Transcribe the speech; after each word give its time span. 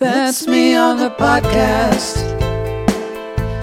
That's 0.00 0.46
me 0.46 0.74
on 0.76 0.96
the 0.96 1.10
podcast, 1.10 2.16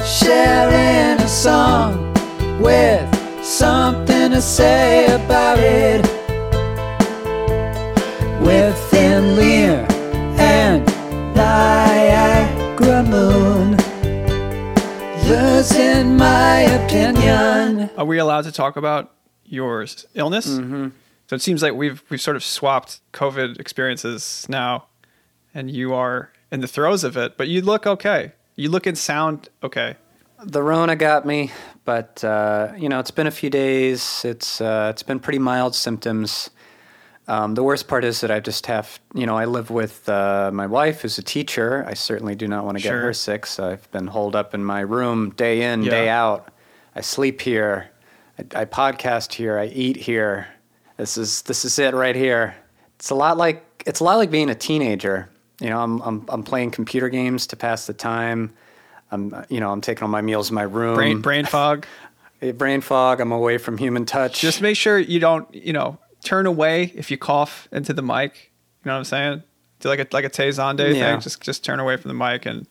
sharing 0.05 1.19
a 1.19 1.27
song 1.27 2.13
with 2.61 3.43
something 3.43 4.29
to 4.29 4.39
say 4.39 5.07
about 5.15 5.57
it. 5.57 6.03
With 8.45 8.77
Thin 8.91 9.35
Lear 9.35 9.87
and 10.37 10.85
Niagara 11.35 13.01
Moon, 13.01 13.71
losing 15.27 16.17
my 16.17 16.59
opinion. 16.85 17.89
Are 17.97 18.05
we 18.05 18.19
allowed 18.19 18.43
to 18.43 18.51
talk 18.51 18.77
about 18.77 19.11
your 19.43 19.87
illness? 20.13 20.47
Mm-hmm. 20.47 20.89
So 21.25 21.35
it 21.35 21.41
seems 21.41 21.63
like 21.63 21.73
we've 21.73 22.03
we've 22.11 22.21
sort 22.21 22.35
of 22.35 22.43
swapped 22.43 22.99
COVID 23.13 23.59
experiences 23.59 24.45
now, 24.47 24.85
and 25.57 25.71
you 25.71 25.93
are 25.93 26.31
in 26.51 26.61
the 26.61 26.67
throes 26.67 27.03
of 27.03 27.17
it, 27.17 27.35
but 27.35 27.47
you 27.47 27.61
look 27.61 27.87
okay. 27.87 28.31
You 28.55 28.69
look 28.69 28.85
and 28.85 28.97
sound 28.97 29.49
okay. 29.63 29.95
The 30.43 30.61
Rona 30.61 30.95
got 30.95 31.25
me, 31.25 31.51
but 31.83 32.23
uh, 32.23 32.73
you 32.77 32.89
know 32.89 32.99
it's 32.99 33.11
been 33.11 33.25
a 33.27 33.31
few 33.31 33.49
days. 33.49 34.23
It's 34.23 34.61
uh, 34.61 34.89
it's 34.93 35.03
been 35.03 35.19
pretty 35.19 35.39
mild 35.39 35.73
symptoms. 35.75 36.51
Um, 37.27 37.55
the 37.55 37.63
worst 37.63 37.87
part 37.89 38.05
is 38.05 38.21
that 38.21 38.31
I 38.31 38.39
just 38.39 38.67
have, 38.67 38.99
you 39.13 39.25
know, 39.25 39.35
I 39.35 39.43
live 39.45 39.69
with 39.69 40.07
uh, 40.07 40.49
my 40.53 40.65
wife 40.65 41.01
who's 41.01 41.17
a 41.17 41.21
teacher. 41.23 41.83
I 41.85 41.93
certainly 41.93 42.35
do 42.35 42.47
not 42.47 42.63
want 42.63 42.77
to 42.77 42.81
get 42.83 42.89
Sure. 42.89 43.01
her 43.01 43.13
sick, 43.13 43.45
so 43.45 43.67
I've 43.69 43.91
been 43.91 44.07
holed 44.07 44.33
up 44.33 44.53
in 44.53 44.63
my 44.63 44.79
room 44.79 45.31
day 45.31 45.63
in, 45.73 45.83
Yeah. 45.83 45.89
day 45.91 46.07
out. 46.09 46.53
I 46.95 47.01
sleep 47.01 47.41
here. 47.41 47.89
I, 48.39 48.61
I 48.61 48.65
podcast 48.65 49.33
here. 49.33 49.57
I 49.59 49.65
eat 49.65 49.97
here. 49.97 50.47
This 50.97 51.17
is 51.17 51.41
this 51.41 51.65
is 51.65 51.77
it 51.79 51.93
right 51.93 52.15
here. 52.15 52.55
It's 52.95 53.09
a 53.09 53.15
lot 53.15 53.37
like 53.37 53.83
it's 53.85 53.99
a 53.99 54.03
lot 54.03 54.17
like 54.17 54.31
being 54.31 54.49
a 54.49 54.55
teenager. 54.55 55.29
You 55.59 55.69
know, 55.69 55.79
I'm 55.81 56.01
I'm 56.01 56.25
I'm 56.29 56.43
playing 56.43 56.71
computer 56.71 57.09
games 57.09 57.47
to 57.47 57.55
pass 57.55 57.87
the 57.87 57.93
time. 57.93 58.53
I'm 59.11 59.45
you 59.49 59.59
know 59.59 59.71
I'm 59.71 59.81
taking 59.81 60.03
all 60.03 60.09
my 60.09 60.21
meals 60.21 60.49
in 60.49 60.55
my 60.55 60.63
room. 60.63 60.95
Brain 60.95 61.21
brain 61.21 61.45
fog. 61.57 61.85
Brain 62.55 62.81
fog. 62.81 63.19
I'm 63.19 63.31
away 63.31 63.57
from 63.57 63.77
human 63.77 64.05
touch. 64.05 64.39
Just 64.41 64.61
make 64.61 64.77
sure 64.77 64.99
you 64.99 65.19
don't, 65.19 65.51
you 65.55 65.73
know, 65.73 65.97
turn 66.23 66.45
away 66.45 66.91
if 66.95 67.09
you 67.09 67.17
cough 67.17 67.67
into 67.71 67.93
the 67.93 68.03
mic. 68.03 68.51
You 68.83 68.89
know 68.89 68.93
what 68.93 68.99
I'm 68.99 69.05
saying? 69.05 69.43
Do 69.79 69.89
like 69.89 69.99
a 69.99 70.07
like 70.11 70.25
a 70.25 70.29
Tay 70.29 70.49
Zonday 70.49 70.93
Yeah. 70.95 71.11
thing. 71.13 71.21
Just 71.21 71.41
just 71.41 71.63
turn 71.63 71.79
away 71.79 71.97
from 71.97 72.09
the 72.09 72.15
mic 72.15 72.45
and. 72.45 72.67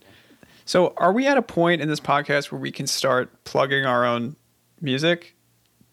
So, 0.69 0.95
are 0.97 1.13
we 1.13 1.29
at 1.29 1.39
a 1.39 1.43
point 1.43 1.81
in 1.81 1.89
this 1.89 2.01
podcast 2.01 2.51
where 2.51 2.61
we 2.61 2.73
can 2.73 2.89
start 2.89 3.45
plugging 3.45 3.87
our 3.87 4.05
own 4.05 4.35
music? 4.81 5.37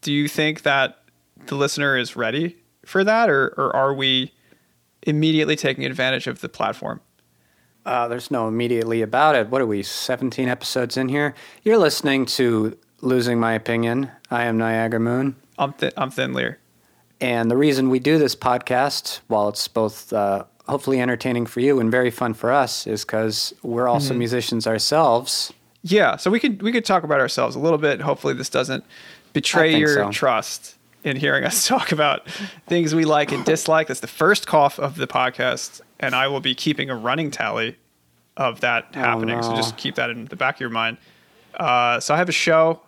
Do 0.01 0.11
you 0.11 0.27
think 0.27 0.63
that 0.63 1.03
the 1.45 1.53
listener 1.53 1.95
is 1.95 2.15
ready 2.15 2.57
for 2.83 3.03
that, 3.03 3.29
or 3.29 3.53
or 3.55 3.75
are 3.75 3.93
we 3.93 4.33
immediately 5.07 5.55
taking 5.55 5.85
advantage 5.85 6.27
of 6.27 6.41
the 6.41 6.49
platform? 6.49 7.01
Uh, 7.85 8.07
there's 8.07 8.31
no 8.31 8.47
immediately 8.47 9.01
about 9.01 9.35
it. 9.35 9.49
What 9.49 9.61
are 9.61 9.65
we, 9.65 9.83
17 9.83 10.47
episodes 10.47 10.95
in 10.95 11.09
here? 11.09 11.33
You're 11.63 11.77
listening 11.77 12.25
to 12.27 12.77
Losing 13.01 13.39
My 13.39 13.53
Opinion. 13.53 14.09
I 14.31 14.43
am 14.45 14.57
Niagara 14.57 14.99
Moon. 15.01 15.35
I'm 15.57 15.73
th- 15.73 15.93
I'm 15.97 16.09
Thin 16.09 16.33
Lear. 16.33 16.59
And 17.19 17.51
the 17.51 17.57
reason 17.57 17.89
we 17.89 17.99
do 17.99 18.17
this 18.17 18.35
podcast, 18.35 19.19
while 19.27 19.49
it's 19.49 19.67
both 19.67 20.11
uh, 20.13 20.45
hopefully 20.67 21.01
entertaining 21.01 21.45
for 21.45 21.59
you 21.59 21.79
and 21.79 21.91
very 21.91 22.09
fun 22.09 22.33
for 22.33 22.51
us, 22.51 22.87
is 22.87 23.03
because 23.03 23.53
we're 23.63 23.87
also 23.87 24.09
Mm-hmm. 24.11 24.19
musicians 24.19 24.65
ourselves. 24.65 25.51
Yeah, 25.83 26.15
so 26.15 26.31
we 26.31 26.39
could 26.39 26.61
we 26.61 26.71
could 26.71 26.85
talk 26.85 27.03
about 27.03 27.19
ourselves 27.19 27.55
a 27.57 27.59
little 27.59 27.77
bit. 27.77 27.99
Hopefully, 27.99 28.33
this 28.33 28.49
doesn't 28.49 28.85
betray 29.33 29.75
your 29.77 29.93
so. 29.95 30.11
trust 30.11 30.75
in 31.03 31.17
hearing 31.17 31.43
us 31.43 31.67
talk 31.67 31.91
about 31.91 32.27
things 32.67 32.95
we 32.95 33.05
like 33.05 33.31
and 33.31 33.43
dislike. 33.45 33.87
That's 33.87 33.99
the 33.99 34.07
first 34.07 34.47
cough 34.47 34.79
of 34.79 34.95
the 34.95 35.07
podcast, 35.07 35.81
and 35.99 36.15
I 36.15 36.27
will 36.27 36.39
be 36.39 36.55
keeping 36.55 36.89
a 36.89 36.95
running 36.95 37.31
tally 37.31 37.77
of 38.35 38.61
that 38.61 38.95
happening. 38.95 39.41
So 39.43 39.51
no. 39.51 39.55
just 39.55 39.77
keep 39.77 39.95
that 39.95 40.09
in 40.09 40.25
the 40.25 40.35
back 40.35 40.55
of 40.55 40.61
your 40.61 40.69
mind. 40.69 40.97
Uh, 41.55 41.99
so 41.99 42.13
I 42.13 42.17
have 42.17 42.29
a 42.29 42.33
show 42.33 42.81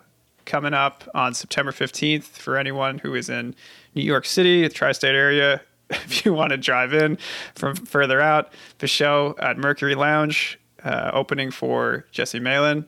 coming 0.45 0.73
up 0.73 1.03
on 1.13 1.33
September 1.33 1.72
fifteenth 1.72 2.38
for 2.38 2.57
anyone 2.57 3.00
who 3.00 3.13
is 3.16 3.29
in 3.29 3.56
New 3.94 4.03
York 4.03 4.25
City, 4.25 4.63
the 4.63 4.69
tri-state 4.69 5.16
area. 5.16 5.61
If 5.88 6.25
you 6.25 6.34
want 6.34 6.50
to 6.50 6.57
drive 6.57 6.95
in 6.95 7.19
from 7.53 7.75
further 7.75 8.19
out, 8.19 8.51
the 8.79 8.88
show 8.88 9.35
at 9.38 9.56
Mercury 9.59 9.94
Lounge, 9.94 10.59
uh, 10.84 11.11
opening 11.13 11.51
for 11.51 12.07
Jesse 12.11 12.40
Malin 12.40 12.88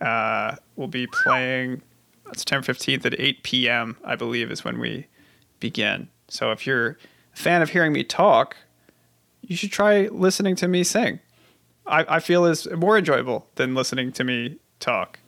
uh, 0.00 0.54
will 0.76 0.86
be 0.86 1.06
playing 1.08 1.82
September 2.38 2.72
15th 2.72 3.04
at 3.06 3.18
8 3.18 3.42
p.m., 3.42 3.96
I 4.04 4.16
believe, 4.16 4.50
is 4.50 4.64
when 4.64 4.78
we 4.78 5.06
begin. 5.58 6.08
So 6.28 6.50
if 6.52 6.66
you're 6.66 6.98
a 7.34 7.36
fan 7.36 7.62
of 7.62 7.70
hearing 7.70 7.92
me 7.92 8.04
talk, 8.04 8.56
you 9.42 9.56
should 9.56 9.72
try 9.72 10.08
listening 10.08 10.56
to 10.56 10.68
me 10.68 10.84
sing. 10.84 11.20
I, 11.86 12.16
I 12.16 12.20
feel 12.20 12.44
is 12.44 12.68
more 12.70 12.96
enjoyable 12.98 13.46
than 13.56 13.74
listening 13.74 14.12
to 14.12 14.24
me 14.24 14.56
talk. 14.78 15.18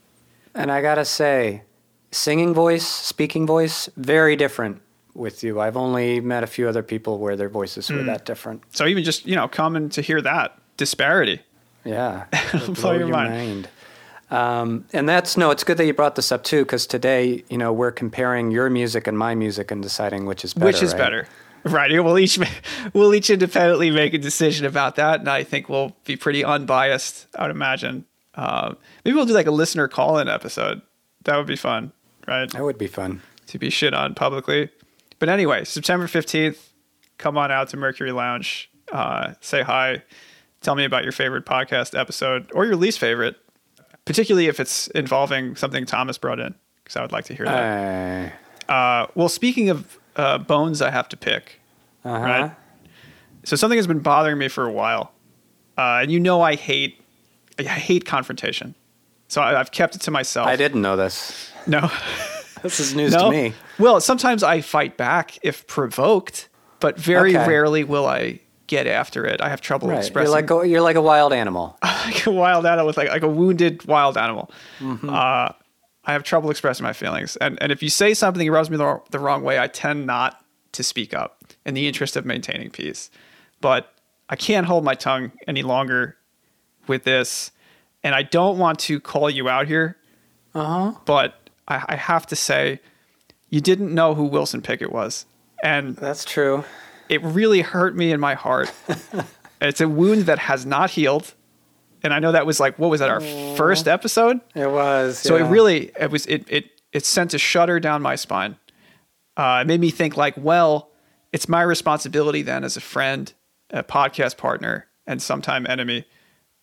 And 0.55 0.71
I 0.71 0.81
gotta 0.83 1.05
say, 1.05 1.63
singing 2.11 2.55
voice, 2.55 2.87
speaking 2.87 3.47
voice, 3.47 3.89
very 3.97 4.37
different 4.37 4.81
with 5.15 5.43
you. 5.43 5.61
I've 5.61 5.77
only 5.77 6.21
met 6.21 6.43
a 6.43 6.47
few 6.47 6.69
other 6.69 6.83
people 6.83 7.19
where 7.19 7.37
their 7.37 7.49
voices 7.49 7.89
Hmm. 7.89 7.97
were 7.97 8.03
that 8.05 8.25
different. 8.25 8.63
So 8.71 8.87
even 8.87 9.03
just, 9.03 9.27
you 9.27 9.35
know, 9.35 9.49
coming 9.49 9.89
to 9.91 10.03
hear 10.03 10.21
that 10.23 10.57
disparity. 10.77 11.41
Yeah, 11.85 12.27
It'll 12.55 12.75
blow 12.75 12.93
your 12.93 13.09
mind. 13.09 13.69
Um, 14.33 14.87
and 14.95 15.09
that's 15.09 15.37
no, 15.37 15.51
it's 15.51 15.63
good 15.63 15.77
that 15.77 15.85
you 15.85 15.93
brought 15.93 16.15
this 16.17 16.33
up 16.33 16.43
too, 16.43 16.63
because 16.65 16.87
today, 16.87 17.45
you 17.51 17.59
know, 17.59 17.73
we're 17.73 17.93
comparing 17.93 18.51
your 18.51 18.71
music 18.71 19.07
and 19.07 19.19
my 19.19 19.35
music 19.35 19.71
and 19.71 19.83
deciding 19.83 20.25
which 20.27 20.43
is 20.45 20.55
better. 20.55 20.67
which 20.67 20.83
is 20.83 20.93
right? 20.93 20.99
better 20.99 21.29
right 21.65 21.91
we'll 22.03 22.19
each 22.19 22.41
we'll 22.93 23.15
each 23.15 23.31
independently 23.31 23.89
make 23.91 24.15
a 24.15 24.19
decision 24.19 24.67
about 24.67 24.97
that 24.97 25.21
and 25.21 25.29
i 25.29 25.45
think 25.45 25.69
we'll 25.69 25.95
be 26.05 26.17
pretty 26.17 26.43
unbiased 26.45 27.29
i 27.39 27.43
would 27.43 27.53
imagine 27.53 28.05
um, 28.35 28.77
maybe 29.05 29.15
we'll 29.15 29.27
do 29.27 29.33
like 29.33 29.47
a 29.47 29.51
listener 29.53 29.87
call-in 29.87 30.27
episode 30.29 30.83
that 31.23 31.37
would 31.37 31.47
be 31.47 31.55
fun 31.55 31.93
right 32.27 32.51
That 32.51 32.65
would 32.65 32.79
be 32.79 32.89
fun. 32.89 33.23
to 33.47 33.61
be 33.61 33.71
shit 33.71 33.95
on 33.95 34.13
publicly 34.15 34.71
but 35.21 35.29
anyway 35.29 35.63
september 35.63 36.09
15th 36.09 36.59
come 37.17 37.39
on 37.39 37.53
out 37.53 37.69
to 37.69 37.77
mercury 37.77 38.11
lounge 38.11 38.69
uh, 38.91 39.35
say 39.41 39.63
hi 39.63 40.03
tell 40.63 40.75
me 40.75 40.85
about 40.85 41.05
your 41.05 41.13
favorite 41.13 41.47
podcast 41.47 41.97
episode 41.97 42.51
or 42.55 42.65
your 42.65 42.75
least 42.75 42.99
favorite 42.99 43.37
particularly 44.05 44.47
if 44.49 44.59
it's 44.61 44.89
involving 44.89 45.55
something 45.57 45.85
thomas 45.87 46.19
brought 46.19 46.39
in 46.41 46.55
because 46.83 46.97
i 46.97 47.03
would 47.03 47.13
like 47.13 47.25
to 47.25 47.35
hear 47.35 47.47
that 47.47 48.33
Uh, 48.69 48.73
uh, 48.73 49.07
well, 49.17 49.29
speaking 49.29 49.71
of 49.71 49.99
uh, 50.17 50.39
bones, 50.39 50.81
I 50.81 50.91
have 50.91 51.09
to 51.09 51.17
pick. 51.17 51.61
uh-huh. 52.05 52.19
Right. 52.25 52.53
So 53.45 53.57
something 53.57 53.77
has 53.77 53.87
been 53.89 53.99
bothering 53.99 54.39
me 54.39 54.49
for 54.49 54.65
a 54.67 54.73
while, 54.73 55.13
uh, 55.77 55.99
and 56.03 56.13
you 56.13 56.21
know 56.21 56.41
I 56.41 56.55
hate 56.55 57.03
I 57.59 57.65
hate 57.65 58.05
confrontation. 58.07 58.75
So 59.29 59.41
I, 59.43 59.59
I've 59.59 59.73
kept 59.73 59.97
it 59.97 60.01
to 60.03 60.11
myself. 60.13 60.47
I 60.47 60.57
didn't 60.57 60.81
know 60.81 60.97
this. 60.97 61.51
No, 61.67 61.91
This 62.63 62.79
is 62.79 62.95
news 62.95 63.13
no. 63.13 63.25
to 63.25 63.31
me. 63.31 63.55
Well, 63.79 64.01
sometimes 64.01 64.43
I 64.45 64.61
fight 64.61 64.97
back 64.97 65.39
if 65.43 65.67
provoked, 65.67 66.49
but 66.79 66.97
very 66.99 67.37
Okay. 67.37 67.47
rarely 67.49 67.83
will 67.85 68.07
I 68.07 68.39
get 68.69 68.87
after 68.87 69.27
it. 69.27 69.41
I 69.41 69.49
have 69.49 69.61
trouble 69.61 69.89
Right. 69.89 69.95
You're 69.95 70.01
expressing 70.03 70.31
like 70.33 70.51
a, 70.51 70.69
you're 70.69 70.81
like 70.81 70.97
a 70.97 71.03
wild 71.03 71.33
animal. 71.33 71.77
like 72.05 72.27
a 72.27 72.31
wild 72.31 72.67
animal 72.67 72.87
with 72.87 72.97
like 72.97 73.09
like 73.09 73.23
a 73.23 73.29
wounded 73.29 73.85
wild 73.87 74.17
animal. 74.17 74.51
Mm-hmm. 74.81 75.09
Uh, 75.09 75.49
I 76.05 76.13
have 76.13 76.23
trouble 76.25 76.51
expressing 76.51 76.85
my 76.85 76.93
feelings, 76.93 77.37
and 77.37 77.59
and 77.63 77.71
if 77.73 77.83
you 77.83 77.89
say 77.89 78.15
something 78.15 78.45
that 78.45 78.53
rubs 78.53 78.71
me 78.71 78.77
the, 78.77 79.01
the 79.11 79.19
wrong 79.19 79.43
way, 79.43 79.59
I 79.59 79.69
tend 79.69 80.07
not 80.07 80.45
to 80.73 80.83
speak 80.83 81.15
up 81.15 81.45
in 81.65 81.75
the 81.75 81.87
interest 81.87 82.17
of 82.17 82.25
maintaining 82.25 82.71
peace. 82.71 83.11
But 83.61 83.93
I 84.29 84.37
can't 84.37 84.67
hold 84.67 84.85
my 84.85 84.95
tongue 84.95 85.31
any 85.47 85.63
longer 85.63 86.17
with 86.89 87.05
this, 87.05 87.53
and 88.03 88.15
I 88.15 88.23
don't 88.23 88.59
want 88.59 88.79
to 88.81 88.99
call 88.99 89.31
you 89.31 89.49
out 89.49 89.69
here, 89.69 89.97
Uh 90.55 90.65
huh. 90.93 90.99
but 91.05 91.51
I, 91.69 91.85
I 91.91 91.97
have 91.97 92.27
to 92.29 92.37
say, 92.37 92.81
you 93.51 93.61
didn't 93.61 93.95
know 93.95 94.15
who 94.15 94.25
Wilson 94.25 94.61
Pickett 94.63 94.91
was, 94.91 95.27
and 95.63 95.95
That's 95.97 96.25
true. 96.25 96.65
it 97.09 97.23
really 97.23 97.61
hurt 97.61 97.95
me 97.95 98.11
in 98.11 98.19
my 98.19 98.35
heart. 98.35 98.73
it's 99.61 99.81
a 99.81 99.89
wound 99.89 100.23
that 100.23 100.41
has 100.41 100.67
not 100.67 100.91
healed. 100.91 101.35
And 102.03 102.13
I 102.13 102.19
know 102.19 102.33
that 102.33 102.47
was 102.47 102.59
like, 102.59 102.79
what 102.79 102.91
was 102.91 103.01
that, 103.01 103.11
our 103.11 103.21
first 103.57 103.87
episode? 103.87 104.41
It 104.55 104.71
was. 104.71 105.19
So 105.19 105.37
yeah. 105.37 105.47
it 105.47 105.49
really, 105.49 105.93
it 105.99 106.11
was, 106.11 106.27
it, 106.27 106.45
it, 106.49 106.71
it 106.93 107.07
sent 107.07 107.33
a 107.35 107.39
shudder 107.39 107.79
down 107.81 108.03
my 108.03 108.17
spine. 108.17 108.57
Uh, 109.37 109.61
it 109.63 109.67
made 109.67 109.81
me 109.81 109.91
think 109.91 110.17
like, 110.17 110.35
well, 110.37 110.91
it's 111.33 111.49
my 111.49 111.63
responsibility 111.63 112.43
then 112.43 112.65
as 112.65 112.77
a 112.77 112.81
friend, 112.81 113.33
a 113.71 113.83
podcast 113.83 114.37
partner, 114.37 114.87
and 115.07 115.23
sometime 115.23 115.67
enemy, 115.67 116.05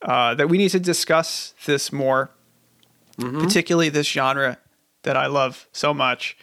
uh, 0.04 0.36
that 0.36 0.48
we 0.50 0.58
need 0.58 0.70
to 0.70 0.80
discuss 0.80 1.54
this 1.66 1.92
more, 1.92 2.30
particularly 3.18 3.90
this 3.90 4.08
genre 4.08 4.58
that 5.04 5.18
I 5.18 5.26
love 5.28 5.68
so 5.72 5.94
much. 5.94 6.38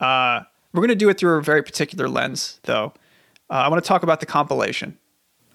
Uh, 0.00 0.40
we're 0.72 0.80
going 0.80 0.88
to 0.88 0.94
do 0.94 1.08
it 1.08 1.18
through 1.18 1.38
a 1.38 1.42
very 1.42 1.62
particular 1.62 2.08
lens, 2.08 2.60
though. 2.64 2.92
Uh, 3.50 3.54
I 3.54 3.68
want 3.68 3.82
to 3.82 3.88
talk 3.88 4.02
about 4.02 4.20
the 4.20 4.26
compilation. 4.26 4.98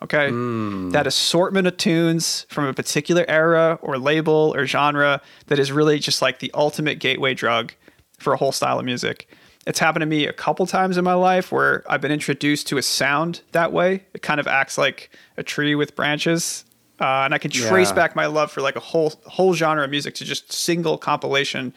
Okay. 0.03 0.29
That 0.91 1.07
assortment 1.07 1.65
of 1.67 1.77
tunes 1.77 2.45
from 2.50 2.65
a 2.65 2.73
particular 2.73 3.23
era 3.29 3.79
or 3.81 3.97
label 3.97 4.53
or 4.55 4.65
genre 4.65 5.21
that 5.47 5.59
is 5.59 5.71
really 5.71 5.97
just 5.97 6.21
like 6.21 6.39
the 6.39 6.51
ultimate 6.53 7.00
gateway 7.00 7.33
drug 7.33 7.73
for 8.19 8.33
a 8.33 8.38
whole 8.38 8.51
style 8.51 8.79
of 8.79 8.85
music. 8.85 9.29
It's 9.65 9.79
happened 9.79 10.01
to 10.01 10.05
me 10.05 10.27
a 10.27 10.33
couple 10.33 10.65
times 10.65 10.97
in 10.97 11.05
my 11.05 11.13
life 11.13 11.53
where 11.53 11.83
I've 11.89 12.01
been 12.01 12.11
introduced 12.11 12.67
to 12.67 12.77
a 12.77 12.81
sound 12.81 13.41
that 13.53 13.71
way. 13.71 14.03
It 14.13 14.21
kind 14.21 14.41
of 14.41 14.47
acts 14.47 14.77
like 14.77 15.09
a 15.38 15.44
tree 15.44 15.73
with 15.73 15.95
branches 15.95 16.65
uh, 16.99 17.23
and 17.23 17.33
I 17.33 17.38
can 17.38 17.49
trace 17.49 17.88
Yeah. 17.89 17.95
back 17.95 18.13
my 18.15 18.25
love 18.25 18.51
for 18.51 18.59
like 18.61 18.75
a 18.75 18.81
whole 18.81 19.13
whole 19.25 19.53
genre 19.53 19.85
of 19.85 19.89
music 19.89 20.15
to 20.15 20.25
just 20.25 20.51
single 20.51 20.97
compilation 20.97 21.73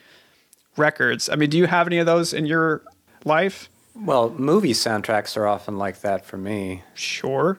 records. 0.77 1.29
I 1.29 1.37
mean, 1.37 1.49
do 1.51 1.59
you 1.59 1.67
have 1.67 1.87
any 1.87 1.99
of 1.99 2.07
those 2.07 2.33
in 2.33 2.45
your 2.47 2.83
life? 3.25 3.69
Well, 3.95 4.31
movie 4.31 4.73
soundtracks 4.73 5.37
are 5.37 5.47
often 5.47 5.79
like 5.79 6.01
that 6.01 6.27
for 6.27 6.37
me. 6.37 6.83
Sure. 6.95 7.59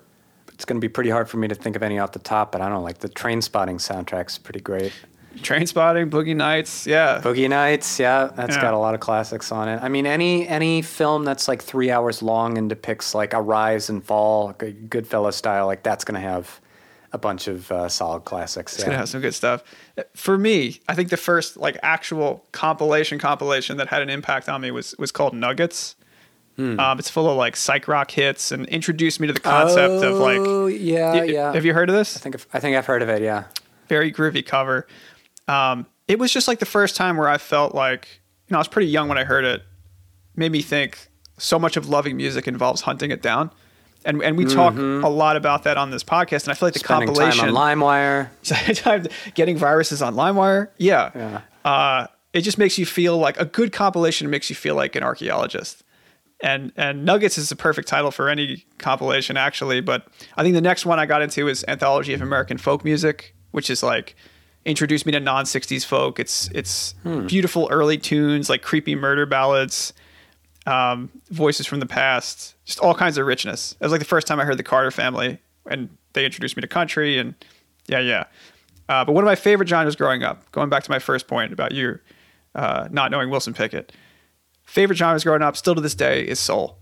It's 0.58 0.66
going 0.66 0.82
to 0.82 0.82
be 0.82 0.90
pretty 0.90 1.12
hard 1.12 1.30
for 1.30 1.38
me 1.38 1.48
to 1.48 1.54
think 1.54 1.76
of 1.76 1.84
any 1.84 2.00
off 2.00 2.14
the 2.14 2.20
top, 2.20 2.52
but 2.52 2.62
I 2.62 2.66
don't 2.66 2.80
know, 2.80 2.82
like 2.82 2.98
the 2.98 3.10
Trainspotting 3.10 3.76
soundtrack's 3.76 4.40
pretty 4.40 4.60
great. 4.60 4.92
Trainspotting, 5.38 6.10
Boogie 6.10 6.36
Nights, 6.36 6.88
yeah. 6.88 7.22
Boogie 7.24 7.48
Nights, 7.48 8.00
yeah, 8.00 8.32
that's 8.36 8.56
Yeah. 8.56 8.62
got 8.64 8.74
a 8.74 8.78
lot 8.80 8.96
of 8.96 9.00
classics 9.00 9.52
on 9.52 9.70
it. 9.70 9.80
I 9.84 9.88
mean, 9.88 10.08
any 10.08 10.48
any 10.48 10.82
film 10.82 11.26
that's 11.26 11.48
like 11.48 11.62
three 11.62 11.92
hours 11.92 12.24
long 12.24 12.58
and 12.58 12.68
depicts 12.68 13.14
like 13.14 13.34
a 13.34 13.42
rise 13.42 13.88
and 13.88 14.04
fall, 14.04 14.48
like 14.48 14.64
a 14.64 14.72
Goodfellas 14.72 15.34
style, 15.34 15.68
like 15.68 15.84
that's 15.84 16.04
going 16.04 16.20
to 16.20 16.28
have 16.28 16.60
a 17.14 17.20
bunch 17.20 17.48
of 17.48 17.72
uh, 17.72 17.88
solid 17.88 18.26
classics. 18.26 18.74
It's 18.76 18.84
gonna 18.84 18.98
have 18.98 19.10
some 19.10 19.22
good 19.22 19.36
stuff. 19.36 19.64
For 20.16 20.40
me, 20.40 20.82
I 20.90 20.96
think 20.96 21.10
the 21.10 21.18
first 21.18 21.56
like 21.56 21.78
actual 21.84 22.44
compilation 22.52 23.20
compilation 23.20 23.78
that 23.78 23.90
had 23.90 24.02
an 24.02 24.10
impact 24.10 24.50
on 24.50 24.62
me 24.62 24.72
was 24.72 24.96
was 24.98 25.12
called 25.12 25.34
Nuggets. 25.36 25.96
Hmm. 26.58 26.80
Um, 26.80 27.00
it's 27.00 27.10
full 27.10 27.30
of 27.30 27.38
like 27.38 27.56
psych 27.56 27.88
rock 27.88 28.12
hits 28.12 28.52
and 28.52 28.66
introduced 28.68 29.20
me 29.20 29.28
to 29.28 29.34
the 29.34 29.40
concept 29.40 30.04
of 30.04 30.16
like. 30.18 30.40
Oh, 30.40 30.66
yeah, 30.68 31.14
Y- 31.14 31.24
yeah. 31.26 31.54
Have 31.54 31.64
you 31.66 31.74
heard 31.74 31.90
of 31.90 31.96
I 31.96 32.00
this? 32.00 32.18
think 32.18 32.36
I've, 32.36 32.48
I 32.54 32.60
think 32.60 32.76
I've 32.76 32.86
heard 32.88 33.02
of 33.04 33.10
it. 33.10 33.22
Yeah. 33.22 33.46
Very 33.88 34.12
groovy 34.12 34.46
cover. 34.46 34.86
Um, 35.48 35.86
it 36.08 36.20
was 36.20 36.32
just 36.34 36.48
like 36.48 36.60
the 36.60 36.66
first 36.66 36.96
time 36.96 37.16
where 37.16 37.30
I 37.30 37.38
felt 37.38 37.74
like 37.76 38.08
you 38.48 38.54
know 38.54 38.58
I 38.58 38.62
was 38.62 38.68
pretty 38.68 38.90
young 38.90 39.08
when 39.08 39.18
I 39.18 39.24
heard 39.24 39.46
it. 39.46 39.64
Made 40.36 40.52
me 40.52 40.62
think 40.62 41.08
so 41.38 41.58
much 41.60 41.78
of 41.78 41.88
loving 41.90 42.18
music 42.18 42.48
involves 42.48 42.82
hunting 42.82 43.12
it 43.12 43.22
down. 43.22 43.52
And, 44.06 44.24
and 44.24 44.38
we 44.38 44.46
talk 44.46 44.76
a 44.76 44.80
lot 45.10 45.36
about 45.36 45.64
that 45.64 45.78
on 45.78 45.92
this 45.92 46.04
podcast, 46.04 46.44
and 46.44 46.52
I 46.52 46.54
feel 46.54 46.68
like 46.68 46.74
the 46.74 46.80
Mm-hmm. 46.80 46.86
Spending 46.86 47.08
compilation 47.16 47.54
time 47.54 47.84
on 47.84 48.30
LimeWire. 48.40 49.32
Getting 49.36 49.58
viruses 49.58 50.02
on 50.02 50.16
LimeWire. 50.16 50.70
Yeah. 50.78 51.12
Yeah. 51.14 51.42
Uh, 51.70 52.08
it 52.34 52.42
just 52.42 52.58
makes 52.58 52.78
you 52.78 52.86
feel 52.86 53.18
like 53.18 53.38
a 53.40 53.46
good 53.46 53.74
compilation 53.74 54.30
makes 54.30 54.50
you 54.50 54.56
feel 54.56 54.76
like 54.76 54.96
an 54.96 55.04
archaeologist. 55.04 55.84
And 56.42 56.72
and 56.76 57.04
Nuggets 57.04 57.38
is 57.38 57.50
the 57.50 57.56
perfect 57.56 57.88
title 57.88 58.12
for 58.12 58.30
any 58.30 58.66
compilation, 58.78 59.38
actually. 59.38 59.82
But 59.82 60.08
I 60.36 60.44
think 60.44 60.54
the 60.54 60.62
next 60.62 60.86
one 60.86 61.00
I 61.00 61.06
got 61.06 61.22
into 61.22 61.48
is 61.48 61.66
Anthology 61.68 62.14
of 62.14 62.22
American 62.22 62.58
Folk 62.58 62.84
Music, 62.86 63.34
which 63.52 63.70
is 63.70 63.82
like 63.82 64.16
introduced 64.66 65.06
me 65.06 65.12
to 65.14 65.20
non 65.20 65.46
'60s 65.46 65.84
folk. 65.84 66.20
It's 66.20 66.50
it's 66.54 66.94
beautiful 67.28 67.68
early 67.72 67.98
tunes 67.98 68.50
like 68.50 68.62
creepy 68.62 68.94
murder 68.94 69.26
ballads, 69.26 69.94
um, 70.68 71.10
voices 71.30 71.66
from 71.66 71.80
the 71.80 71.88
past, 71.88 72.56
just 72.66 72.80
all 72.80 72.94
kinds 72.94 73.18
of 73.18 73.26
richness. 73.26 73.72
It 73.72 73.82
was 73.82 73.92
like 73.92 74.00
the 74.00 74.06
first 74.06 74.28
time 74.28 74.40
I 74.40 74.46
heard 74.46 74.58
the 74.58 74.64
Carter 74.64 74.92
Family, 74.92 75.40
and 75.66 75.90
they 76.14 76.24
introduced 76.24 76.56
me 76.56 76.62
to 76.62 76.68
country, 76.68 77.18
and 77.18 77.34
yeah, 77.88 78.00
yeah. 78.00 78.26
Uh, 78.90 79.04
but 79.04 79.14
one 79.14 79.24
of 79.24 79.28
my 79.28 79.36
favorite 79.36 79.68
genres 79.68 79.96
growing 79.96 80.24
up, 80.24 80.50
going 80.52 80.70
back 80.70 80.84
to 80.84 80.92
my 80.92 81.00
first 81.00 81.28
point 81.28 81.52
about 81.52 81.72
you 81.72 82.00
uh, 82.58 82.88
not 82.92 83.12
knowing 83.12 83.30
Wilson 83.30 83.54
Pickett, 83.54 83.94
favorite 84.68 84.98
genres 84.98 85.24
growing 85.24 85.42
up, 85.42 85.58
still 85.58 85.74
to 85.74 85.82
this 85.82 85.96
day, 85.96 86.22
is 86.22 86.40
soul. 86.40 86.78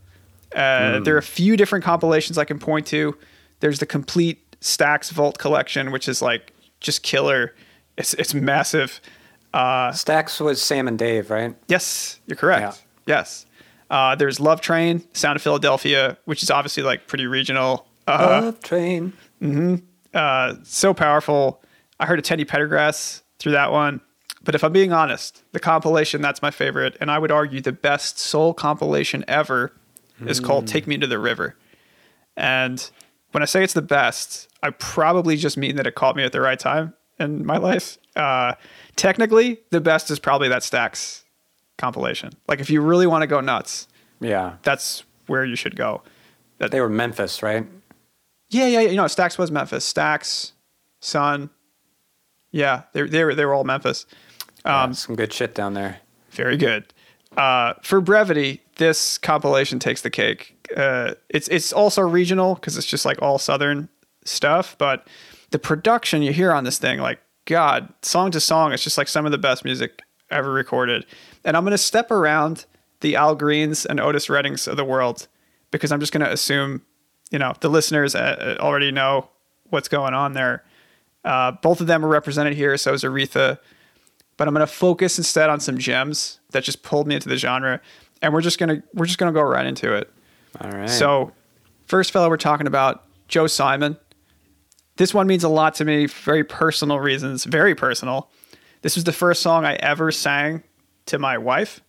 Uh, 0.53 0.99
There 0.99 1.15
are 1.15 1.19
a 1.19 1.21
few 1.23 1.55
different 1.55 1.85
compilations 1.85 2.37
I 2.37 2.43
can 2.45 2.59
point 2.59 2.85
to. 2.87 3.17
There's 3.61 3.79
the 3.79 3.85
complete 3.85 4.41
Stax 4.59 5.11
Vault 5.11 5.37
collection, 5.37 5.91
which 5.91 6.07
is 6.09 6.21
like 6.21 6.53
just 6.81 7.03
killer. 7.03 7.53
It's 7.97 8.13
it's 8.15 8.33
massive. 8.33 8.99
Uh, 9.53 9.91
Stax 9.91 10.41
was 10.41 10.61
Sam 10.61 10.87
and 10.87 10.99
Dave, 10.99 11.29
right? 11.29 11.55
Yes, 11.69 12.19
you're 12.27 12.35
correct. 12.35 12.61
Yeah. 13.07 13.15
Yes. 13.15 13.45
Uh, 13.89 14.15
there's 14.15 14.39
Love 14.39 14.59
Train, 14.61 15.03
Sound 15.13 15.35
of 15.37 15.41
Philadelphia, 15.41 16.17
which 16.25 16.43
is 16.43 16.49
obviously 16.51 16.83
like 16.83 17.07
pretty 17.07 17.25
regional. 17.27 17.85
Uh, 18.07 18.41
Love 18.43 18.59
Train. 18.61 19.13
uh, 20.13 20.55
so 20.63 20.93
powerful. 20.93 21.61
I 21.99 22.05
heard 22.05 22.19
a 22.19 22.21
Teddy 22.21 22.45
Pendergrass 22.45 23.21
through 23.39 23.53
that 23.53 23.71
one. 23.71 24.01
But 24.45 24.55
if 24.55 24.63
I'm 24.63 24.71
being 24.71 24.93
honest, 24.93 25.43
the 25.51 25.59
compilation 25.59 26.21
that's 26.21 26.41
my 26.41 26.51
favorite, 26.51 26.95
and 27.01 27.11
I 27.11 27.19
would 27.19 27.31
argue 27.31 27.59
the 27.61 27.71
best 27.73 28.17
soul 28.19 28.53
compilation 28.53 29.25
ever, 29.27 29.73
is 30.25 30.39
called 30.39 30.67
"Take 30.67 30.87
Me 30.87 30.97
to 30.97 31.07
the 31.07 31.19
River." 31.19 31.55
And 32.37 32.89
when 33.31 33.41
I 33.43 33.45
say 33.45 33.63
it's 33.63 33.73
the 33.73 33.81
best, 33.81 34.47
I 34.63 34.69
probably 34.69 35.35
just 35.35 35.57
mean 35.57 35.75
that 35.75 35.87
it 35.87 35.95
caught 35.95 36.15
me 36.15 36.23
at 36.23 36.31
the 36.31 36.41
right 36.41 36.59
time 36.59 36.93
in 37.19 37.45
my 37.45 37.57
life. 37.57 37.97
Uh, 38.15 38.53
technically, 38.95 39.59
the 39.71 39.81
best 39.81 40.09
is 40.11 40.19
probably 40.19 40.47
that 40.49 40.61
Stax 40.61 41.23
compilation. 41.77 42.31
Like 42.47 42.59
if 42.61 42.69
you 42.69 42.81
really 42.81 43.07
want 43.07 43.23
to 43.23 43.27
go 43.27 43.41
nuts, 43.41 43.87
Yeah. 44.21 44.55
that's 44.63 45.03
where 45.27 45.43
you 45.43 45.55
should 45.57 45.75
go. 45.75 46.01
They 46.59 46.79
were 46.79 46.87
Memphis, 46.89 47.43
right? 47.43 47.67
Yeah, 48.49 48.67
yeah, 48.67 48.81
yeah. 48.81 48.89
You 48.91 48.95
know, 48.95 49.05
Stax 49.05 49.37
was 49.37 49.51
Memphis. 49.51 49.91
Stax, 49.91 50.51
Sun. 51.01 51.49
Yeah, 52.51 52.83
they 52.93 53.01
they 53.03 53.23
were 53.25 53.35
they 53.35 53.43
were 53.45 53.53
all 53.53 53.65
Memphis. 53.65 54.05
Um, 54.65 54.93
some 54.93 55.15
good 55.15 55.31
shit 55.31 55.53
down 55.53 55.73
there. 55.73 55.99
Very 56.31 56.57
good. 56.57 56.93
Uh, 57.37 57.73
for 57.81 58.01
brevity, 58.01 58.61
this 58.77 59.17
compilation 59.17 59.79
takes 59.79 60.01
the 60.01 60.09
cake. 60.09 60.55
Uh, 60.75 61.13
it's 61.29 61.47
it's 61.49 61.71
also 61.71 62.01
regional 62.01 62.55
because 62.55 62.77
it's 62.77 62.87
just 62.87 63.05
like 63.05 63.21
all 63.21 63.37
southern 63.37 63.89
stuff, 64.23 64.75
but 64.77 65.07
the 65.51 65.59
production 65.59 66.21
you 66.21 66.33
hear 66.33 66.51
on 66.51 66.63
this 66.63 66.79
thing, 66.79 66.99
like 66.99 67.19
God, 67.45 67.93
song 68.01 68.31
to 68.31 68.39
song, 68.39 68.73
it's 68.73 68.83
just 68.83 68.97
like 68.97 69.07
some 69.07 69.25
of 69.25 69.31
the 69.31 69.37
best 69.37 69.63
music 69.63 70.01
ever 70.31 70.51
recorded. 70.51 71.05
And 71.43 71.55
I'm 71.55 71.63
gonna 71.63 71.77
step 71.77 72.09
around 72.09 72.65
the 73.01 73.15
Al 73.15 73.35
Greens 73.35 73.85
and 73.85 73.99
Otis 73.99 74.27
Reddings 74.27 74.67
of 74.67 74.77
the 74.77 74.85
world 74.85 75.27
because 75.71 75.91
I'm 75.91 75.99
just 75.99 76.11
gonna 76.11 76.29
assume, 76.29 76.81
you 77.29 77.37
know, 77.37 77.53
the 77.59 77.69
listeners 77.69 78.15
uh, 78.15 78.57
already 78.59 78.91
know 78.91 79.29
what's 79.69 79.87
going 79.87 80.13
on 80.13 80.33
there. 80.33 80.63
Uh, 81.23 81.51
both 81.51 81.81
of 81.81 81.87
them 81.87 82.03
are 82.03 82.09
represented 82.09 82.53
here, 82.53 82.77
so 82.77 82.93
is 82.93 83.03
Aretha 83.03 83.59
but 84.37 84.47
I'm 84.47 84.53
gonna 84.53 84.67
focus 84.67 85.17
instead 85.17 85.49
on 85.49 85.59
some 85.59 85.77
gems 85.77 86.39
that 86.51 86.63
just 86.63 86.83
pulled 86.83 87.07
me 87.07 87.15
into 87.15 87.29
the 87.29 87.37
genre, 87.37 87.81
and 88.21 88.33
we're 88.33 88.41
just 88.41 88.59
gonna 88.59 88.83
we're 88.93 89.05
just 89.05 89.17
gonna 89.17 89.31
go 89.31 89.41
right 89.41 89.65
into 89.65 89.93
it. 89.93 90.11
All 90.61 90.71
right. 90.71 90.89
So, 90.89 91.31
first 91.87 92.11
fellow 92.11 92.29
we're 92.29 92.37
talking 92.37 92.67
about 92.67 93.03
Joe 93.27 93.47
Simon. 93.47 93.97
This 94.97 95.13
one 95.13 95.27
means 95.27 95.43
a 95.43 95.49
lot 95.49 95.75
to 95.75 95.85
me, 95.85 96.05
very 96.05 96.43
personal 96.43 96.99
reasons, 96.99 97.43
very 97.43 97.75
personal. 97.75 98.29
This 98.81 98.95
was 98.95 99.03
the 99.03 99.11
first 99.11 99.41
song 99.41 99.65
I 99.65 99.73
ever 99.75 100.11
sang 100.11 100.63
to 101.07 101.19
my 101.19 101.37
wife. 101.37 101.81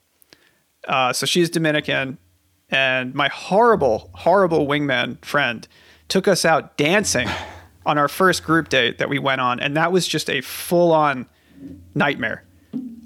Uh, 0.89 1.13
so 1.13 1.27
she's 1.27 1.51
Dominican, 1.51 2.19
and 2.71 3.15
my 3.15 3.29
horrible, 3.29 4.11
horrible 4.15 4.67
wingman 4.67 5.23
friend 5.25 5.67
took 6.09 6.27
us 6.27 6.45
out 6.45 6.77
dancing 6.77 7.29
on 7.87 7.99
our 7.99 8.09
first 8.09 8.45
group 8.45 8.69
date 8.69 8.99
that 8.99 9.09
we 9.09 9.19
went 9.19 9.41
on, 9.41 9.61
and 9.61 9.77
that 9.77 9.93
was 9.93 10.07
just 10.09 10.29
a 10.31 10.41
full 10.41 10.93
on 10.93 11.29
nightmare. 11.95 12.45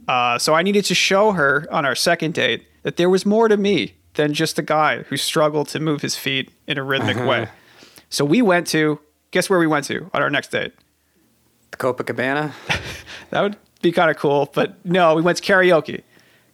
Uh, 0.09 0.39
so 0.39 0.55
I 0.55 0.63
needed 0.63 0.85
to 0.87 0.95
show 0.95 1.33
her 1.33 1.67
on 1.71 1.85
our 1.85 1.95
second 1.95 2.35
date 2.35 2.67
that 2.83 2.97
there 2.97 3.09
was 3.11 3.25
more 3.25 3.49
to 3.49 3.57
me 3.57 3.95
than 4.15 4.35
just 4.35 4.59
a 4.59 4.63
guy 4.63 5.03
who 5.05 5.17
struggled 5.17 5.69
to 5.69 5.79
move 5.81 6.03
his 6.03 6.17
feet 6.17 6.51
in 6.67 6.79
a 6.79 6.83
rhythmic 6.83 7.17
way. 7.19 7.49
So 8.09 8.25
we 8.25 8.43
went 8.43 8.67
to 8.69 8.99
guess 9.31 9.49
where 9.49 9.59
we 9.61 9.69
went 9.69 9.85
to 9.87 10.11
on 10.13 10.21
our 10.23 10.31
next 10.31 10.51
date. 10.51 10.73
the 11.71 11.77
Copacabana. 11.77 12.53
That 13.31 13.43
would 13.43 13.57
be 13.81 13.93
kind 13.93 14.11
of 14.11 14.17
cool, 14.17 14.51
but 14.53 14.85
no, 14.85 15.15
we 15.15 15.23
went 15.23 15.39
to 15.39 15.45
karaoke 15.45 16.03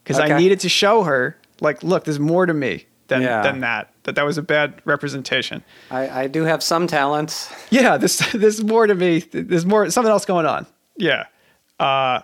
because 0.05 0.19
I 0.21 0.37
needed 0.39 0.61
to 0.61 0.69
show 0.69 1.05
her 1.05 1.39
like, 1.63 1.83
look, 1.83 2.05
there's 2.05 2.21
more 2.21 2.45
to 2.45 2.53
me 2.53 2.85
than 3.09 3.23
Yeah. 3.23 3.41
than 3.43 3.61
that. 3.61 3.95
That 4.03 4.17
that 4.17 4.27
was 4.27 4.37
a 4.37 4.43
bad 4.43 4.83
representation. 4.85 5.65
I, 5.91 6.25
I 6.25 6.27
do 6.27 6.43
have 6.43 6.63
some 6.63 6.87
talents. 6.87 7.51
yeah, 7.71 7.97
this 7.97 8.19
there's 8.35 8.63
more 8.63 8.87
to 8.87 8.95
me. 8.95 9.21
There's 9.21 9.65
more 9.65 9.89
something 9.89 10.11
else 10.11 10.27
going 10.27 10.45
on. 10.45 10.67
Yeah. 10.99 11.25
Uh, 11.79 12.21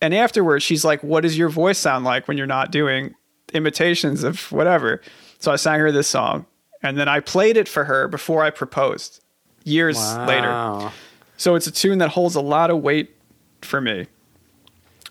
and 0.00 0.14
afterwards, 0.14 0.64
she's 0.64 0.84
like, 0.84 1.02
"What 1.02 1.22
does 1.22 1.36
your 1.38 1.48
voice 1.48 1.78
sound 1.78 2.04
like 2.04 2.28
when 2.28 2.36
you're 2.36 2.46
not 2.46 2.70
doing 2.70 3.14
imitations 3.52 4.22
of 4.22 4.50
whatever?" 4.52 5.00
So 5.38 5.52
I 5.52 5.56
sang 5.56 5.80
her 5.80 5.92
this 5.92 6.08
song, 6.08 6.46
and 6.82 6.98
then 6.98 7.08
I 7.08 7.20
played 7.20 7.56
it 7.56 7.68
for 7.68 7.84
her 7.84 8.08
before 8.08 8.42
I 8.42 8.50
proposed, 8.50 9.22
years 9.64 9.98
later. 10.18 10.90
So 11.36 11.54
it's 11.54 11.66
a 11.66 11.72
tune 11.72 11.98
that 11.98 12.10
holds 12.10 12.34
a 12.34 12.40
lot 12.40 12.70
of 12.70 12.80
weight 12.82 13.14
for 13.62 13.80
me. 13.80 14.06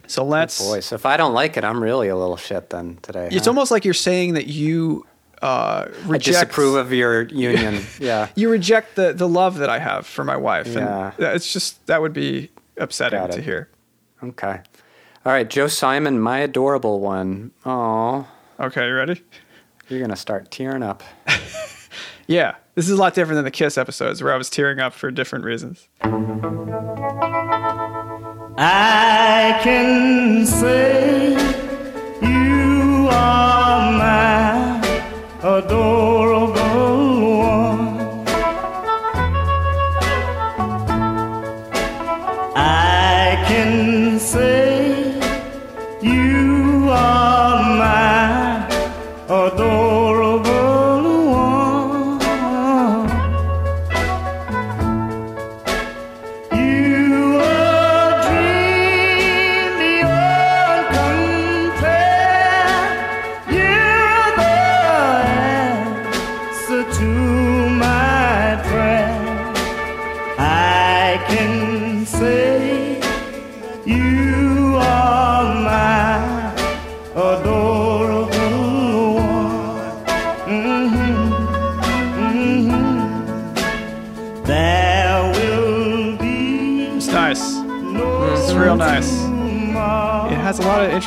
So 0.08 0.24
let's. 0.24 0.60
Boy, 0.62 0.80
so 0.82 0.96
if 0.96 1.06
I 1.06 1.18
don't 1.18 1.34
like 1.34 1.58
it, 1.58 1.64
I'm 1.64 1.82
really 1.82 2.08
a 2.08 2.16
little 2.16 2.38
shit 2.38 2.70
then 2.70 2.98
today. 3.02 3.30
It's 3.32 3.46
huh? 3.46 3.52
almost 3.52 3.72
like 3.72 3.86
you're 3.86 3.94
saying 3.94 4.34
that 4.36 4.48
you 4.48 5.06
uh, 5.42 5.86
I 5.88 6.08
reject. 6.08 6.26
disapprove 6.26 6.76
of 6.76 6.94
your 6.94 7.24
union. 7.24 7.84
yeah. 8.00 8.30
you 8.36 8.50
reject 8.50 8.96
the 8.96 9.14
the 9.14 9.28
love 9.28 9.58
that 9.58 9.70
I 9.70 9.80
have 9.80 10.06
for 10.06 10.24
my 10.24 10.38
wife, 10.38 10.68
Yeah. 10.68 11.12
and 11.18 11.26
it's 11.28 11.52
just 11.52 11.86
that 11.88 12.02
would 12.02 12.14
be 12.14 12.50
upsetting 12.78 13.28
to 13.30 13.42
hear. 13.42 13.70
Okay. 14.24 14.62
All 15.26 15.32
right, 15.32 15.50
Joe 15.50 15.68
Simon, 15.68 16.20
my 16.20 16.40
adorable 16.40 17.00
one. 17.00 17.52
Oh, 17.66 18.28
Okay, 18.60 18.88
you 18.88 18.94
ready? 18.94 19.22
you're 19.90 20.00
gonna 20.00 20.16
start 20.16 20.50
tearing 20.52 20.84
up. 20.84 21.04
Yeah, 22.26 22.56
this 22.76 22.86
is 22.86 22.92
a 22.92 22.96
lot 22.96 23.14
different 23.16 23.36
than 23.36 23.44
the 23.44 23.52
Kiss 23.52 23.78
episodes 23.78 24.24
where 24.24 24.34
I 24.34 24.38
was 24.38 24.50
tearing 24.50 24.80
up 24.80 24.94
for 24.94 25.12
different 25.12 25.44
reasons. 25.44 25.90
I 28.58 29.60
can 29.62 30.46
say 30.46 31.32
you 32.22 33.10
are 33.12 33.92
my 33.92 34.80
adorable 35.44 36.33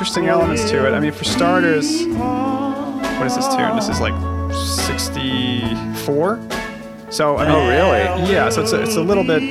interesting 0.07 0.29
elements 0.29 0.71
to 0.71 0.87
it. 0.87 0.93
I 0.95 1.01
mean, 1.01 1.11
for 1.11 1.25
starters, 1.25 2.07
what 2.07 3.27
is 3.27 3.35
this 3.35 3.49
tune? 3.57 3.75
This 3.75 3.89
is 3.89 3.99
like 4.01 4.15
64. 4.55 6.39
So 7.11 7.37
I 7.37 7.45
mean, 7.45 7.57
Oh, 7.57 7.69
really? 7.69 8.31
Yeah. 8.33 8.49
So 8.51 8.63
it's 8.63 8.71
a, 8.73 8.81
it's 8.85 8.95
a 8.95 9.01
little 9.03 9.25
bit 9.25 9.43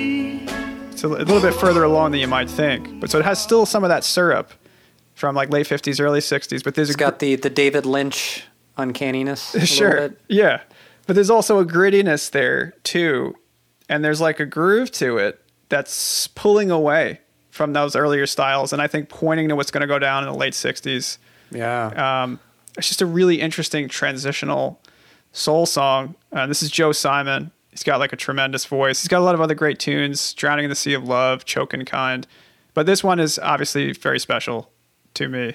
it's 0.93 1.03
a, 1.03 1.07
a 1.07 1.27
little 1.27 1.41
bit 1.41 1.53
further 1.55 1.83
along 1.83 2.11
than 2.11 2.21
you 2.21 2.27
might 2.29 2.49
think. 2.49 3.01
But 3.01 3.09
so 3.11 3.19
it 3.19 3.25
has 3.25 3.37
still 3.37 3.65
some 3.65 3.83
of 3.83 3.89
that 3.89 4.05
syrup 4.05 4.53
from 5.13 5.35
like 5.35 5.49
late 5.49 5.67
50s, 5.67 5.99
early 5.99 6.21
60s. 6.21 6.63
But 6.63 6.75
there's 6.75 6.87
It's 6.89 6.95
a 6.95 6.99
got 6.99 7.19
the, 7.19 7.35
the 7.35 7.49
David 7.49 7.85
Lynch 7.85 8.45
uncanniness. 8.77 9.55
a 9.55 9.65
sure, 9.65 10.07
bit. 10.09 10.21
yeah. 10.29 10.61
But 11.05 11.15
there's 11.15 11.29
also 11.29 11.59
a 11.59 11.65
grittiness 11.65 12.31
there 12.31 12.75
too, 12.83 13.35
and 13.89 14.05
there's 14.05 14.21
like 14.21 14.39
a 14.39 14.45
groove 14.45 14.89
to 14.93 15.17
it 15.17 15.41
that's 15.67 16.29
pulling 16.29 16.71
away 16.71 17.19
from 17.55 17.71
those 17.71 17.95
earlier 17.95 18.25
styles, 18.25 18.73
and 18.73 18.81
I 18.81 18.87
think 18.87 19.07
pointing 19.07 19.47
to 19.47 19.55
what's 19.55 19.71
going 19.71 19.81
to 19.81 19.87
go 19.87 19.97
down 19.97 20.23
in 20.23 20.29
the 20.29 20.35
late 20.35 20.51
60s. 20.51 21.17
Yeah. 21.51 22.23
Um, 22.23 22.37
it's 22.77 22.89
just 22.89 23.01
a 23.01 23.05
really 23.05 23.39
interesting 23.39 23.87
transitional 23.87 24.81
soul 25.31 25.65
song. 25.65 26.15
Uh, 26.33 26.47
this 26.47 26.61
is 26.61 26.69
Joe 26.69 26.91
Simon. 26.91 27.51
He's 27.71 27.83
got 27.83 27.99
like 27.99 28.11
a 28.11 28.17
tremendous 28.17 28.65
voice. 28.65 29.01
He's 29.01 29.07
got 29.07 29.19
a 29.19 29.23
lot 29.23 29.35
of 29.35 29.41
other 29.41 29.55
great 29.55 29.79
tunes, 29.79 30.33
"Drowning 30.33 30.65
in 30.65 30.69
the 30.69 30.75
Sea 30.75 30.95
of 30.95 31.05
Love," 31.05 31.45
"Choking 31.45 31.85
Kind," 31.85 32.27
but 32.73 32.85
this 32.85 33.05
one 33.05 33.21
is 33.21 33.39
obviously 33.39 33.93
very 33.93 34.19
special 34.19 34.69
to 35.13 35.29
me. 35.29 35.53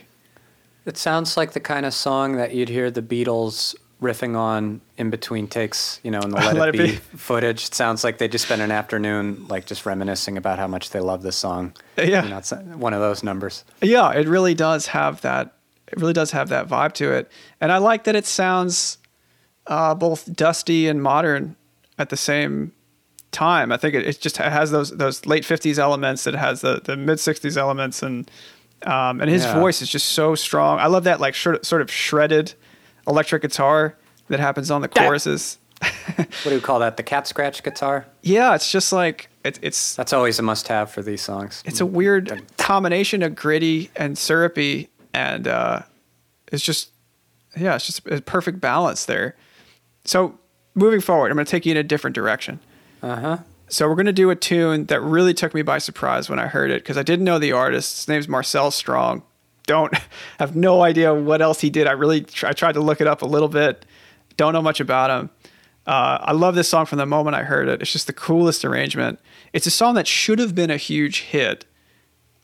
It 0.86 0.96
sounds 0.96 1.36
like 1.36 1.52
the 1.52 1.60
kind 1.60 1.84
of 1.84 1.92
song 1.92 2.36
that 2.36 2.54
you'd 2.54 2.70
hear 2.70 2.90
the 2.90 3.02
Beatles 3.02 3.74
riffing 4.00 4.36
on 4.36 4.80
in 4.96 5.10
between 5.10 5.46
takes, 5.46 6.00
you 6.02 6.10
know, 6.10 6.20
in 6.20 6.30
the 6.30 6.36
Let, 6.38 6.56
Let 6.56 6.68
It, 6.70 6.74
It 6.74 6.78
Be, 6.78 6.86
Be. 6.92 6.96
footage. 7.16 7.66
It 7.66 7.74
sounds 7.74 8.02
like 8.04 8.18
they 8.18 8.28
just 8.28 8.46
spent 8.46 8.62
an 8.62 8.70
afternoon 8.70 9.46
like 9.48 9.66
just 9.66 9.84
reminiscing 9.86 10.36
about 10.38 10.58
how 10.58 10.66
much 10.66 10.90
they 10.90 11.00
love 11.00 11.22
this 11.22 11.36
song. 11.36 11.74
Yeah. 11.98 12.22
You 12.24 12.30
know, 12.30 12.38
it's 12.38 12.50
one 12.52 12.94
of 12.94 13.00
those 13.00 13.22
numbers. 13.22 13.64
Yeah, 13.82 14.10
it 14.12 14.26
really 14.26 14.54
does 14.54 14.86
have 14.88 15.20
that. 15.22 15.54
It 15.88 16.00
really 16.00 16.12
does 16.12 16.30
have 16.30 16.48
that 16.50 16.68
vibe 16.68 16.92
to 16.94 17.12
it, 17.12 17.30
and 17.60 17.72
I 17.72 17.78
like 17.78 18.04
that 18.04 18.14
it 18.14 18.24
sounds 18.24 18.98
uh, 19.66 19.94
both 19.94 20.32
dusty 20.36 20.86
and 20.88 21.02
modern 21.02 21.56
at 21.98 22.10
the 22.10 22.16
same 22.16 22.72
time. 23.32 23.72
I 23.72 23.76
think 23.76 23.94
it, 23.94 24.06
it 24.06 24.20
just 24.20 24.36
has 24.36 24.70
those 24.70 24.90
those 24.96 25.26
late 25.26 25.42
'50s 25.42 25.78
elements. 25.78 26.26
It 26.28 26.34
has 26.34 26.60
the 26.60 26.80
the 26.84 26.96
mid 26.96 27.18
'60s 27.18 27.56
elements, 27.56 28.02
and 28.04 28.30
um, 28.86 29.20
and 29.20 29.28
his 29.28 29.42
Yeah. 29.44 29.58
voice 29.58 29.82
is 29.82 29.88
just 29.90 30.10
so 30.10 30.36
strong. 30.36 30.78
I 30.78 30.86
love 30.86 31.04
that 31.04 31.18
like 31.20 31.34
short, 31.34 31.66
sort 31.66 31.82
of 31.82 31.90
shredded 31.90 32.54
electric 33.10 33.42
guitar 33.42 33.94
that 34.28 34.40
happens 34.40 34.70
on 34.70 34.80
the 34.80 34.88
choruses. 34.88 35.58
What 36.16 36.44
do 36.44 36.50
you 36.54 36.60
call 36.60 36.78
that? 36.80 36.96
The 36.96 37.02
cat 37.02 37.26
scratch 37.26 37.62
guitar? 37.62 38.06
Yeah, 38.22 38.54
it's 38.54 38.70
just 38.70 38.92
like 38.92 39.28
it, 39.44 39.58
it's 39.62 39.94
That's 39.96 40.12
always 40.12 40.38
a 40.38 40.42
must 40.42 40.68
have 40.68 40.90
for 40.90 41.02
these 41.02 41.22
songs. 41.22 41.62
it's 41.66 41.80
a 41.80 41.86
weird 41.86 42.42
combination 42.58 43.22
of 43.22 43.34
gritty 43.34 43.90
and 43.96 44.16
syrupy 44.18 44.88
and 45.14 45.48
uh 45.48 45.80
it's 46.52 46.62
just 46.62 46.90
yeah 47.56 47.74
it's 47.74 47.86
just 47.86 48.06
a 48.06 48.20
perfect 48.20 48.60
balance 48.60 49.06
there 49.06 49.34
so 50.04 50.38
moving 50.74 51.00
forward 51.00 51.30
i'm 51.30 51.36
going 51.36 51.44
to 51.46 51.50
take 51.50 51.64
you 51.66 51.72
in 51.72 51.76
a 51.78 51.82
different 51.82 52.14
direction 52.14 52.60
Uh 53.02 53.16
huh. 53.16 53.38
so 53.68 53.88
we're 53.88 53.94
going 53.96 54.06
to 54.06 54.12
do 54.12 54.30
a 54.30 54.36
tune 54.36 54.84
that 54.86 55.00
really 55.00 55.34
took 55.34 55.52
me 55.54 55.62
by 55.62 55.78
surprise 55.78 56.28
when 56.30 56.38
i 56.38 56.46
heard 56.46 56.70
it 56.70 56.82
because 56.82 56.96
i 56.98 57.02
didn't 57.02 57.24
know 57.24 57.38
the 57.40 57.50
artist 57.50 57.96
his 57.96 58.08
name's 58.08 58.28
marcel 58.28 58.70
strong 58.70 59.22
don't 59.66 59.94
have 60.38 60.56
no 60.56 60.82
idea 60.82 61.14
what 61.14 61.40
else 61.42 61.60
he 61.60 61.70
did 61.70 61.86
i 61.86 61.92
really 61.92 62.26
i 62.42 62.52
tried 62.52 62.72
to 62.72 62.80
look 62.80 63.00
it 63.00 63.06
up 63.06 63.22
a 63.22 63.26
little 63.26 63.48
bit 63.48 63.84
don't 64.36 64.52
know 64.52 64.62
much 64.62 64.80
about 64.80 65.10
him 65.10 65.30
uh, 65.86 66.18
I 66.22 66.32
love 66.32 66.54
this 66.54 66.68
song 66.68 66.86
from 66.86 66.98
the 66.98 67.06
moment 67.06 67.34
I 67.34 67.42
heard 67.42 67.68
it. 67.68 67.80
It's 67.80 67.92
just 67.92 68.06
the 68.06 68.12
coolest 68.12 68.64
arrangement. 68.64 69.18
It's 69.52 69.66
a 69.66 69.70
song 69.70 69.94
that 69.94 70.06
should 70.06 70.38
have 70.38 70.54
been 70.54 70.70
a 70.70 70.76
huge 70.76 71.22
hit. 71.22 71.64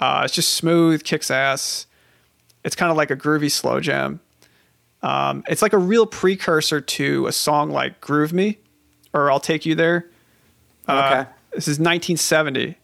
Uh, 0.00 0.22
it's 0.24 0.34
just 0.34 0.54
smooth, 0.54 1.04
kicks 1.04 1.30
ass. 1.30 1.86
It's 2.64 2.74
kind 2.74 2.90
of 2.90 2.96
like 2.96 3.10
a 3.10 3.16
groovy 3.16 3.50
slow 3.50 3.78
jam. 3.78 4.20
Um, 5.02 5.44
it's 5.48 5.62
like 5.62 5.72
a 5.72 5.78
real 5.78 6.06
precursor 6.06 6.80
to 6.80 7.26
a 7.26 7.32
song 7.32 7.70
like 7.70 8.00
"Groove 8.00 8.32
Me" 8.32 8.58
or 9.12 9.30
"I'll 9.30 9.38
Take 9.38 9.64
You 9.64 9.74
There." 9.74 10.10
Uh, 10.88 11.10
Okay. 11.12 11.30
This 11.52 11.68
is 11.68 11.78
1970, 11.78 12.76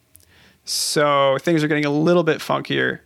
so 0.65 1.37
things 1.41 1.65
are 1.65 1.69
getting 1.69 1.85
a 1.85 1.91
little 1.91 2.23
bit 2.23 2.39
funkier 2.39 3.01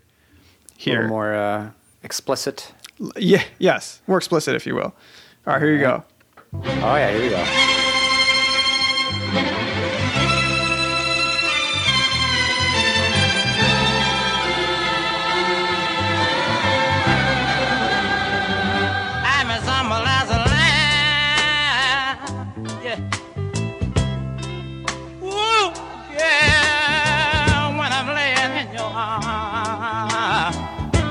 here. 0.76 1.08
more 1.08 1.34
uh, 1.34 1.70
explicit. 2.02 2.72
Yeah, 3.16 3.44
yes, 3.58 4.00
more 4.06 4.18
explicit, 4.18 4.54
if 4.54 4.66
you 4.66 4.74
will. 4.74 4.94
All 5.46 5.52
right, 5.52 5.62
here 5.62 5.72
you 5.72 5.80
go. 5.80 6.04
Oh 6.52 6.96
yeah, 6.96 7.10
here 7.10 7.22
we 7.22 7.28
go. 7.30 7.72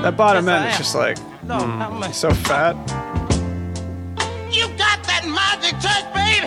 That 0.06 0.16
bottom 0.16 0.46
Yes, 0.46 0.54
I 0.54 0.62
end 0.62 0.70
is 0.70 0.78
just 0.78 0.94
like 0.94 1.18
Lord, 1.48 1.62
have 1.62 1.92
mercy. 1.94 2.12
so 2.12 2.30
fat. 2.30 2.76
You 4.54 4.68
got 4.78 5.02
that 5.02 5.26
magic 5.26 5.74
touch, 5.82 6.06
baby. 6.14 6.46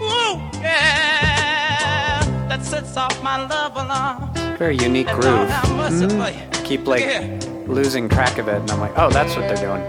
Woo, 0.00 0.40
yeah. 0.60 2.18
That 2.48 2.64
sets 2.64 2.96
off 2.96 3.22
my 3.22 3.46
love 3.46 3.76
alarm. 3.76 4.34
Very 4.58 4.76
unique 4.76 5.08
And 5.08 5.22
groove. 5.22 5.48
Mm-hmm. 5.50 6.64
Keep 6.64 6.88
like 6.88 7.02
Yeah. 7.02 7.38
losing 7.68 8.08
track 8.08 8.38
of 8.38 8.48
it, 8.48 8.56
and 8.56 8.68
I'm 8.72 8.80
like, 8.80 8.94
oh, 8.96 9.10
that's 9.10 9.36
what 9.36 9.46
they're 9.46 9.64
doing. 9.68 9.82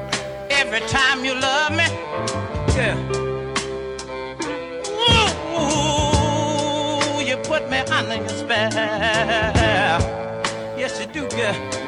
Every 0.52 0.82
time 0.82 1.26
you 1.26 1.34
love 1.34 1.72
me, 1.72 1.88
yeah. 2.78 3.18
Put 7.44 7.70
me 7.70 7.80
under 7.80 8.16
your 8.16 8.30
spell. 8.30 8.72
Yes, 10.78 11.00
you 11.02 11.08
do, 11.08 11.28
girl. 11.36 11.81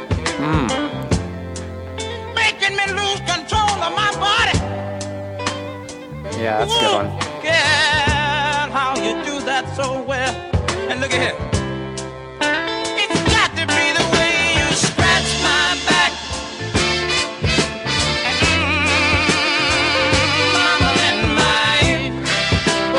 Making 2.36 2.76
me 2.76 2.86
lose 3.00 3.22
control 3.22 3.78
of 3.88 3.94
my 3.96 4.12
body. 4.20 4.58
Yeah, 6.38 6.58
that's 6.60 6.74
a 6.76 6.80
good 6.80 6.94
one. 6.96 7.08
Ooh, 7.08 7.42
Girl, 7.44 8.68
how 8.78 8.96
you 8.98 9.14
do 9.24 9.40
that 9.46 9.66
so 9.76 10.02
well. 10.04 10.34
And 10.90 11.00
look 11.00 11.14
at 11.14 11.22
here. 11.22 11.38
It's 13.04 13.24
got 13.32 13.52
to 13.56 13.66
be 13.68 13.86
the 14.00 14.06
way 14.16 14.34
you 14.60 14.68
scratch 14.76 15.30
my 15.48 15.80
back. 15.88 16.12
And 18.28 18.38
mm, 18.44 18.88
mama 20.56 20.92
in 21.10 21.20
my 21.40 21.72
ear. 21.88 22.12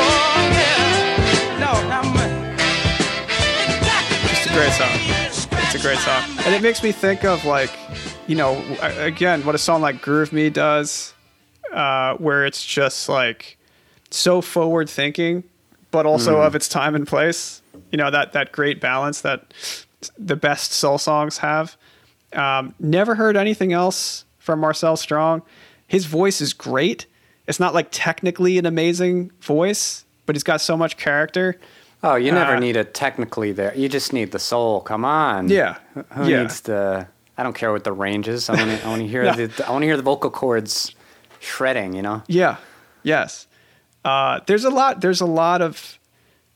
Oh, 0.01 0.37
yeah. 0.57 1.61
Lord, 1.61 1.85
have 1.93 2.09
mercy. 2.15 2.65
It's 3.61 3.79
got 3.85 4.03
to 4.09 4.15
be 4.21 4.29
It's 4.33 4.45
a 4.47 4.53
great 4.53 4.73
song. 4.73 5.04
You 5.75 5.79
It's 5.79 5.85
a 5.85 5.89
great 5.89 5.99
song. 5.99 6.45
And 6.45 6.55
it 6.55 6.61
makes 6.61 6.81
me 6.83 6.91
think 6.91 7.25
of 7.25 7.43
like, 7.43 7.71
you 8.27 8.35
know, 8.35 8.63
again, 8.81 9.45
what 9.45 9.55
a 9.55 9.57
song 9.57 9.81
like 9.81 10.01
Groove 10.01 10.31
Me 10.31 10.49
does, 10.49 11.13
uh, 11.71 12.15
where 12.15 12.45
it's 12.45 12.65
just 12.65 13.09
like 13.09 13.57
so 14.09 14.41
forward 14.41 14.89
thinking, 14.89 15.43
but 15.91 16.05
also 16.05 16.41
of 16.41 16.55
its 16.55 16.69
time 16.69 16.95
and 16.95 17.05
place. 17.05 17.61
You 17.91 17.97
know, 17.97 18.09
that, 18.09 18.33
that 18.33 18.51
great 18.51 18.79
balance 18.79 19.21
that 19.21 19.53
the 20.17 20.35
best 20.35 20.71
soul 20.71 20.97
songs 20.97 21.39
have. 21.39 21.75
Um, 22.33 22.73
never 22.79 23.15
heard 23.15 23.35
anything 23.35 23.73
else 23.73 24.23
from 24.39 24.59
Marcel 24.59 24.95
Strong. 24.95 25.41
His 25.87 26.05
voice 26.05 26.41
is 26.41 26.53
great. 26.53 27.05
It's 27.47 27.59
not 27.59 27.73
like 27.73 27.89
technically 27.91 28.57
an 28.57 28.65
amazing 28.65 29.31
voice, 29.41 30.05
but 30.25 30.35
he's 30.35 30.43
got 30.43 30.61
so 30.61 30.77
much 30.77 30.95
character. 30.97 31.59
Oh, 32.05 32.15
you 32.15 32.31
never 32.31 32.55
Uh, 32.55 32.59
need 32.59 32.75
it 32.75 32.93
technically 32.93 33.51
there. 33.51 33.75
You 33.75 33.89
just 33.89 34.13
need 34.13 34.31
the 34.31 34.39
soul. 34.39 34.79
Come 34.81 35.03
on. 35.03 35.49
Yeah. 35.49 35.77
Who 36.13 36.29
yeah. 36.29 36.43
needs 36.43 36.61
the? 36.61 37.07
I 37.37 37.43
don't 37.43 37.55
care 37.55 37.71
what 37.71 37.83
the 37.83 37.91
range 37.91 38.27
is. 38.27 38.49
I 38.49 38.53
want 38.87 39.01
to. 39.01 39.07
Hear 39.07 39.23
the. 39.35 39.65
I 39.67 39.71
want 39.71 39.81
to 39.81 39.87
hear 39.87 39.97
the 39.97 40.03
vocal 40.03 40.29
cords 40.29 40.93
shredding. 41.39 41.93
You 41.93 42.03
know. 42.03 42.23
Yeah. 42.27 42.57
Yes. 43.03 43.47
Uh, 44.05 44.39
there's 44.45 44.63
a 44.65 44.69
lot. 44.69 45.01
There's 45.01 45.19
a 45.21 45.25
lot 45.25 45.61
of 45.61 45.97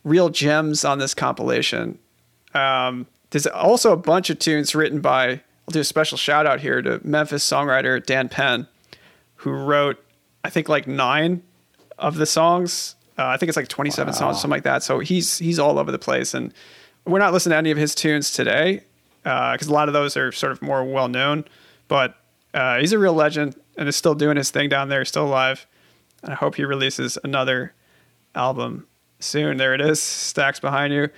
real 0.04 0.30
gems 0.30 0.86
on 0.86 1.00
this 1.00 1.14
compilation. 1.16 1.98
Um, 2.54 3.08
there's 3.32 3.48
also 3.48 3.92
a 3.92 3.98
bunch 3.98 4.30
of 4.30 4.40
tunes 4.40 4.76
written 4.76 5.02
by. 5.02 5.30
I'll 5.68 5.72
do 5.74 5.80
a 5.80 5.84
special 5.84 6.18
shout 6.18 6.46
out 6.48 6.62
here 6.62 6.82
to 6.82 7.00
Memphis 7.04 7.48
songwriter 7.48 8.04
Dan 8.04 8.30
Penn, 8.30 8.68
who 9.36 9.52
wrote, 9.52 10.04
I 10.44 10.50
think 10.50 10.68
like 10.68 10.88
nine 10.88 11.44
of 12.00 12.16
the 12.16 12.26
songs. 12.26 12.96
Uh, 13.20 13.28
I 13.28 13.38
think 13.38 13.50
it's 13.50 13.58
like 13.58 13.68
27 13.68 14.14
songs, 14.14 14.38
something 14.38 14.50
like 14.50 14.64
that. 14.64 14.82
So 14.82 15.00
he's 15.00 15.38
he's 15.40 15.60
all 15.60 15.78
over 15.78 15.92
the 15.92 16.00
place, 16.00 16.34
and 16.34 16.54
we're 17.06 17.20
not 17.20 17.34
listening 17.34 17.52
to 17.52 17.58
any 17.58 17.72
of 17.72 17.78
his 17.78 17.94
tunes 17.94 18.32
today 18.32 18.84
because 19.24 19.68
a 19.68 19.74
lot 19.74 19.90
of 19.90 19.94
those 19.94 20.16
are 20.16 20.32
sort 20.32 20.54
of 20.54 20.62
more 20.62 20.86
well 20.86 21.10
known. 21.10 21.44
But 21.90 22.16
uh, 22.54 22.80
he's 22.80 22.94
a 22.94 23.00
real 23.00 23.14
legend 23.14 23.60
and 23.78 23.90
is 23.90 23.96
still 23.98 24.16
doing 24.16 24.38
his 24.38 24.52
thing 24.52 24.70
down 24.70 24.88
there, 24.88 25.04
still 25.04 25.26
alive. 25.26 25.68
And 26.24 26.32
I 26.32 26.36
hope 26.36 26.56
he 26.56 26.64
releases 26.64 27.18
another 27.24 27.74
album 28.36 28.88
soon. 29.20 29.58
There 29.58 29.74
it 29.74 29.82
is, 29.82 30.00
Stax 30.00 30.62
behind 30.62 30.94
you. 30.94 31.10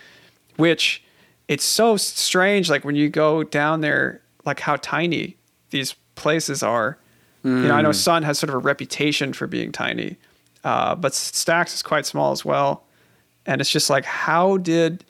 Which 0.57 1.03
it's 1.47 1.63
so 1.63 1.97
strange, 1.97 2.67
like 2.69 2.83
when 2.83 2.95
you 2.95 3.09
go 3.09 3.43
down 3.43 3.81
there, 3.81 4.21
like 4.43 4.59
how 4.59 4.75
tiny 4.77 5.37
these 5.69 5.93
places 6.15 6.63
are. 6.63 6.97
You 7.43 7.67
know, 7.67 7.73
I 7.75 7.81
know 7.81 7.91
Sun 7.91 8.23
has 8.23 8.37
sort 8.37 8.49
of 8.49 8.55
a 8.55 8.59
reputation 8.59 9.33
for 9.33 9.47
being 9.47 9.71
tiny, 9.71 10.17
uh, 10.63 10.95
but 10.95 11.13
Stax 11.13 11.73
is 11.73 11.83
quite 11.83 12.05
small 12.05 12.31
as 12.31 12.45
well. 12.45 12.83
And 13.45 13.61
it's 13.61 13.69
just 13.69 13.89
like, 13.89 14.05
how 14.05 14.57
did 14.57 15.03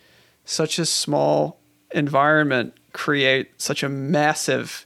such 0.45 0.79
a 0.79 0.85
small 0.85 1.59
environment 1.91 2.73
create 2.93 3.61
such 3.61 3.83
a 3.83 3.89
massive 3.89 4.85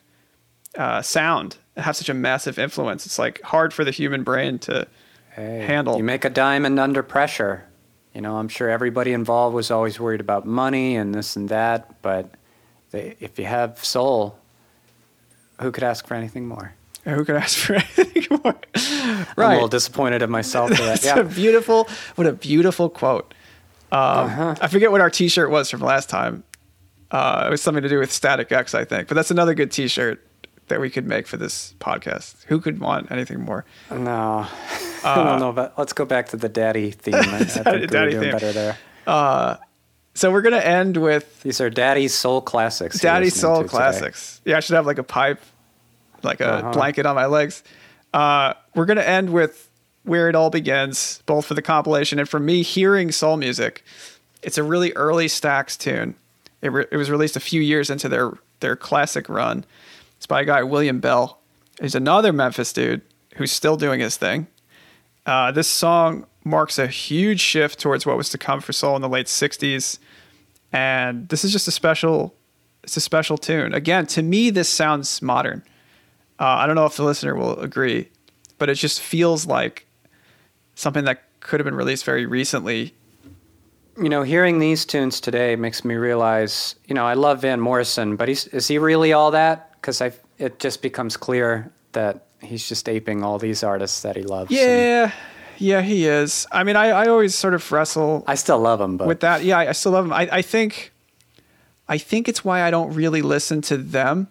uh, 0.78 1.02
sound 1.02 1.58
and 1.76 1.86
have 1.86 1.96
such 1.96 2.10
a 2.10 2.14
massive 2.14 2.58
influence? 2.58 3.06
It's 3.06 3.20
like 3.20 3.42
hard 3.42 3.74
for 3.74 3.84
the 3.84 3.92
human 3.92 4.24
brain 4.24 4.60
to 4.60 4.88
handle. 5.36 5.98
You 5.98 6.04
make 6.04 6.26
a 6.26 6.30
diamond 6.30 6.80
under 6.80 7.04
pressure. 7.04 7.66
You 8.14 8.22
know, 8.22 8.38
I'm 8.38 8.48
sure 8.48 8.70
everybody 8.70 9.12
involved 9.12 9.54
was 9.54 9.70
always 9.70 10.00
worried 10.00 10.22
about 10.22 10.46
money 10.46 10.96
and 10.96 11.14
this 11.14 11.36
and 11.36 11.50
that, 11.50 12.02
but 12.02 12.32
they, 12.92 13.16
if 13.20 13.38
you 13.38 13.46
have 13.46 13.84
soul, 13.84 14.40
who 15.62 15.72
could 15.72 15.84
ask 15.84 16.08
for 16.08 16.16
anything 16.16 16.48
more? 16.48 16.74
Who 17.06 17.24
could 17.24 17.36
ask 17.36 17.58
for 17.58 17.74
anything 17.98 18.40
more? 18.44 18.56
I'm 18.76 19.28
a 19.38 19.54
little 19.54 19.68
disappointed 19.68 20.22
in 20.24 20.30
myself 20.32 20.72
for 20.72 20.82
that. 20.84 21.04
Yeah. 21.04 21.20
a 21.20 21.24
beautiful, 21.24 21.88
what 22.16 22.26
a 22.28 22.34
beautiful 22.34 22.90
quote. 22.90 23.34
Um, 23.92 24.00
Uh-huh. 24.02 24.56
I 24.60 24.68
forget 24.68 24.92
what 24.92 25.02
our 25.02 25.10
T-shirt 25.12 25.50
was 25.52 25.70
from 25.70 25.82
last 25.82 26.10
time. 26.10 26.44
Uh, 27.12 27.44
it 27.48 27.52
was 27.52 27.62
something 27.62 27.84
to 27.84 27.90
do 27.90 28.00
with 28.00 28.12
Static 28.12 28.52
X, 28.52 28.74
I 28.74 28.84
think. 28.86 29.08
But 29.08 29.14
that's 29.16 29.30
another 29.32 29.54
good 29.54 29.72
T-shirt 29.72 30.26
that 30.68 30.82
we 30.82 30.90
could 30.90 31.06
make 31.06 31.28
for 31.28 31.38
this 31.38 31.76
podcast. 31.80 32.44
Who 32.46 32.60
could 32.60 32.80
want 32.80 33.12
anything 33.12 33.40
more? 33.42 33.66
No, 33.92 34.48
I 35.04 35.16
don't 35.16 35.40
know 35.40 35.50
about. 35.50 35.78
Let's 35.78 35.94
go 35.94 36.06
back 36.06 36.30
to 36.30 36.38
the 36.38 36.50
daddy 36.50 36.90
theme. 36.90 37.14
I, 37.14 37.20
I 37.20 37.44
think 37.44 37.66
we 37.82 37.88
Daddy 37.88 38.16
were 38.16 38.22
doing 38.22 38.22
theme. 38.24 38.32
better 38.32 38.52
there. 38.52 38.78
So 40.16 40.32
we're 40.32 40.42
gonna 40.42 40.58
end 40.58 40.98
with 40.98 41.42
These 41.44 41.60
are 41.62 41.70
daddy's 41.70 42.14
soul 42.14 42.42
classics. 42.42 43.00
Daddy 43.00 43.30
Soul 43.30 43.58
to 43.58 43.64
today. 43.64 43.70
Classics. 43.78 44.42
Yeah, 44.46 44.58
I 44.58 44.60
should 44.62 44.76
have 44.76 44.86
like 44.86 44.98
a 44.98 45.04
pipe, 45.04 45.42
like 46.26 46.42
a 46.42 46.56
Uh-huh. 46.56 46.72
blanket 46.74 47.06
on 47.06 47.16
my 47.16 47.26
legs. 47.28 47.64
Uh, 48.14 48.54
we're 48.76 48.86
gonna 48.86 49.02
end 49.02 49.32
with 49.32 49.70
where 50.04 50.30
it 50.30 50.36
all 50.36 50.50
begins, 50.50 51.22
both 51.26 51.46
for 51.46 51.54
the 51.54 51.62
compilation 51.62 52.20
and 52.20 52.28
for 52.30 52.40
me 52.40 52.62
hearing 52.62 53.12
soul 53.12 53.38
music. 53.38 53.84
It's 54.44 54.58
a 54.58 54.64
really 54.64 54.92
early 54.94 55.28
Stax 55.28 55.78
tune. 55.78 56.16
It, 56.62 56.72
re- 56.72 56.86
it 56.92 56.98
was 56.98 57.10
released 57.10 57.36
a 57.36 57.40
few 57.40 57.62
years 57.62 57.90
into 57.90 58.08
their 58.10 58.32
their 58.60 58.76
classic 58.76 59.28
run. 59.30 59.66
It's 60.18 60.26
by 60.26 60.42
a 60.42 60.46
guy 60.46 60.64
William 60.64 61.00
Bell. 61.00 61.40
He's 61.82 61.96
another 61.96 62.32
Memphis 62.32 62.72
dude 62.72 63.02
who's 63.36 63.52
still 63.52 63.76
doing 63.78 64.00
his 64.00 64.16
thing. 64.18 64.48
Uh, 65.26 65.52
this 65.52 65.68
song 65.68 66.26
marks 66.44 66.78
a 66.80 66.88
huge 66.88 67.42
shift 67.42 67.80
towards 67.80 68.06
what 68.06 68.16
was 68.16 68.30
to 68.30 68.38
come 68.38 68.62
for 68.62 68.72
soul 68.72 68.96
in 68.96 69.02
the 69.02 69.10
late 69.10 69.26
'60s, 69.28 69.98
and 70.72 71.28
this 71.30 71.44
is 71.44 71.52
just 71.52 71.68
a 71.68 71.72
special. 71.72 72.34
It's 72.84 72.96
a 72.98 73.02
special 73.02 73.38
tune. 73.38 73.74
Again, 73.74 74.06
to 74.08 74.22
me, 74.22 74.52
this 74.52 74.70
sounds 74.70 75.22
modern. 75.22 75.64
Uh, 76.40 76.44
I 76.46 76.68
don't 76.68 76.76
know 76.76 76.86
if 76.86 76.96
the 76.98 77.04
listener 77.04 77.36
will 77.36 77.60
agree, 77.60 78.10
but 78.58 78.70
it 78.70 78.76
just 78.76 79.02
feels 79.02 79.46
like 79.46 79.86
something 80.76 81.06
that 81.06 81.24
could 81.40 81.60
have 81.60 81.66
been 81.66 81.76
released 81.76 82.06
very 82.06 82.26
recently. 82.26 82.94
You 83.98 84.10
know, 84.10 84.24
hearing 84.24 84.60
these 84.60 84.86
tunes 84.86 85.22
today 85.22 85.56
makes 85.56 85.86
me 85.86 85.96
realize. 85.96 86.76
You 86.88 86.96
know, 86.96 87.06
I 87.06 87.14
love 87.14 87.42
Van 87.42 87.60
Morrison, 87.62 88.18
but 88.18 88.28
he's 88.28 88.48
is 88.48 88.68
he 88.68 88.78
really 88.78 89.14
all 89.14 89.32
that? 89.32 89.72
Because 89.80 90.02
I 90.02 90.12
it 90.38 90.60
just 90.60 90.82
becomes 90.82 91.16
clear 91.16 91.72
that 91.94 92.26
he's 92.42 92.68
just 92.68 92.90
aping 92.90 93.24
all 93.24 93.40
these 93.40 93.64
artists 93.64 94.02
that 94.02 94.16
he 94.16 94.24
loves. 94.24 94.52
and 94.52 94.60
Yeah, 94.60 95.12
yeah, 95.58 95.82
he 95.82 96.06
is. 96.08 96.46
I 96.52 96.64
mean, 96.64 96.76
I, 96.76 96.88
I 96.88 97.08
always 97.08 97.36
sort 97.36 97.54
of 97.54 97.72
wrestle 97.72 98.24
I 98.28 98.36
still 98.36 98.60
love 98.60 98.82
him, 98.82 98.98
but 98.98 99.08
with 99.08 99.22
that. 99.22 99.44
Yeah, 99.44 99.60
I, 99.60 99.70
I 99.70 99.72
still 99.72 99.94
love 99.94 100.06
him. 100.06 100.14
I, 100.14 100.28
I 100.32 100.42
think, 100.42 100.92
I 101.88 101.98
think 101.98 102.28
it's 102.28 102.44
why 102.44 102.64
I 102.64 102.72
don't 102.72 102.94
really 102.94 103.22
listen 103.22 103.62
to 103.64 103.78
them. 103.78 104.28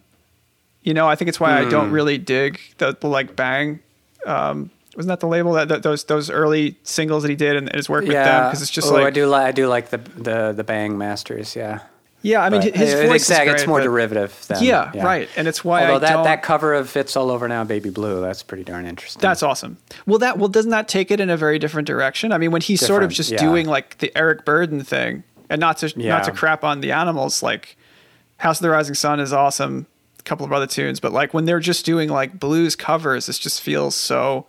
You 0.85 0.95
know, 0.95 1.09
I 1.09 1.17
think 1.17 1.29
it's 1.31 1.41
why 1.41 1.59
I 1.59 1.65
don't 1.69 1.89
Hmm. 1.89 1.95
really 1.95 2.19
dig 2.19 2.61
the, 2.79 2.97
the 3.01 3.09
like 3.09 3.35
Bang. 3.35 3.81
Um, 4.27 4.71
wasn't 4.97 5.09
that 5.09 5.21
the 5.21 5.27
label 5.27 5.53
that, 5.55 5.69
that 5.69 5.83
those 5.83 6.05
those 6.05 6.31
early 6.31 6.77
singles 6.85 7.23
that 7.25 7.29
he 7.31 7.35
did 7.37 7.57
and 7.57 7.75
his 7.75 7.89
work 7.89 8.03
with 8.05 8.13
them? 8.13 8.47
Because 8.49 8.63
it's 8.63 8.71
just 8.71 8.89
oh, 8.89 8.95
like 8.95 9.05
I 9.07 9.11
do 9.11 9.27
like 9.27 9.47
I 9.47 9.53
do 9.53 9.67
like 9.67 9.91
the 9.91 9.99
the 9.99 10.53
the 10.53 10.63
Bang 10.63 10.97
Masters. 10.97 11.57
Yeah, 11.57 11.81
yeah. 12.23 12.45
I 12.45 12.49
mean, 12.51 12.61
But 12.61 12.77
his 12.77 12.93
it- 12.95 13.07
voice 13.09 13.23
exactly, 13.23 13.55
is 13.55 13.63
it's 13.63 13.67
more 13.69 13.81
derivative. 13.81 14.45
Than, 14.47 14.63
Yeah, 14.63 14.93
right. 15.05 15.29
And 15.37 15.49
it's 15.49 15.65
why 15.65 15.83
Although 15.91 16.07
I 16.07 16.11
that 16.11 16.25
that 16.25 16.43
cover 16.43 16.75
of 16.75 16.95
"It's 16.97 17.17
All 17.17 17.31
Over 17.31 17.49
Now, 17.49 17.65
Baby 17.65 17.91
Blue" 17.91 18.21
that's 18.21 18.43
pretty 18.45 18.63
darn 18.65 18.87
interesting. 18.87 19.21
That's 19.21 19.43
awesome. 19.43 19.79
Well, 20.07 20.19
that 20.21 20.39
well 20.39 20.49
doesn't 20.49 20.71
that 20.71 20.87
take 20.87 21.11
it 21.11 21.19
in 21.19 21.29
a 21.29 21.37
very 21.37 21.59
different 21.59 21.87
direction? 21.89 22.31
I 22.31 22.39
mean, 22.39 22.51
when 22.53 22.63
he's 22.63 22.85
sort 22.87 23.03
of 23.03 23.11
just 23.11 23.31
yeah. 23.33 23.39
doing 23.39 23.67
like 23.67 23.99
the 23.99 24.13
Eric 24.17 24.45
Burdon 24.45 24.87
thing, 24.87 25.25
and 25.51 25.61
not 25.61 25.79
to 25.79 25.93
Yeah. 25.97 26.11
not 26.11 26.25
to 26.25 26.31
crap 26.33 26.63
on 26.63 26.83
the 26.83 26.93
animals, 26.93 27.43
like 27.43 27.77
House 28.37 28.59
of 28.59 28.63
the 28.63 28.71
Rising 28.71 28.95
Sun 28.95 29.19
is 29.21 29.33
awesome. 29.33 29.87
Couple 30.25 30.47
of 30.47 30.53
other 30.53 30.67
tunes, 30.67 31.01
but 31.01 31.13
like 31.13 31.35
when 31.35 31.45
they're 31.45 31.61
just 31.61 31.85
doing 31.85 32.09
like 32.09 32.41
blues 32.41 32.77
covers, 32.77 33.27
this 33.27 33.39
just 33.39 33.61
feels 33.61 33.95
so 33.95 34.47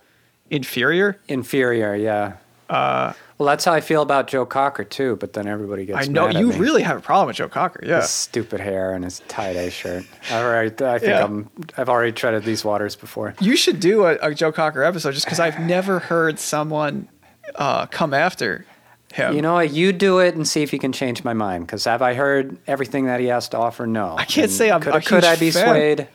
inferior. 0.49 1.19
inferior. 1.27 1.95
Yeah. 1.95 2.33
well, 2.69 3.13
that's 3.39 3.65
how 3.65 3.73
I 3.73 3.81
feel 3.81 4.01
about 4.01 4.27
Joe 4.27 4.45
Cocker 4.45 4.83
too. 4.85 5.17
But 5.17 5.33
then 5.33 5.47
everybody 5.47 5.85
gets. 5.85 6.07
I 6.07 6.09
know 6.09 6.29
you 6.29 6.51
really 6.53 6.81
have 6.81 6.97
a 6.97 7.01
problem 7.01 7.27
with 7.27 7.35
Joe 7.35 7.49
Cocker. 7.49 7.81
Yeah, 7.85 7.97
His 8.01 8.09
stupid 8.09 8.59
hair 8.61 8.93
and 8.93 9.03
his 9.03 9.21
tie 9.27 9.53
dye 9.53 9.69
shirt. 9.69 10.05
All 10.31 10.45
right, 10.49 10.81
I 10.81 10.99
think 10.99 11.09
Yeah. 11.09 11.23
I'm. 11.23 11.49
I've 11.77 11.89
already 11.89 12.11
treaded 12.13 12.43
these 12.43 12.63
waters 12.63 12.95
before. 12.95 13.35
you 13.41 13.55
should 13.55 13.79
do 13.79 14.05
a, 14.05 14.17
a 14.21 14.33
Joe 14.33 14.51
Cocker 14.51 14.83
episode 14.83 15.11
just 15.11 15.25
because 15.25 15.39
I've 15.39 15.59
never 15.59 15.99
heard 15.99 16.39
someone 16.39 17.09
uh, 17.55 17.85
come 17.87 18.13
after 18.13 18.65
him. 19.15 19.35
You 19.35 19.41
know 19.41 19.53
what? 19.55 19.71
You 19.71 19.91
do 19.93 20.19
it 20.19 20.35
and 20.35 20.47
see 20.47 20.61
if 20.61 20.73
you 20.73 20.79
can 20.79 20.91
change 20.91 21.23
my 21.23 21.33
mind. 21.33 21.65
Because 21.65 21.85
have 21.85 22.01
I 22.01 22.13
heard 22.13 22.57
everything 22.67 23.05
that 23.05 23.19
he 23.19 23.27
has 23.27 23.49
to 23.49 23.57
offer? 23.57 23.87
No. 23.87 24.15
I 24.17 24.25
can't 24.25 24.51
say 24.51 24.69
I'm 24.71 24.81
could, 24.81 24.95
a 24.95 25.01
could 25.01 25.23
I 25.23 25.35
be 25.35 25.51
fan. 25.51 25.65
swayed? 25.67 26.07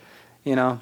You 0.44 0.56
know. 0.56 0.80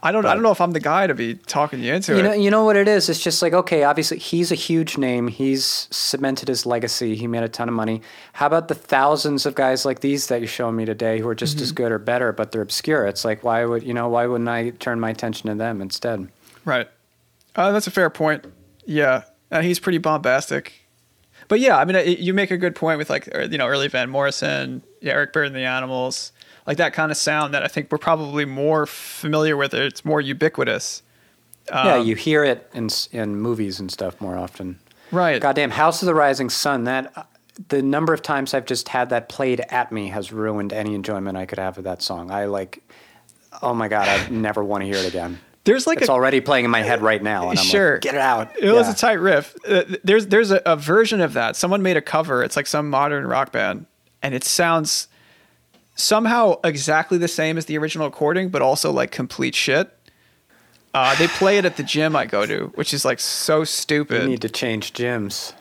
I 0.00 0.12
don't. 0.12 0.24
I 0.26 0.34
don't 0.34 0.44
know 0.44 0.52
if 0.52 0.60
I'm 0.60 0.70
the 0.70 0.78
guy 0.78 1.08
to 1.08 1.14
be 1.14 1.34
talking 1.34 1.82
you 1.82 1.92
into 1.92 2.12
You 2.12 2.20
it. 2.20 2.22
know, 2.22 2.32
you 2.32 2.52
know 2.52 2.62
what 2.64 2.76
it 2.76 2.86
is. 2.86 3.08
It's 3.08 3.20
just 3.20 3.42
like 3.42 3.52
okay, 3.52 3.82
obviously 3.82 4.18
he's 4.18 4.52
a 4.52 4.54
huge 4.54 4.96
name. 4.96 5.26
He's 5.26 5.88
cemented 5.90 6.46
his 6.46 6.64
legacy. 6.64 7.16
He 7.16 7.26
made 7.26 7.42
a 7.42 7.48
ton 7.48 7.68
of 7.68 7.74
money. 7.74 8.02
How 8.34 8.46
about 8.46 8.68
the 8.68 8.76
thousands 8.76 9.44
of 9.44 9.56
guys 9.56 9.84
like 9.84 9.98
these 9.98 10.28
that 10.28 10.38
you're 10.40 10.46
showing 10.46 10.76
me 10.76 10.84
today 10.84 11.18
who 11.18 11.26
are 11.26 11.34
just 11.34 11.56
Mm-hmm. 11.56 11.62
as 11.64 11.72
good 11.72 11.90
or 11.90 11.98
better, 11.98 12.30
but 12.32 12.52
they're 12.52 12.62
obscure? 12.62 13.06
It's 13.08 13.24
like 13.24 13.42
why 13.42 13.64
would 13.64 13.82
you 13.82 13.92
know? 13.92 14.08
Why 14.08 14.26
wouldn't 14.26 14.48
I 14.48 14.70
turn 14.70 15.00
my 15.00 15.10
attention 15.10 15.48
to 15.50 15.56
them 15.56 15.82
instead? 15.82 16.28
Right. 16.64 16.86
Uh, 17.56 17.72
that's 17.72 17.88
a 17.88 17.90
fair 17.90 18.08
point. 18.08 18.44
Yeah, 18.86 19.22
and 19.50 19.64
he's 19.66 19.80
pretty 19.80 19.98
bombastic. 19.98 20.74
But 21.48 21.60
yeah, 21.60 21.78
I 21.78 21.84
mean, 21.84 21.96
it, 21.96 22.18
you 22.18 22.34
make 22.34 22.50
a 22.50 22.58
good 22.58 22.74
point 22.74 22.98
with 22.98 23.10
like 23.10 23.28
er, 23.34 23.44
you 23.44 23.58
know 23.58 23.66
early 23.66 23.88
Van 23.88 24.10
Morrison, 24.10 24.82
yeah, 25.00 25.14
Eric 25.14 25.32
Burdon 25.32 25.48
and 25.48 25.56
the 25.56 25.64
Animals, 25.64 26.32
like 26.66 26.76
that 26.76 26.92
kind 26.92 27.10
of 27.10 27.16
sound 27.16 27.54
that 27.54 27.62
I 27.62 27.68
think 27.68 27.90
we're 27.90 27.98
probably 27.98 28.44
more 28.44 28.86
familiar 28.86 29.56
with. 29.56 29.72
It's 29.74 30.04
more 30.04 30.20
ubiquitous. 30.20 31.02
yeah, 31.68 31.94
Um, 31.94 32.06
you 32.06 32.14
hear 32.14 32.44
it 32.44 32.70
in 32.74 32.88
in 33.12 33.36
movies 33.36 33.80
and 33.80 33.90
stuff 33.90 34.20
more 34.20 34.36
often. 34.36 34.78
Right. 35.10 35.40
Goddamn, 35.40 35.70
House 35.70 36.02
of 36.02 36.06
the 36.06 36.14
Rising 36.14 36.50
Sun. 36.50 36.84
That 36.84 37.12
uh, 37.16 37.22
the 37.68 37.82
number 37.82 38.12
of 38.12 38.22
times 38.22 38.52
I've 38.52 38.66
just 38.66 38.88
had 38.90 39.08
that 39.10 39.28
played 39.30 39.60
at 39.70 39.90
me 39.90 40.08
has 40.08 40.30
ruined 40.32 40.72
any 40.72 40.94
enjoyment 40.94 41.36
I 41.38 41.46
could 41.46 41.58
have 41.58 41.78
of 41.78 41.84
that 41.84 42.02
song. 42.02 42.30
I 42.30 42.44
like. 42.44 42.82
Oh 43.62 43.72
my 43.72 43.88
god, 43.88 44.06
I 44.06 44.28
never 44.30 44.62
want 44.62 44.82
to 44.82 44.86
hear 44.86 44.96
it 44.96 45.08
again. 45.08 45.40
There's 45.68 45.86
like 45.86 45.98
It's 45.98 46.08
a 46.08 46.12
already 46.12 46.40
playing 46.40 46.64
in 46.64 46.70
my 46.70 46.80
head 46.80 47.02
right 47.02 47.22
now, 47.22 47.50
and 47.50 47.58
I'm 47.58 47.64
Sure. 47.64 47.92
like, 47.96 48.00
get 48.00 48.14
it 48.14 48.22
out. 48.22 48.58
It 48.58 48.72
was 48.72 48.88
a 48.88 48.94
tight 48.96 49.20
riff. 49.20 49.54
Uh, 49.68 49.82
there's 50.02 50.26
there's 50.28 50.50
a, 50.50 50.62
a 50.64 50.76
version 50.76 51.20
of 51.20 51.34
that. 51.34 51.56
Someone 51.56 51.82
made 51.82 51.98
a 51.98 52.00
cover. 52.00 52.42
It's 52.42 52.56
like 52.56 52.66
some 52.66 52.88
modern 52.88 53.26
rock 53.26 53.52
band, 53.52 53.84
and 54.22 54.34
it 54.34 54.44
sounds 54.44 55.08
somehow 55.94 56.58
exactly 56.64 57.18
the 57.18 57.28
same 57.28 57.58
as 57.58 57.66
the 57.66 57.76
original 57.76 58.06
recording, 58.06 58.48
but 58.48 58.62
also 58.62 58.90
like 58.90 59.10
complete 59.10 59.54
shit. 59.54 59.94
Uh, 60.94 61.14
they 61.16 61.28
play 61.28 61.58
it 61.58 61.66
at 61.66 61.76
the 61.76 61.82
gym 61.82 62.16
I 62.16 62.24
go 62.24 62.46
to, 62.46 62.72
which 62.74 62.94
is 62.94 63.04
like 63.04 63.20
so 63.20 63.62
stupid. 63.62 64.22
You 64.22 64.28
need 64.30 64.40
to 64.42 64.48
change 64.48 64.94
gyms. 64.94 65.52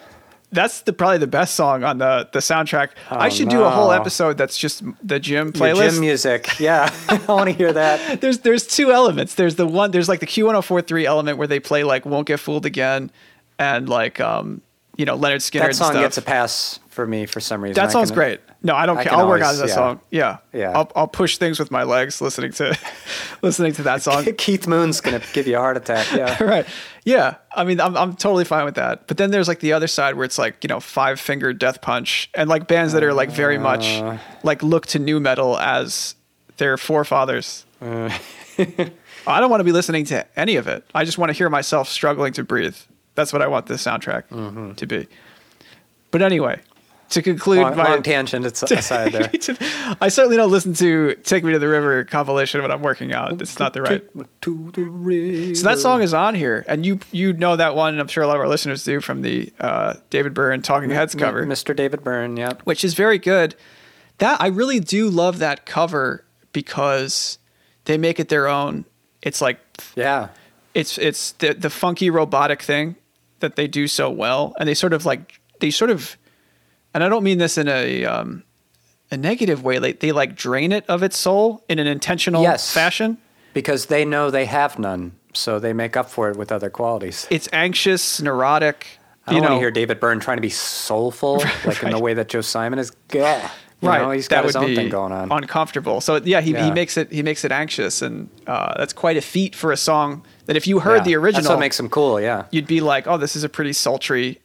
That's 0.52 0.82
the 0.82 0.94
probably 0.94 1.18
the 1.18 1.28
best 1.28 1.56
song 1.56 1.84
on 1.84 1.98
the 1.98 2.30
the 2.32 2.40
soundtrack. 2.40 2.92
I 3.12 3.28
Oh, 3.28 3.30
should 3.30 3.50
do 3.50 3.64
a 3.64 3.70
whole 3.70 3.92
episode 3.92 4.38
that's 4.38 4.58
just 4.58 4.82
the 5.06 5.20
gym 5.20 5.48
Your 5.48 5.52
playlist. 5.54 5.92
gym 5.92 6.00
music. 6.00 6.60
Yeah, 6.60 6.90
I 7.10 7.18
want 7.28 7.50
to 7.50 7.54
hear 7.56 7.74
that. 7.74 8.22
there's 8.22 8.40
there's 8.40 8.66
two 8.66 8.92
elements. 8.94 9.36
There's 9.36 9.56
the 9.56 9.68
one 9.68 9.92
there's 9.92 10.08
like 10.08 10.22
the 10.22 10.26
Q1043 10.26 11.04
element 11.04 11.38
where 11.38 11.48
they 11.48 11.60
play 11.60 11.84
like 11.84 12.06
"Won't 12.06 12.28
Get 12.28 12.40
Fooled 12.40 12.66
Again" 12.66 13.12
and 13.60 13.90
like 13.90 14.22
um 14.22 14.62
you 14.96 15.04
know 15.06 15.18
Lynyrd 15.18 15.38
Skynyrd 15.42 15.68
That 15.68 15.76
song 15.76 15.92
stuff. 15.92 16.02
gets 16.04 16.18
a 16.18 16.22
pass 16.22 16.80
for 16.90 17.06
me 17.06 17.26
for 17.26 17.40
some 17.42 17.62
reason. 17.62 17.76
that 17.76 17.90
I 17.90 17.92
song's 17.92 18.10
can- 18.12 18.16
great. 18.16 18.40
No, 18.64 18.76
I 18.76 18.86
don't 18.86 18.98
I 18.98 19.04
care. 19.04 19.14
I'll 19.14 19.28
work 19.28 19.44
on 19.44 19.56
that 19.58 19.68
yeah. 19.68 19.74
song. 19.76 20.00
Yeah, 20.10 20.38
Yeah. 20.52 20.72
I'll 20.72 20.92
I'll 20.96 21.08
push 21.08 21.38
things 21.38 21.60
with 21.60 21.70
my 21.72 21.84
legs 21.84 22.20
listening 22.22 22.52
to 22.54 22.78
listening 23.42 23.74
to 23.74 23.84
that 23.84 24.02
song. 24.02 24.26
Keith 24.38 24.68
Moon's 24.68 25.00
gonna 25.00 25.22
give 25.34 25.46
you 25.48 25.56
a 25.58 25.60
heart 25.60 25.78
attack. 25.78 26.12
Yeah. 26.12 26.42
right. 26.44 26.66
Yeah. 27.06 27.36
I 27.56 27.64
mean, 27.64 27.80
I'm, 27.80 27.96
I'm 27.96 28.16
totally 28.16 28.46
fine 28.46 28.66
with 28.66 28.76
that. 28.76 29.08
But 29.08 29.18
then 29.18 29.32
there's 29.32 29.48
like 29.48 29.60
the 29.60 29.74
other 29.74 29.88
side 29.88 30.16
where 30.16 30.26
it's 30.26 30.38
like, 30.38 30.64
you 30.64 30.68
know, 30.68 30.80
five 30.80 31.20
finger 31.20 31.54
death 31.54 31.82
punch 31.82 32.30
and 32.34 32.50
like 32.50 32.68
bands 32.68 32.94
that 32.94 33.04
are 33.04 33.14
like 33.14 33.30
very 33.30 33.58
much 33.58 33.86
Uh. 34.02 34.18
like 34.44 34.64
look 34.64 34.88
to 34.88 35.00
nu 35.00 35.20
metal 35.20 35.58
as 35.60 36.16
their 36.58 36.78
forefathers. 36.78 37.66
Uh. 37.82 38.10
I 39.28 39.40
don't 39.40 39.50
want 39.52 39.60
to 39.60 39.66
be 39.66 39.72
listening 39.72 40.06
to 40.06 40.26
any 40.40 40.56
of 40.56 40.68
it. 40.68 40.84
I 40.96 41.06
just 41.06 41.18
want 41.20 41.30
to 41.30 41.34
hear 41.38 41.50
myself 41.50 41.90
struggling 41.90 42.34
to 42.34 42.44
breathe. 42.44 42.76
That's 43.16 43.32
what 43.32 43.42
I 43.44 43.48
want 43.48 43.68
this 43.68 43.84
soundtrack 43.84 44.28
Mm-hmm. 44.30 44.74
to 44.74 44.86
be. 44.88 45.08
But 46.12 46.22
anyway, 46.22 46.60
to 47.10 47.22
conclude 47.22 47.60
Long, 47.62 47.78
my 47.78 47.90
long 47.90 48.04
tangent 48.04 48.46
it's 48.46 48.62
aside 48.72 49.14
there. 49.14 49.32
I 50.02 50.10
certainly 50.10 50.38
don't 50.38 50.52
listen 50.52 50.74
to 50.76 51.16
"Take 51.24 51.44
Me 51.44 51.54
to 51.54 51.60
the 51.60 51.68
River" 51.68 52.04
compilation 52.04 52.62
when 52.62 52.72
I'm 52.72 52.82
working 52.82 53.14
out. 53.14 53.42
It's 53.42 53.60
not 53.60 53.74
the 53.74 53.82
right. 53.82 54.04
To 54.42 54.72
the 54.74 54.84
river. 54.84 55.56
So 55.56 55.64
that 55.64 55.80
song 55.80 56.02
is 56.02 56.14
on 56.14 56.36
here, 56.36 56.66
and 56.68 56.86
you 56.86 57.00
you 57.12 57.34
know 57.34 57.56
that 57.56 57.76
one, 57.76 57.94
and 57.94 58.02
I'm 58.02 58.08
sure 58.08 58.24
a 58.24 58.28
lot 58.28 58.36
of 58.36 58.42
our 58.42 58.48
listeners 58.48 58.84
do 58.84 59.00
from 59.02 59.22
the 59.22 59.52
uh, 59.60 59.94
David 60.10 60.34
Byrne 60.34 60.62
Talking 60.62 60.90
Heads 60.90 61.16
cover, 61.16 61.46
Mr. 61.46 61.76
David 61.76 62.04
Byrne. 62.04 62.38
Yep. 62.38 62.62
which 62.64 62.84
is 62.84 62.94
very 62.94 63.18
good. 63.20 63.56
That 64.20 64.42
I 64.42 64.48
really 64.48 64.80
do 64.80 65.10
love 65.10 65.40
that 65.40 65.66
cover 65.66 66.26
because 66.52 67.38
they 67.86 67.98
make 67.98 68.20
it 68.20 68.30
their 68.30 68.48
own. 68.48 68.86
It's 69.22 69.42
like 69.42 69.60
Yeah. 69.96 70.30
it's 70.74 70.98
it's 70.98 71.32
the 71.34 71.54
the 71.54 71.70
funky 71.70 72.10
robotic 72.10 72.62
thing 72.62 72.96
that 73.40 73.56
they 73.56 73.68
do 73.68 73.88
so 73.88 74.10
well, 74.10 74.56
and 74.60 74.68
they 74.68 74.74
sort 74.74 74.94
of 74.94 75.06
like 75.06 75.40
they 75.60 75.70
sort 75.72 75.92
of, 75.92 76.18
and 76.94 77.04
I 77.04 77.10
don't 77.10 77.24
mean 77.24 77.38
this 77.38 77.58
in 77.58 77.68
a 77.68 78.06
um, 78.06 78.44
a 79.12 79.18
negative 79.18 79.64
way. 79.64 79.80
Like 79.80 80.00
they 80.00 80.12
like 80.12 80.36
drain 80.36 80.72
it 80.72 80.86
of 80.88 81.04
its 81.04 81.18
soul 81.18 81.64
in 81.70 81.80
an 81.80 81.88
intentional 81.88 82.42
Yes. 82.44 82.74
fashion. 82.74 83.18
Because 83.54 83.88
they 83.88 84.06
know 84.06 84.30
they 84.30 84.46
have 84.46 84.78
none, 84.78 85.14
so 85.34 85.58
they 85.60 85.74
make 85.74 85.98
up 85.98 86.12
for 86.12 86.30
it 86.30 86.38
with 86.38 86.52
other 86.52 86.70
qualities. 86.70 87.26
It's 87.32 87.50
anxious, 87.52 88.22
neurotic. 88.22 88.86
I 89.26 89.32
don't 89.32 89.38
you 89.38 89.42
want 89.42 89.54
to 89.56 89.60
hear 89.60 89.72
David 89.72 90.00
Byrne 90.00 90.20
trying 90.20 90.38
to 90.38 90.42
be 90.42 90.50
soulful, 90.50 91.38
like 91.66 91.82
in 91.82 91.90
the 91.90 92.00
way 92.00 92.14
that 92.14 92.30
Joe 92.30 92.42
Simon 92.42 92.78
is. 92.80 92.92
You 93.80 93.90
right 93.90 94.02
know, 94.02 94.10
he's 94.12 94.28
got 94.28 94.38
that 94.38 94.46
his 94.46 94.56
would 94.56 94.64
own 94.64 94.70
be 94.70 94.76
thing 94.76 94.90
going 94.90 95.12
on. 95.12 95.32
uncomfortable 95.32 96.02
so 96.02 96.16
yeah 96.16 96.42
he, 96.42 96.52
he 96.56 96.72
makes 96.72 96.98
it 96.98 97.12
he 97.12 97.22
makes 97.22 97.46
it 97.46 97.52
anxious 97.52 98.02
and 98.02 98.28
uh, 98.48 98.74
that's 98.76 98.92
quite 98.92 99.18
a 99.18 99.22
feat 99.22 99.54
for 99.56 99.72
a 99.72 99.78
song 99.78 100.26
that 100.48 100.56
if 100.56 100.66
you 100.66 100.80
heard 100.80 100.98
Yeah. 100.98 101.04
the 101.04 101.16
original 101.18 101.44
That's 101.44 101.50
what 101.52 101.60
makes 101.60 101.80
him 101.80 101.88
cool. 101.88 102.20
Yeah. 102.20 102.46
you'd 102.50 102.66
be 102.66 102.82
like 102.82 103.06
oh 103.06 103.18
this 103.18 103.36
is 103.36 103.44
a 103.44 103.50
pretty 103.50 103.74
sultry 103.74 104.40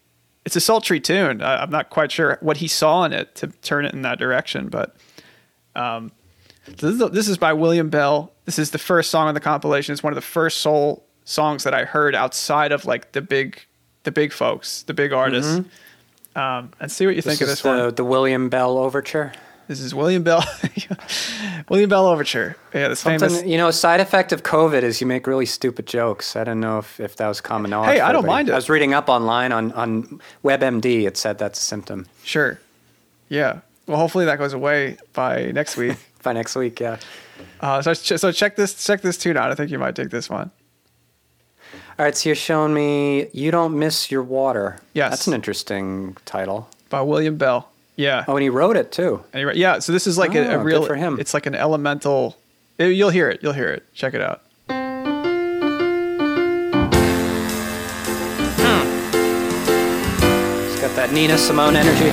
it's 0.44 0.57
a 0.57 0.61
sultry 0.61 1.00
tune. 1.00 1.42
I, 1.42 1.62
i'm 1.62 1.70
not 1.70 1.90
quite 1.90 2.12
sure 2.12 2.38
what 2.40 2.59
he 2.59 2.68
saw 2.68 3.05
in 3.05 3.12
it 3.12 3.35
to 3.37 3.48
turn 3.48 3.85
it 3.85 3.94
in 3.94 4.02
that 4.02 4.18
direction 4.18 4.68
but 4.68 4.96
um, 5.74 6.12
this, 6.66 7.00
is, 7.00 7.11
this 7.11 7.28
is 7.28 7.38
by 7.38 7.52
william 7.52 7.88
bell. 7.90 8.33
This 8.44 8.59
is 8.59 8.70
the 8.72 8.78
first 8.78 9.11
song 9.11 9.28
on 9.28 9.35
the 9.35 9.40
compilation. 9.40 9.92
It's 9.92 10.02
one 10.02 10.12
of 10.12 10.16
the 10.16 10.20
first 10.20 10.59
soul 10.61 11.07
songs 11.24 11.64
that 11.64 11.72
i 11.72 11.85
heard 11.85 12.14
outside 12.14 12.72
of 12.72 12.85
like 12.85 13.12
the 13.12 13.22
big 13.22 13.61
the 14.02 14.11
big 14.11 14.33
folks 14.33 14.83
the 14.83 14.94
big 14.94 15.12
artists. 15.12 15.61
Um, 16.35 16.70
and 16.81 16.90
see 16.90 17.07
what 17.07 17.14
you 17.14 17.22
think 17.22 17.40
Mm-hmm. 17.40 17.46
This 17.46 17.61
of 17.61 17.64
this 17.64 17.64
one. 17.64 17.76
the, 17.78 17.92
the 17.92 18.05
William 18.05 18.48
Bell 18.48 18.78
Overture. 18.78 19.33
This 19.68 19.81
is 19.81 19.94
William 19.94 20.22
Bell. 20.22 20.44
William 21.68 21.88
Bell 21.88 22.07
Overture. 22.07 22.57
Yeah, 22.75 22.94
Something, 22.94 23.29
famous. 23.29 23.44
you 23.44 23.57
know, 23.57 23.68
a 23.68 23.72
side 23.72 24.01
effect 24.01 24.33
of 24.33 24.42
COVID 24.42 24.83
is 24.83 25.01
you 25.01 25.07
make 25.07 25.27
really 25.27 25.46
stupid 25.46 25.87
jokes. 25.87 26.37
I 26.37 26.44
don't 26.44 26.61
know 26.61 26.79
if, 26.79 26.98
if 27.01 27.16
that 27.16 27.29
was 27.29 27.40
common 27.40 27.70
knowledge. 27.70 27.90
Hey, 27.90 28.01
I 28.01 28.12
don't 28.12 28.20
everybody. 28.20 28.27
mind 28.29 28.48
it. 28.48 28.53
I 28.53 28.57
was 28.57 28.68
reading 28.68 28.94
up 28.94 29.09
online 29.09 29.53
on, 29.53 29.72
on 29.72 30.20
WebMD. 30.44 31.07
It 31.07 31.16
said 31.16 31.38
that's 31.38 31.59
a 31.59 31.62
symptom. 31.62 32.07
Sure. 32.25 32.59
Yeah. 33.29 33.61
Well, 33.87 33.98
hopefully 33.98 34.25
that 34.27 34.38
goes 34.38 34.53
away 34.53 34.96
by 35.12 35.51
next 35.53 35.77
week. 35.77 35.96
By 36.22 36.35
next 36.35 36.55
week, 36.55 36.79
yeah. 36.79 36.98
Uh, 37.61 37.83
so, 37.83 37.94
so 37.94 38.31
check 38.31 38.55
this 38.55 38.87
check 38.87 39.03
this 39.03 39.18
tune 39.18 39.37
out. 39.37 39.51
I 39.51 39.57
think 39.57 39.72
you 39.72 39.79
might 39.81 39.96
dig 39.96 40.11
this 40.11 40.31
one. 40.31 40.53
All 41.98 42.05
right, 42.05 42.16
so 42.16 42.29
you're 42.29 42.37
showing 42.37 42.72
me 42.72 43.27
You 43.33 43.51
Don't 43.51 43.77
Miss 43.77 44.09
Your 44.09 44.22
Water. 44.22 44.79
Yes. 44.94 45.11
That's 45.11 45.27
an 45.27 45.35
interesting 45.35 46.16
title. 46.25 46.68
by 46.90 47.03
William 47.03 47.37
Bell. 47.37 47.71
Yeah. 47.96 48.24
Oh, 48.26 48.37
and 48.37 48.42
he 48.42 48.48
wrote 48.48 48.76
it 48.76 48.90
too. 48.92 49.22
And 49.33 49.40
he 49.40 49.44
wri- 49.44 49.57
yeah. 49.57 49.78
So 49.78 49.92
this 49.92 50.07
is 50.07 50.16
like 50.18 50.35
a, 50.35 50.40
Oh, 50.40 50.55
a 50.55 50.57
good 50.59 50.64
real. 50.64 50.85
for 50.87 50.94
him. 50.96 51.18
It's 51.20 51.35
like 51.35 51.46
an 51.46 51.55
elemental. 51.55 52.37
eh, 52.78 52.87
You'll 52.87 53.11
hear 53.11 53.28
it. 53.28 53.40
You'll 53.42 53.52
hear 53.52 53.68
it. 53.68 53.85
Check 53.94 54.14
it 54.14 54.20
out. 54.22 54.40
Hmm. 58.64 58.83
It's 60.72 60.81
got 60.81 60.94
that 60.96 61.12
Nina 61.12 61.37
Simone 61.38 61.76
energy. 61.76 62.11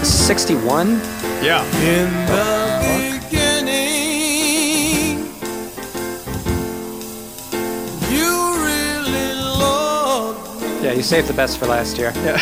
This 0.00 0.08
is 0.14 0.26
61? 0.26 0.90
Yeah. 1.42 1.64
In 1.82 2.10
the 2.26 3.17
Yeah, 10.80 10.92
you 10.92 11.02
saved 11.02 11.26
the 11.26 11.34
best 11.34 11.58
for 11.58 11.66
last 11.66 11.98
year. 11.98 12.12
Yeah. 12.16 12.40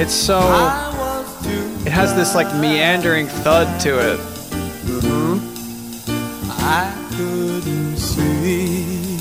It's 0.00 0.14
so. 0.14 0.38
I 0.38 0.94
was 0.98 1.44
too 1.44 1.86
It 1.86 1.92
has 1.92 2.14
this 2.14 2.34
like 2.34 2.48
meandering 2.60 3.26
thud 3.26 3.80
to 3.82 3.98
it. 4.12 4.20
I 6.48 6.92
couldn't 7.10 7.96
see. 7.96 9.18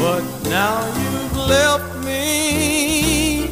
But 0.00 0.22
now 0.48 0.86
you've 1.00 1.36
left 1.36 2.04
me. 2.04 3.50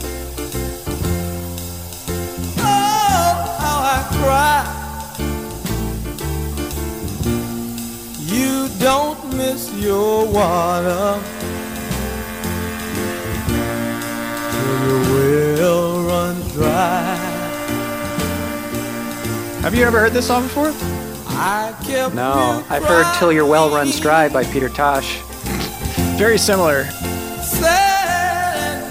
Oh, 2.58 3.56
how 3.60 3.78
I 3.96 3.98
cry. 4.20 4.64
You 8.24 8.68
don't 8.78 9.25
miss 9.36 9.72
your 9.74 10.26
water. 10.26 11.20
Till 14.50 14.80
your 14.80 15.56
well 15.56 16.02
runs 16.02 16.52
dry. 16.52 17.16
Have 19.62 19.74
you 19.74 19.84
ever 19.84 19.98
heard 20.00 20.12
this 20.12 20.26
song 20.26 20.44
before? 20.44 20.72
I 21.28 21.74
kept 21.84 22.14
No, 22.14 22.64
I've 22.70 22.84
heard 22.84 23.04
Till 23.18 23.30
Your 23.30 23.44
Well 23.44 23.68
Runs. 23.68 24.00
Dry 24.00 24.28
by 24.28 24.44
Peter 24.44 24.68
Tosh. 24.70 25.20
Very 26.16 26.38
similar. 26.38 26.84
sad 27.42 28.86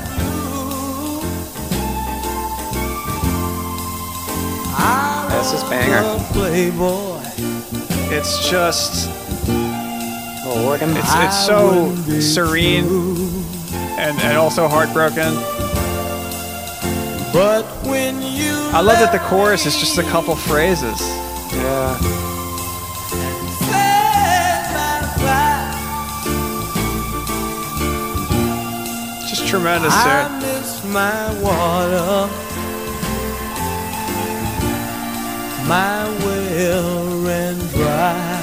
and 4.78 5.32
This 5.32 5.54
is 5.54 5.62
was 5.62 5.70
banger. 5.70 6.24
Playboy. 6.34 7.22
It's 8.12 8.48
just. 8.48 9.15
Little 10.56 10.72
organ. 10.72 10.96
It's 10.96 11.12
I 11.12 11.28
it's 11.28 11.46
so 11.46 11.94
serene 12.22 12.86
and, 14.00 14.18
and 14.22 14.38
also 14.38 14.68
heartbroken. 14.68 15.34
But 17.34 17.66
when 17.86 18.22
you 18.22 18.54
I 18.72 18.80
love 18.82 19.00
that 19.00 19.12
the 19.12 19.20
chorus 19.20 19.66
is 19.66 19.78
just 19.78 19.98
a 19.98 20.04
couple 20.04 20.36
phrases. 20.36 21.00
yeah. 21.52 22.00
Just 29.28 29.48
tremendous 29.48 29.92
I 29.94 30.40
miss 30.40 30.84
my 30.86 31.42
water, 31.42 32.30
my 35.68 36.06
well 36.24 37.16
dry. 37.74 38.35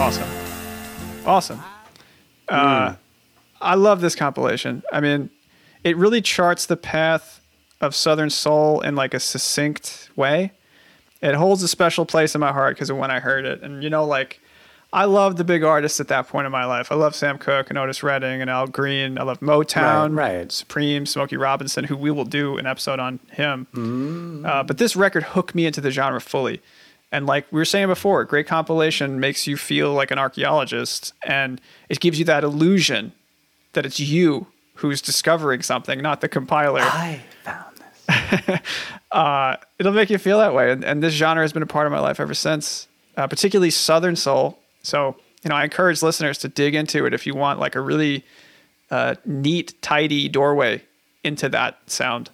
Awesome. 0.00 0.28
Awesome. 1.26 1.60
Uh, 2.48 2.94
I 3.60 3.74
love 3.74 4.00
this 4.00 4.14
compilation. 4.14 4.82
I 4.90 5.00
mean, 5.00 5.28
it 5.84 5.94
really 5.96 6.22
charts 6.22 6.64
the 6.66 6.76
path 6.78 7.40
of 7.82 7.94
Southern 7.94 8.30
Soul 8.30 8.80
in 8.80 8.96
like 8.96 9.12
a 9.12 9.20
succinct 9.20 10.08
way. 10.16 10.52
It 11.20 11.34
holds 11.34 11.62
a 11.62 11.68
special 11.68 12.06
place 12.06 12.34
in 12.34 12.40
my 12.40 12.50
heart 12.50 12.76
because 12.76 12.88
of 12.88 12.96
when 12.96 13.10
I 13.10 13.20
heard 13.20 13.44
it. 13.44 13.60
And, 13.62 13.82
you 13.82 13.90
know, 13.90 14.06
like, 14.06 14.40
I 14.90 15.04
love 15.04 15.36
the 15.36 15.44
big 15.44 15.62
artists 15.62 16.00
at 16.00 16.08
that 16.08 16.26
point 16.28 16.46
in 16.46 16.50
my 16.52 16.64
life. 16.64 16.90
I 16.90 16.94
love 16.94 17.14
Sam 17.14 17.36
Cooke 17.36 17.68
and 17.68 17.78
Otis 17.78 18.02
Redding 18.02 18.40
and 18.40 18.48
Al 18.48 18.66
Green. 18.68 19.18
I 19.18 19.22
love 19.24 19.40
Motown, 19.40 20.16
Right, 20.16 20.38
right. 20.38 20.50
Supreme, 20.52 21.04
Smokey 21.04 21.36
Robinson, 21.36 21.84
who 21.84 21.96
we 21.96 22.10
will 22.10 22.24
do 22.24 22.56
an 22.56 22.66
episode 22.66 22.98
on 23.00 23.20
him. 23.32 24.46
Uh, 24.46 24.62
but 24.62 24.78
this 24.78 24.96
record 24.96 25.22
hooked 25.24 25.54
me 25.54 25.66
into 25.66 25.82
the 25.82 25.90
genre 25.90 26.20
fully. 26.22 26.62
And 27.12 27.26
like 27.26 27.46
we 27.50 27.58
were 27.58 27.64
saying 27.64 27.88
before, 27.88 28.24
great 28.24 28.46
compilation 28.46 29.18
makes 29.18 29.46
you 29.46 29.56
feel 29.56 29.92
like 29.92 30.10
an 30.10 30.18
archaeologist 30.18 31.12
and 31.24 31.60
it 31.88 32.00
gives 32.00 32.18
you 32.18 32.24
that 32.26 32.44
illusion 32.44 33.12
that 33.72 33.84
it's 33.84 33.98
you 33.98 34.46
who's 34.74 35.02
discovering 35.02 35.62
something, 35.62 36.00
not 36.00 36.20
the 36.20 36.28
compiler. 36.28 36.80
I 36.82 37.20
found 37.42 37.76
this. 37.76 38.60
uh, 39.12 39.56
it'll 39.78 39.92
make 39.92 40.10
you 40.10 40.18
feel 40.18 40.38
that 40.38 40.54
way. 40.54 40.72
And, 40.72 40.84
and 40.84 41.02
this 41.02 41.14
genre 41.14 41.42
has 41.42 41.52
been 41.52 41.62
a 41.62 41.66
part 41.66 41.86
of 41.86 41.92
my 41.92 42.00
life 42.00 42.20
ever 42.20 42.34
since, 42.34 42.88
uh, 43.16 43.26
particularly 43.26 43.70
Southern 43.70 44.16
Soul. 44.16 44.58
So, 44.82 45.16
you 45.42 45.50
know, 45.50 45.56
I 45.56 45.64
encourage 45.64 46.02
listeners 46.02 46.38
to 46.38 46.48
dig 46.48 46.74
into 46.74 47.06
it 47.06 47.12
if 47.12 47.26
you 47.26 47.34
want 47.34 47.60
like 47.60 47.74
a 47.74 47.80
really 47.80 48.24
uh, 48.90 49.16
neat, 49.24 49.80
tidy 49.82 50.28
doorway 50.28 50.82
into 51.24 51.48
that 51.50 51.78
sound. 51.90 52.30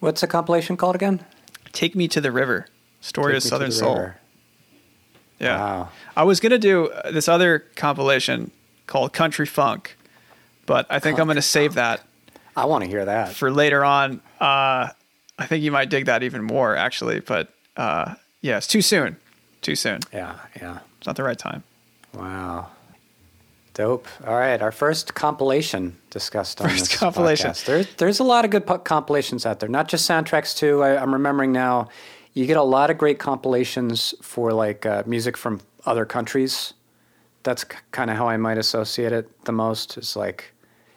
What's 0.00 0.20
the 0.20 0.26
compilation 0.26 0.76
called 0.76 0.94
again? 0.94 1.24
Take 1.72 1.94
Me 1.94 2.08
to 2.08 2.20
the 2.20 2.32
River, 2.32 2.66
Story 3.02 3.32
Take 3.34 3.38
of 3.38 3.42
Southern 3.42 3.70
Soul. 3.72 3.94
River. 3.96 4.16
Yeah. 5.38 5.58
Wow. 5.58 5.88
I 6.16 6.22
was 6.24 6.40
going 6.40 6.50
to 6.52 6.58
do 6.58 6.90
this 7.12 7.28
other 7.28 7.58
compilation 7.76 8.50
called 8.86 9.12
Country 9.12 9.44
Funk, 9.46 9.96
but 10.66 10.86
I 10.88 10.98
think 11.00 11.18
I'm 11.18 11.26
going 11.26 11.36
to 11.36 11.42
save 11.42 11.74
that 11.74 12.02
I 12.56 12.64
want 12.66 12.84
to 12.84 12.88
hear 12.90 13.04
that. 13.04 13.34
for 13.34 13.50
later 13.50 13.84
on. 13.84 14.20
Uh, 14.40 14.88
I 15.38 15.46
think 15.46 15.64
you 15.64 15.72
might 15.72 15.90
dig 15.90 16.06
that 16.06 16.22
even 16.22 16.42
more, 16.44 16.76
actually. 16.76 17.20
But 17.20 17.48
uh, 17.76 18.14
yeah, 18.40 18.56
it's 18.58 18.66
too 18.66 18.82
soon. 18.82 19.16
Too 19.62 19.74
soon. 19.76 20.00
Yeah, 20.12 20.38
yeah. 20.60 20.78
It's 20.98 21.06
not 21.06 21.16
the 21.16 21.22
right 21.24 21.38
time. 21.38 21.62
Wow. 22.14 22.68
Dope. 23.74 24.06
All 24.26 24.34
right, 24.34 24.60
our 24.60 24.70
first 24.72 25.14
compilation 25.14 25.96
discussed 26.10 26.60
on 26.60 26.68
First 26.68 26.90
this 26.90 26.96
compilation. 26.98 27.50
podcast. 27.52 27.64
There, 27.64 27.84
there's 27.96 28.20
a 28.20 28.24
lot 28.24 28.44
of 28.44 28.50
good 28.50 28.66
po- 28.66 28.78
compilations 28.78 29.46
out 29.46 29.60
there, 29.60 29.68
not 29.68 29.88
just 29.88 30.08
soundtracks 30.08 30.54
too. 30.56 30.82
I, 30.82 31.00
I'm 31.00 31.14
remembering 31.14 31.52
now, 31.52 31.88
you 32.34 32.46
get 32.46 32.56
a 32.56 32.62
lot 32.62 32.90
of 32.90 32.98
great 32.98 33.18
compilations 33.18 34.14
for 34.22 34.52
like 34.52 34.86
uh, 34.86 35.02
music 35.06 35.36
from 35.36 35.60
other 35.84 36.04
countries. 36.04 36.74
That's 37.42 37.64
kind 37.90 38.10
of 38.10 38.16
how 38.16 38.28
I 38.28 38.36
might 38.36 38.58
associate 38.58 39.12
it 39.12 39.44
the 39.44 39.52
most. 39.52 39.98
Is 39.98 40.16
like 40.16 40.52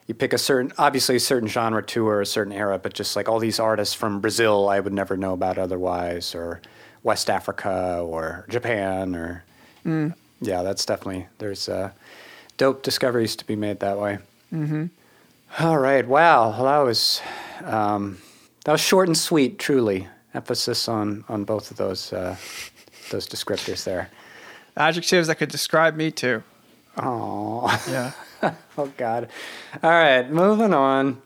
you 0.06 0.14
pick 0.14 0.32
a 0.32 0.38
certain, 0.38 0.72
obviously 0.78 1.16
a 1.16 1.20
certain 1.20 1.48
genre 1.48 1.82
too, 1.82 2.06
or 2.06 2.20
a 2.20 2.26
certain 2.26 2.52
era, 2.52 2.78
but 2.78 2.94
just 2.94 3.16
like 3.16 3.28
all 3.28 3.38
these 3.38 3.58
artists 3.58 3.94
from 3.94 4.20
Brazil, 4.20 4.68
I 4.68 4.80
would 4.80 4.92
never 4.92 5.16
know 5.16 5.32
about 5.32 5.58
otherwise, 5.58 6.34
or 6.34 6.60
West 7.02 7.28
Africa, 7.28 8.00
or 8.02 8.46
Japan, 8.48 9.14
or 9.14 9.44
yeah, 10.40 10.62
that's 10.62 10.84
definitely 10.84 11.26
there's 11.38 11.68
uh, 11.68 11.90
dope 12.56 12.82
discoveries 12.82 13.36
to 13.36 13.44
be 13.44 13.56
made 13.56 13.80
that 13.80 13.98
way. 13.98 14.18
Mm-hmm. 14.52 14.86
All 15.58 15.78
right, 15.78 16.06
wow, 16.06 16.50
well, 16.50 16.64
that 16.64 16.78
was 16.78 17.20
um, 17.64 18.18
that 18.64 18.72
was 18.72 18.80
short 18.80 19.08
and 19.08 19.16
sweet, 19.16 19.58
truly. 19.58 20.08
Emphasis 20.36 20.86
on 20.88 21.24
on 21.28 21.44
both 21.44 21.70
of 21.70 21.78
those 21.78 22.12
uh, 22.12 22.36
those 23.10 23.26
descriptors 23.26 23.84
there. 23.84 24.10
Adjectives 24.76 25.28
that 25.28 25.36
could 25.36 25.48
describe 25.50 25.96
me 25.96 26.10
too. 26.10 26.42
Oh, 26.98 27.66
Yeah. 27.90 28.12
oh 28.78 28.92
God. 28.98 29.28
All 29.82 29.90
right, 29.90 30.28
moving 30.30 30.74
on. 30.74 31.20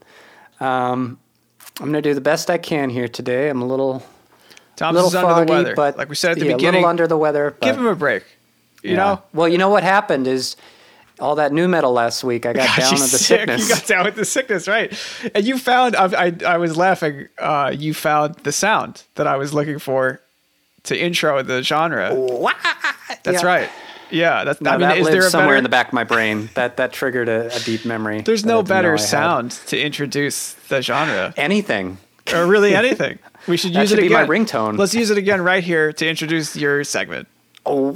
Um, 0.61 1.18
I'm 1.81 1.87
gonna 1.87 2.03
do 2.03 2.14
the 2.14 2.20
best 2.20 2.51
I 2.51 2.59
can 2.59 2.88
here 2.90 3.09
today. 3.09 3.49
I'm 3.49 3.62
a 3.62 3.66
little 3.66 4.03
Tom's 4.77 4.94
little 4.94 5.09
is 5.09 5.14
under 5.16 5.29
foggy, 5.35 5.46
the 5.46 5.53
weather. 5.53 5.75
but 5.75 5.96
like 5.99 6.09
we 6.09 6.14
said 6.14 6.33
at 6.33 6.38
the 6.38 6.46
yeah, 6.46 6.53
a 6.53 6.57
beginning, 6.57 6.81
little 6.83 6.90
under 6.90 7.07
the 7.09 7.16
weather. 7.18 7.57
give 7.61 7.77
him 7.77 7.87
a 7.87 7.94
break. 7.96 8.23
You 8.83 8.90
Yeah. 8.92 8.96
know? 8.96 9.23
Well, 9.35 9.49
you 9.49 9.59
know 9.59 9.68
what 9.70 9.83
happened 9.83 10.27
is 10.29 10.57
all 11.20 11.37
that 11.37 11.52
nu 11.52 11.68
metal 11.68 11.92
last 11.92 12.24
week. 12.24 12.46
I 12.46 12.52
got 12.52 12.66
God, 12.68 12.78
down 12.78 12.92
with 12.92 13.00
the 13.12 13.18
sick. 13.18 13.38
sickness. 13.40 13.68
You 13.68 13.74
got 13.74 13.87
down 13.87 14.04
with 14.04 14.14
the 14.16 14.24
sickness, 14.24 14.66
right? 14.68 14.92
And 15.35 15.44
you 15.44 15.59
found. 15.59 15.96
I, 15.96 16.26
I, 16.26 16.33
I 16.46 16.56
was 16.59 16.76
laughing. 16.76 17.28
Uh, 17.38 17.72
you 17.76 17.94
found 17.94 18.35
the 18.37 18.52
sound 18.52 19.02
that 19.14 19.26
I 19.26 19.37
was 19.37 19.52
looking 19.54 19.78
for 19.78 20.20
to 20.85 20.98
intro 20.98 21.42
the 21.42 21.62
genre. 21.62 22.11
That's 23.22 23.42
Yeah. 23.42 23.46
right. 23.46 23.68
Yeah. 24.11 24.44
That's. 24.44 24.61
No, 24.61 24.70
I 24.70 24.78
mean, 24.78 24.88
that 24.88 24.98
is 24.98 25.04
lives 25.04 25.14
there 25.14 25.26
a 25.26 25.30
somewhere 25.30 25.48
better, 25.48 25.56
in 25.59 25.62
the 25.64 25.68
back 25.68 25.88
of 25.88 25.92
my 25.92 26.04
brain. 26.04 26.50
That 26.54 26.76
that 26.78 26.92
triggered 26.92 27.28
a, 27.28 27.54
a 27.54 27.61
deep 27.61 27.85
memory. 27.85 28.22
There's 28.22 28.44
no 28.44 28.62
better 28.62 28.98
sound 28.98 29.52
to 29.68 29.80
introduce 29.80 30.54
the 30.68 30.83
genre, 30.83 31.33
Anything. 31.37 31.98
or 32.35 32.46
really 32.46 32.74
anything. 32.74 33.18
We 33.46 33.56
should 33.56 33.72
That 33.74 33.80
use 33.83 33.90
should 33.90 33.98
it 34.00 34.02
be 34.02 34.09
my 34.09 34.22
again. 34.22 34.46
ringtone. 34.46 34.78
Let's 34.78 34.94
use 34.94 35.11
it 35.11 35.18
again 35.18 35.42
right 35.42 35.62
here 35.62 35.92
to 35.92 36.09
introduce 36.09 36.56
your 36.56 36.83
segment. 36.85 37.28
Oh, 37.66 37.94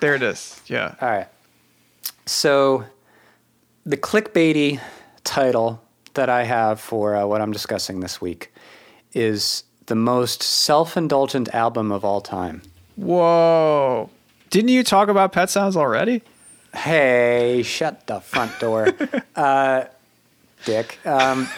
There 0.00 0.14
it 0.14 0.22
is. 0.22 0.60
Yeah. 0.66 0.94
All 1.00 1.08
right. 1.08 1.28
So, 2.26 2.84
the 3.84 3.96
clickbaity 3.96 4.80
title 5.22 5.80
that 6.14 6.28
I 6.28 6.42
have 6.42 6.80
for 6.80 7.14
uh, 7.14 7.26
what 7.26 7.40
I'm 7.40 7.52
discussing 7.52 8.00
this 8.00 8.20
week 8.20 8.52
is 9.12 9.62
the 9.86 9.94
most 9.94 10.42
self-indulgent 10.42 11.54
album 11.54 11.92
of 11.92 12.04
all 12.04 12.20
time. 12.20 12.62
Whoa. 12.96 14.10
Didn't 14.50 14.70
you 14.70 14.82
talk 14.82 15.08
about 15.08 15.32
Pet 15.32 15.50
Sounds 15.50 15.76
already? 15.76 16.22
Hey, 16.74 17.62
shut 17.64 18.06
the 18.06 18.20
front 18.20 18.58
door, 18.58 18.88
uh, 19.36 19.84
Dick. 20.64 20.98
Um, 21.06 21.48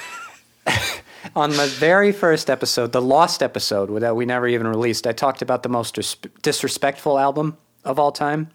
on 1.37 1.51
the 1.51 1.67
very 1.67 2.13
first 2.13 2.51
episode, 2.51 2.93
the 2.93 3.03
lost 3.03 3.43
episode 3.43 4.01
that 4.01 4.17
we 4.17 4.27
never 4.27 4.47
even 4.47 4.67
released, 4.67 5.07
I 5.07 5.13
talked 5.13 5.43
about 5.43 5.63
the 5.63 5.69
most 5.69 5.99
disrespectful 6.43 7.19
album 7.19 7.57
of 7.85 7.99
all 7.99 8.13
time, 8.13 8.51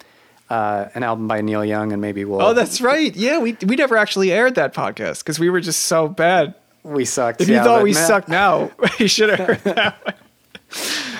uh, 0.54 0.89
an 0.96 1.04
album 1.04 1.28
by 1.28 1.42
Neil 1.42 1.66
Young, 1.66 1.92
and 1.94 2.02
maybe 2.02 2.26
we'll. 2.26 2.42
Oh, 2.42 2.54
that's 2.54 2.80
right. 2.82 3.16
Yeah, 3.16 3.39
we 3.39 3.58
we 3.66 3.76
never 3.76 3.98
actually 3.98 4.32
aired 4.32 4.56
that 4.56 4.74
podcast 4.74 5.20
because 5.20 5.39
we 5.39 5.50
were 5.50 5.62
just 5.62 5.84
so 5.84 6.08
bad. 6.08 6.54
we 6.84 7.06
sucked. 7.06 7.42
If 7.42 7.48
yeah, 7.50 7.58
you 7.58 7.63
thought 7.63 7.84
we 7.84 7.94
sucked 7.94 8.30
now, 8.30 8.72
you 9.00 9.08
should 9.08 9.30
have 9.30 9.39
heard 9.48 9.63
that. 9.63 10.18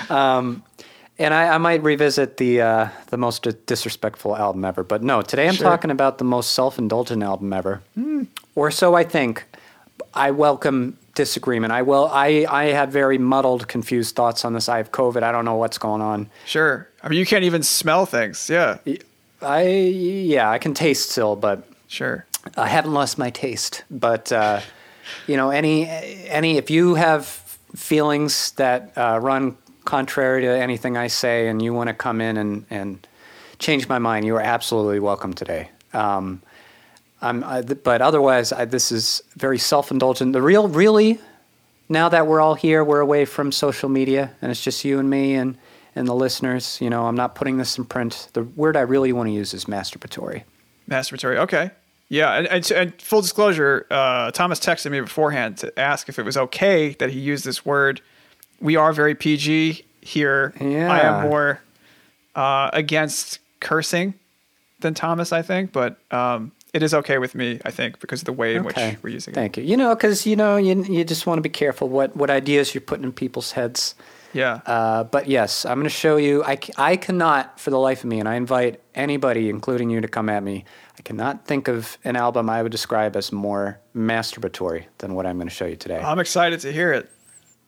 Um 0.10 0.64
and 1.20 1.32
I, 1.34 1.56
I 1.56 1.58
might 1.60 1.84
revisit 1.84 2.38
the 2.38 2.62
uh, 2.62 2.88
the 3.12 3.18
most 3.18 3.48
disrespectful 3.68 4.36
album 4.36 4.66
ever. 4.66 4.84
But 4.84 5.04
no, 5.04 5.22
today 5.22 5.48
I'm 5.48 5.54
Sure. 5.54 5.64
Talking 5.70 5.92
about 5.92 6.18
the 6.18 6.24
most 6.24 6.52
self-indulgent 6.52 7.22
album 7.22 7.54
ever, 7.54 7.82
or 8.56 8.72
so 8.72 8.96
I 8.96 9.04
think. 9.04 9.46
I 10.16 10.32
welcome 10.32 10.98
disagreement. 11.16 11.72
I 11.72 11.84
will. 11.84 12.10
I 12.12 12.46
I 12.50 12.66
have 12.80 12.90
very 12.90 13.18
muddled, 13.20 13.68
confused 13.68 14.16
thoughts 14.16 14.44
on 14.44 14.54
this. 14.54 14.68
I 14.68 14.78
have 14.78 14.92
COVID. 14.92 15.22
I 15.24 15.32
don't 15.32 15.46
know 15.46 15.56
what's 15.56 15.78
going 15.78 16.02
on. 16.02 16.30
Sure. 16.46 16.90
I 17.04 17.10
mean, 17.10 17.20
you 17.20 17.26
can't 17.26 17.44
even 17.44 17.62
smell 17.64 18.06
things. 18.08 18.50
Yeah. 18.50 18.78
I 19.44 19.68
yeah, 19.68 20.50
I 20.50 20.58
can 20.58 20.74
taste 20.74 21.12
still, 21.12 21.36
but 21.36 21.68
Sure. 21.94 22.26
I 22.58 22.68
haven't 22.68 22.94
lost 22.94 23.20
my 23.20 23.30
taste. 23.30 23.84
But 23.92 24.32
uh, 24.32 24.62
you 25.28 25.38
know, 25.38 25.52
any 25.52 25.88
any 25.88 26.58
if 26.58 26.72
you 26.72 26.96
have 26.96 27.26
feelings 27.76 28.52
that 28.54 28.94
uh, 28.98 29.20
run 29.22 29.58
contrary 29.86 30.42
to 30.42 30.48
anything 30.48 30.98
I 30.98 31.08
say, 31.08 31.48
and 31.50 31.62
you 31.62 31.72
want 31.74 31.90
to 31.90 31.94
come 31.94 32.20
in 32.20 32.38
and 32.38 32.66
and 32.72 33.08
change 33.60 33.88
my 33.88 34.00
mind, 34.00 34.26
you 34.26 34.36
are 34.36 34.42
absolutely 34.42 35.00
welcome 35.00 35.34
today. 35.34 35.70
Um, 35.94 36.42
I'm, 37.22 37.44
I, 37.44 37.62
but 37.62 38.02
otherwise, 38.02 38.52
I, 38.52 38.66
this 38.66 38.92
is 38.92 39.24
very 39.38 39.60
self-indulgent. 39.60 40.34
The 40.34 40.42
real, 40.42 40.68
really, 40.68 41.20
now 41.88 42.10
that 42.10 42.28
we're 42.28 42.42
all 42.42 42.56
here, 42.56 42.84
we're 42.84 43.00
away 43.00 43.24
from 43.26 43.52
social 43.52 43.88
media, 43.88 44.32
and 44.42 44.52
it's 44.52 44.62
just 44.62 44.84
you 44.84 45.00
and 45.00 45.10
me 45.10 45.36
and 45.36 45.58
and 45.96 46.08
the 46.08 46.16
listeners. 46.16 46.80
You 46.82 46.90
know, 46.90 47.06
I'm 47.06 47.16
not 47.16 47.36
putting 47.36 47.58
this 47.58 47.78
in 47.78 47.86
print. 47.86 48.30
The 48.34 48.44
word 48.44 48.78
I 48.78 48.82
really 48.82 49.14
want 49.14 49.28
to 49.30 49.34
use 49.34 49.54
is 49.54 49.66
masturbatory. 49.66 50.44
Masturbatory. 50.90 51.38
Okay. 51.38 51.72
Yeah. 52.10 52.34
And, 52.34 52.48
and, 52.48 52.72
and 52.72 53.02
full 53.02 53.22
disclosure, 53.22 53.88
uh, 53.90 54.32
Thomas 54.32 54.60
texted 54.60 54.92
me 54.92 55.00
beforehand 55.00 55.58
to 55.60 55.80
ask 55.80 56.10
if 56.10 56.20
it 56.20 56.24
was 56.24 56.38
okay 56.38 56.94
that 57.00 57.10
he 57.10 57.20
used 57.20 57.46
this 57.46 57.66
word. 57.66 58.02
We 58.60 58.76
are 58.76 58.94
very 58.94 59.16
PG 59.16 59.86
here. 60.02 60.54
Yeah. 60.60 60.92
I 60.92 61.00
am 61.00 61.30
more 61.30 61.62
uh, 62.36 62.70
against 62.74 63.40
cursing 63.60 64.14
than 64.80 64.94
Thomas, 64.94 65.32
I 65.32 65.42
think, 65.42 65.72
but 65.72 65.98
um, 66.12 66.52
it 66.74 66.84
is 66.84 66.94
okay 66.94 67.18
with 67.18 67.36
me, 67.36 67.60
I 67.66 67.72
think, 67.72 68.00
because 68.00 68.22
of 68.22 68.26
the 68.26 68.34
way 68.34 68.56
in 68.56 68.64
which 68.64 68.76
we're 68.76 69.10
using 69.10 69.34
it. 69.34 69.36
Thank 69.36 69.58
you. 69.58 69.64
You 69.64 69.78
know, 69.78 69.96
because 69.96 70.26
you 70.26 70.36
know, 70.36 70.58
you 70.58 70.84
you 70.84 71.04
just 71.04 71.26
want 71.26 71.38
to 71.38 71.42
be 71.42 71.50
careful 71.50 71.88
what 71.88 72.16
what 72.16 72.30
ideas 72.30 72.74
you're 72.74 72.82
putting 72.82 73.06
in 73.06 73.12
people's 73.12 73.52
heads. 73.54 73.96
Yeah. 74.34 74.60
Uh, 74.66 75.04
but 75.04 75.28
yes, 75.28 75.66
I'm 75.66 75.76
going 75.76 75.84
to 75.84 75.90
show 75.90 76.18
you. 76.18 76.44
I, 76.44 76.58
I 76.78 76.98
cannot, 76.98 77.60
for 77.60 77.70
the 77.70 77.80
life 77.80 78.04
of 78.04 78.10
me, 78.10 78.20
and 78.20 78.28
I 78.28 78.36
invite 78.36 78.82
anybody, 78.96 79.50
including 79.50 79.90
you, 79.90 80.02
to 80.02 80.08
come 80.08 80.30
at 80.30 80.44
me. 80.44 80.66
I 80.98 81.02
cannot 81.02 81.46
think 81.46 81.68
of 81.68 81.98
an 82.04 82.16
album 82.16 82.50
I 82.50 82.62
would 82.62 82.72
describe 82.72 83.16
as 83.16 83.32
more 83.32 83.80
masturbatory 83.96 84.86
than 84.98 85.16
what 85.16 85.26
I'm 85.26 85.38
going 85.38 85.48
to 85.48 85.54
show 85.54 85.66
you 85.66 85.76
today. 85.76 86.00
I'm 86.00 86.20
excited 86.20 86.60
to 86.62 86.72
hear 86.72 86.94
it. 86.94 87.10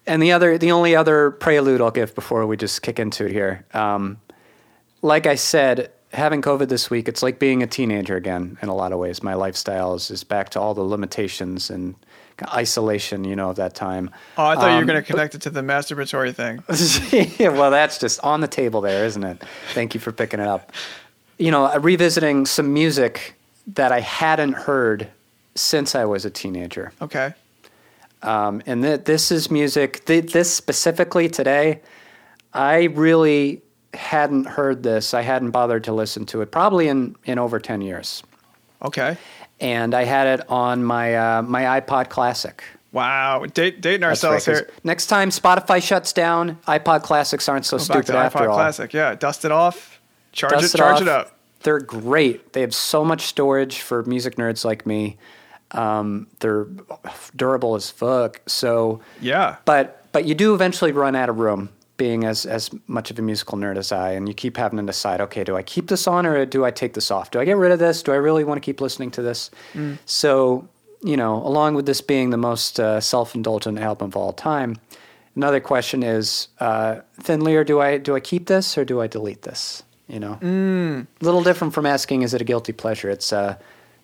And 0.08 0.22
the 0.22 0.34
other, 0.34 0.58
the 0.58 0.72
only 0.72 0.96
other 0.96 1.32
prelude 1.32 1.82
I'll 1.82 1.92
give 1.92 2.14
before 2.14 2.46
we 2.46 2.58
just 2.58 2.82
kick 2.82 3.00
into 3.00 3.26
it 3.26 3.32
here, 3.32 3.66
um, 3.74 4.20
like 5.02 5.26
I 5.26 5.36
said, 5.36 5.92
having 6.16 6.42
COVID 6.42 6.68
this 6.70 6.90
week, 6.90 7.08
it's 7.08 7.22
like 7.24 7.40
being 7.40 7.62
a 7.64 7.68
teenager 7.68 8.16
again 8.16 8.58
in 8.62 8.70
a 8.70 8.76
lot 8.76 8.92
of 8.92 9.00
ways. 9.00 9.22
My 9.24 9.34
lifestyle 9.34 9.94
is, 9.96 10.10
is 10.12 10.24
back 10.24 10.50
to 10.52 10.60
all 10.60 10.74
the 10.74 10.82
limitations 10.84 11.70
and 11.70 11.96
isolation, 12.54 13.24
you 13.24 13.36
know, 13.36 13.50
of 13.52 13.56
that 13.56 13.76
time. 13.76 14.10
Oh, 14.38 14.46
I 14.46 14.56
thought 14.56 14.68
you 14.68 14.76
were 14.76 14.82
Um, 14.82 14.88
going 14.88 15.02
to 15.04 15.08
connect 15.10 15.36
it 15.36 15.42
to 15.44 15.50
the 15.50 15.62
masturbatory 15.62 16.34
thing. 16.36 16.64
yeah, 17.40 17.50
well, 17.50 17.72
that's 17.72 17.98
just 17.98 18.20
on 18.22 18.42
the 18.42 18.48
table 18.48 18.82
there, 18.82 19.06
isn't 19.06 19.24
it? 19.24 19.44
Thank 19.74 19.94
you 19.94 20.00
for 20.00 20.12
picking 20.12 20.40
it 20.40 20.48
up. 20.48 20.72
You 21.38 21.52
know, 21.52 21.66
uh, 21.66 21.80
revisiting 21.80 22.46
some 22.46 22.74
music 22.74 23.36
that 23.68 23.92
I 23.92 24.02
hadn't 24.02 24.54
heard 24.54 25.08
since 25.56 25.96
I 25.96 26.06
was 26.06 26.26
a 26.26 26.30
teenager. 26.30 26.92
Okay. 27.02 27.34
Um, 28.22 28.62
and 28.66 28.84
th- 28.84 29.04
this 29.06 29.32
is 29.32 29.50
music, 29.52 30.04
th- 30.06 30.32
this 30.34 30.54
specifically 30.54 31.30
today, 31.30 31.82
I 32.54 32.84
really 32.86 33.62
hadn't 33.96 34.46
heard 34.48 34.84
this. 34.84 35.14
I 35.14 35.22
hadn't 35.22 35.52
bothered 35.52 35.84
to 35.86 35.94
listen 35.94 36.26
to 36.28 36.42
it 36.42 36.52
probably 36.52 36.88
in, 36.88 37.16
in 37.26 37.40
over 37.40 37.60
10 37.60 37.82
years. 37.82 38.24
Okay. 38.82 39.18
And 39.60 39.94
I 39.94 40.04
had 40.04 40.40
it 40.40 40.50
on 40.50 40.84
my 40.84 41.16
uh, 41.16 41.42
my 41.42 41.80
iPod 41.80 42.10
Classic. 42.10 42.64
Wow. 42.92 43.46
Date, 43.46 43.82
dating 43.82 44.04
ourselves 44.04 44.48
right, 44.48 44.58
here. 44.58 44.70
Next 44.84 45.08
time 45.08 45.30
Spotify 45.30 45.82
shuts 45.82 46.14
down, 46.14 46.58
iPod 46.68 47.04
Classics 47.04 47.48
aren't 47.50 47.66
so 47.66 47.78
Go 47.78 47.86
back 47.86 48.04
stupid 48.04 48.12
to 48.14 48.18
after 48.18 48.40
iPod 48.40 48.50
all. 48.50 48.56
Classic. 48.56 48.94
Yeah. 48.94 49.16
Dust 49.16 49.46
it 49.46 49.52
off. 49.52 50.00
Charge 50.32 50.52
Dust 50.54 50.76
it. 50.76 50.78
Charge 50.78 50.96
off. 50.96 51.02
it 51.02 51.08
up. 51.08 51.40
They're 51.64 51.80
great. 51.80 52.54
They 52.54 52.62
have 52.62 52.76
so 52.76 53.04
much 53.04 53.22
storage 53.22 53.80
for 53.82 54.04
music 54.04 54.36
nerds 54.36 54.64
like 54.64 54.86
me. 54.86 55.18
Um, 55.72 56.28
they're 56.40 56.68
durable 57.36 57.76
as 57.76 57.90
fuck. 57.90 58.42
So 58.46 59.02
Yeah. 59.20 59.56
but 59.66 60.02
but 60.12 60.26
you 60.26 60.36
do 60.36 60.54
eventually 60.54 60.92
run 60.92 61.16
out 61.16 61.28
of 61.30 61.40
room 61.40 61.70
being 61.98 62.26
as 62.26 62.46
as 62.46 62.70
much 62.88 63.10
of 63.12 63.18
a 63.20 63.22
musical 63.22 63.58
nerd 63.58 63.78
as 63.78 63.92
I 63.92 64.12
and 64.12 64.28
you 64.28 64.34
keep 64.34 64.58
having 64.58 64.78
to 64.80 64.86
decide 64.86 65.22
okay 65.22 65.44
do 65.44 65.56
I 65.56 65.64
keep 65.64 65.88
this 65.88 66.08
on 66.08 66.26
or 66.26 66.46
do 66.46 66.66
I 66.66 66.72
take 66.72 66.94
this 66.94 67.10
off? 67.12 67.32
Do 67.32 67.40
I 67.40 67.46
get 67.46 67.58
rid 67.58 67.72
of 67.72 67.80
this? 67.80 68.04
Do 68.04 68.12
I 68.12 68.16
really 68.18 68.44
want 68.44 68.58
to 68.62 68.66
keep 68.66 68.82
listening 68.82 69.12
to 69.12 69.22
this? 69.22 69.50
So 70.06 70.68
you 71.04 71.18
know 71.18 71.36
along 71.46 71.76
with 71.76 71.86
this 71.86 72.02
being 72.02 72.30
the 72.32 72.38
most 72.38 72.80
uh, 72.80 73.00
self-indulgent 73.00 73.80
album 73.80 74.08
of 74.08 74.16
all 74.18 74.34
time 74.34 74.78
another 75.36 75.60
question 75.60 76.02
is 76.04 76.48
uh, 76.60 77.00
Thin 77.22 77.42
Lear 77.44 77.64
do 77.64 77.80
I 77.80 77.98
do 77.98 78.16
I 78.16 78.20
keep 78.20 78.48
this 78.48 78.78
or 78.78 78.86
do 78.86 79.02
I 79.02 79.08
delete 79.08 79.42
this? 79.44 79.84
You 80.08 80.20
know? 80.20 80.38
A 80.42 81.26
little 81.26 81.44
different 81.44 81.74
from 81.74 81.86
asking 81.86 82.22
is 82.22 82.34
it 82.34 82.42
a 82.42 82.46
guilty 82.46 82.74
pleasure? 82.74 83.10
It's 83.10 83.32
uh 83.34 83.56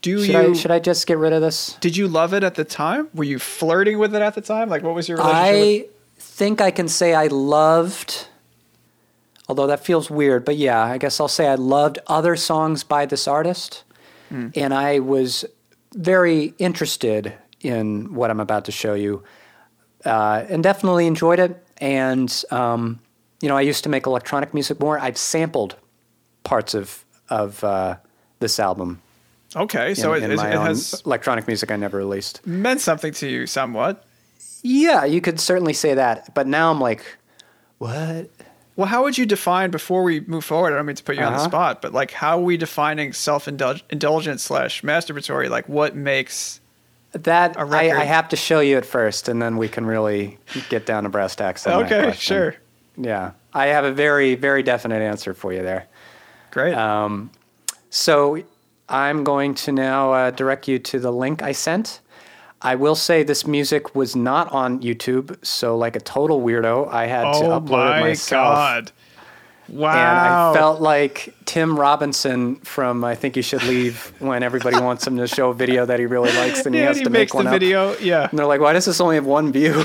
Do 0.01 0.23
should 0.23 0.33
you 0.33 0.51
I 0.51 0.53
should 0.53 0.71
I 0.71 0.79
just 0.79 1.05
get 1.07 1.17
rid 1.17 1.31
of 1.33 1.41
this? 1.41 1.77
Did 1.79 1.95
you 1.95 2.07
love 2.07 2.33
it 2.33 2.43
at 2.43 2.55
the 2.55 2.63
time? 2.65 3.07
Were 3.13 3.23
you 3.23 3.37
flirting 3.39 3.99
with 3.99 4.15
it 4.15 4.21
at 4.21 4.33
the 4.33 4.41
time? 4.41 4.67
Like, 4.69 4.81
what 4.83 4.95
was 4.95 5.07
your 5.09 5.17
relationship? 5.19 5.53
with- 5.53 5.85
I 5.85 6.00
think 6.41 6.59
I 6.59 6.71
can 6.71 6.87
say 6.87 7.13
I 7.13 7.27
loved, 7.27 8.25
although 9.47 9.67
that 9.67 9.85
feels 9.85 10.09
weird, 10.09 10.43
but 10.43 10.57
yeah, 10.57 10.83
I 10.83 10.97
guess 10.97 11.19
I'll 11.19 11.27
say 11.27 11.47
I 11.47 11.53
loved 11.53 11.99
other 12.07 12.35
songs 12.35 12.83
by 12.83 13.05
this 13.05 13.27
artist. 13.27 13.83
And 14.55 14.73
I 14.73 14.97
was 14.97 15.45
very 15.93 16.55
interested 16.57 17.33
in 17.59 18.15
what 18.15 18.31
I'm 18.31 18.39
about 18.39 18.65
to 18.65 18.71
show 18.71 18.95
you 18.95 19.21
uh, 20.03 20.43
and 20.49 20.63
definitely 20.63 21.05
enjoyed 21.05 21.37
it. 21.37 21.63
And, 21.77 22.43
um, 22.49 22.99
you 23.39 23.47
know, 23.47 23.55
I 23.55 23.61
used 23.61 23.83
to 23.83 23.89
make 23.89 24.07
electronic 24.07 24.51
music 24.51 24.79
more. 24.79 24.97
I've 24.97 25.19
sampled 25.19 25.75
parts 26.43 26.73
of, 26.73 27.05
of 27.29 27.63
uh, 27.63 27.97
this 28.39 28.59
album. 28.59 28.99
Okay, 29.55 29.93
so 29.93 30.13
in, 30.13 30.23
it, 30.23 30.31
in 30.31 30.39
it, 30.39 30.43
it 30.43 30.57
has 30.57 31.03
electronic 31.05 31.45
music 31.45 31.69
I 31.69 31.75
never 31.75 31.97
released. 31.97 32.41
meant 32.47 32.81
something 32.81 33.13
to 33.13 33.27
you 33.27 33.45
somewhat. 33.45 34.07
Yeah, 34.63 35.05
you 35.05 35.21
could 35.21 35.39
certainly 35.39 35.73
say 35.73 35.93
that. 35.95 36.33
But 36.33 36.47
now 36.47 36.69
I'm 36.71 36.79
like, 36.79 37.03
what? 37.79 38.29
Well, 38.75 38.87
how 38.87 39.03
would 39.03 39.17
you 39.17 39.25
define 39.25 39.69
before 39.71 40.03
we 40.03 40.21
move 40.21 40.45
forward? 40.45 40.73
I 40.73 40.77
don't 40.77 40.85
mean 40.85 40.95
to 40.95 41.03
put 41.03 41.15
you 41.17 41.23
on 41.23 41.33
the 41.33 41.39
Uh-huh. 41.39 41.47
spot, 41.49 41.81
but 41.81 41.93
like, 41.93 42.11
how 42.11 42.37
are 42.37 42.41
we 42.43 42.57
defining 42.57 43.11
self-indulgent 43.13 44.39
slash 44.39 44.81
masturbatory? 44.81 45.49
Like, 45.49 45.67
what 45.67 45.95
makes? 45.95 46.59
That 47.13 47.57
A 47.57 47.59
I, 47.59 47.63
record. 47.63 47.97
I 47.99 48.03
have 48.05 48.29
to 48.29 48.37
show 48.37 48.61
you 48.61 48.77
it 48.77 48.85
first, 48.85 49.27
and 49.27 49.41
then 49.41 49.57
we 49.57 49.67
can 49.67 49.85
really 49.85 50.37
get 50.69 50.85
down 50.85 51.03
to 51.03 51.09
brass 51.09 51.35
tacks. 51.35 51.67
Okay, 51.67 52.13
sure, 52.13 52.55
Yeah, 52.95 53.31
I 53.53 53.67
have 53.67 53.83
a 53.83 53.91
very, 53.91 54.35
very 54.35 54.63
definite 54.63 55.01
answer 55.01 55.33
for 55.33 55.51
you 55.51 55.61
there. 55.61 55.87
great. 56.51 56.73
Um, 56.73 57.29
So 57.89 58.41
I'm 58.87 59.25
going 59.25 59.55
to 59.55 59.73
now 59.73 60.13
uh, 60.13 60.31
direct 60.31 60.69
you 60.69 60.79
to 60.79 60.99
the 60.99 61.11
link 61.11 61.41
I 61.43 61.51
sent. 61.51 61.99
I 62.61 62.75
will 62.75 62.95
say 62.95 63.23
this 63.23 63.47
music 63.47 63.95
was 63.95 64.15
not 64.15 64.51
on 64.51 64.81
YouTube, 64.81 65.43
so 65.45 65.77
like 65.77 65.95
a 65.95 65.99
total 65.99 66.41
weirdo, 66.41 66.87
I 66.91 67.07
had 67.07 67.23
to 67.23 67.45
oh 67.45 67.59
upload 67.59 67.97
it 67.97 68.01
myself. 68.01 68.47
Oh 68.47 68.51
my 68.51 68.55
god! 68.81 68.91
Wow. 69.71 69.91
And 69.93 70.19
I 70.19 70.53
felt 70.59 70.81
like 70.81 71.33
Tim 71.45 71.79
Robinson 71.79 72.57
from 72.57 73.03
I 73.03 73.15
Think 73.15 73.37
You 73.37 73.41
Should 73.41 73.63
Leave 73.63 74.11
when 74.19 74.43
everybody 74.43 74.79
wants 74.81 75.07
him 75.07 75.17
to 75.17 75.27
show 75.27 75.49
a 75.49 75.53
video 75.53 75.85
that 75.85 75.99
he 75.99 76.05
really 76.05 76.31
likes 76.33 76.65
and 76.65 76.75
he 76.75 76.81
yeah, 76.81 76.87
has 76.87 76.97
he 76.97 77.03
to 77.05 77.09
make 77.09 77.33
one 77.33 77.45
the 77.45 77.51
up. 77.51 77.55
video. 77.55 77.97
Yeah, 77.99 78.27
And 78.29 78.37
they're 78.37 78.45
like, 78.45 78.59
why 78.59 78.73
does 78.73 78.85
this 78.85 78.99
only 78.99 79.15
have 79.15 79.25
one 79.25 79.51
view? 79.53 79.83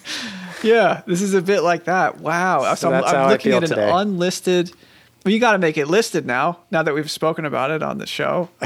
yeah. 0.62 1.02
This 1.06 1.20
is 1.20 1.34
a 1.34 1.42
bit 1.42 1.60
like 1.60 1.84
that. 1.84 2.20
Wow. 2.20 2.74
So, 2.74 2.88
I'm, 2.88 2.92
that's 2.92 3.08
I'm 3.08 3.14
how 3.14 3.24
I 3.24 3.30
looking 3.32 3.50
feel 3.52 3.58
at 3.58 3.64
an 3.64 3.68
today. 3.70 3.90
unlisted. 3.92 4.72
Well, 5.24 5.34
you 5.34 5.40
got 5.40 5.52
to 5.52 5.58
make 5.58 5.76
it 5.76 5.88
listed 5.88 6.24
now. 6.24 6.60
Now 6.70 6.82
that 6.82 6.94
we've 6.94 7.10
spoken 7.10 7.44
about 7.44 7.70
it 7.70 7.82
on 7.82 7.98
the 7.98 8.06
show. 8.06 8.48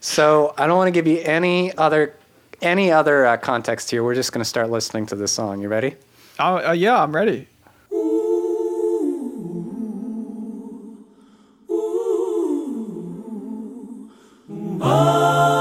so 0.00 0.54
I 0.58 0.66
don't 0.66 0.76
want 0.76 0.88
to 0.88 0.92
give 0.92 1.06
you 1.06 1.20
any 1.24 1.76
other 1.76 2.16
any 2.62 2.90
other 2.90 3.26
uh, 3.26 3.36
context 3.36 3.90
here. 3.90 4.02
We're 4.02 4.14
just 4.14 4.32
going 4.32 4.42
to 4.42 4.48
start 4.48 4.70
listening 4.70 5.06
to 5.06 5.16
this 5.16 5.32
song. 5.32 5.62
You 5.62 5.68
ready? 5.68 5.96
Oh, 6.38 6.68
uh, 6.68 6.72
yeah, 6.72 7.02
I'm 7.02 7.14
ready. 7.14 7.46
She 14.80 15.59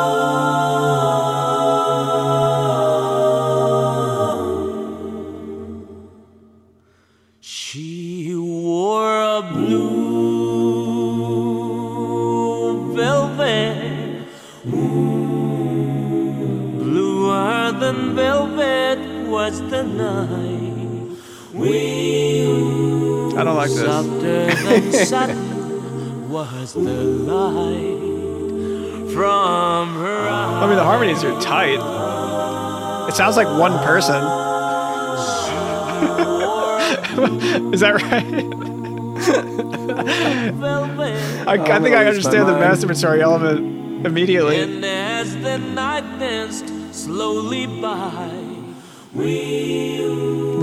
was 19.30 19.62
the 19.70 19.84
night. 19.84 20.76
I 23.38 23.44
don't 23.44 23.56
like 23.56 23.70
this. 23.70 23.80
Softer 23.80 24.46
than 24.48 24.92
satin 24.92 26.30
was 26.30 26.74
the 26.74 26.82
light 26.82 28.00
from 29.14 29.94
her. 29.96 30.28
I 30.30 30.68
mean, 30.68 30.76
the 30.76 30.84
harmonies 30.84 31.24
are 31.24 31.40
tight. 31.42 31.80
It 33.10 33.16
sounds 33.16 33.38
like 33.38 33.48
one 33.48 33.78
person. 33.84 34.22
Is 37.74 37.80
that 37.82 38.02
right? 38.02 38.60
I, 41.48 41.54
I 41.54 41.80
think 41.80 41.96
I 41.96 42.06
understand 42.06 42.48
the 42.48 42.54
mind. 42.54 42.64
masturbatory 42.64 43.22
element 43.22 44.06
immediately. 44.06 44.62
And 44.62 44.86
as 44.86 45.36
the 45.38 45.58
night 45.58 46.20
danced 46.20 46.68
slowly 46.94 47.66
by, 47.82 48.30
we 48.32 48.49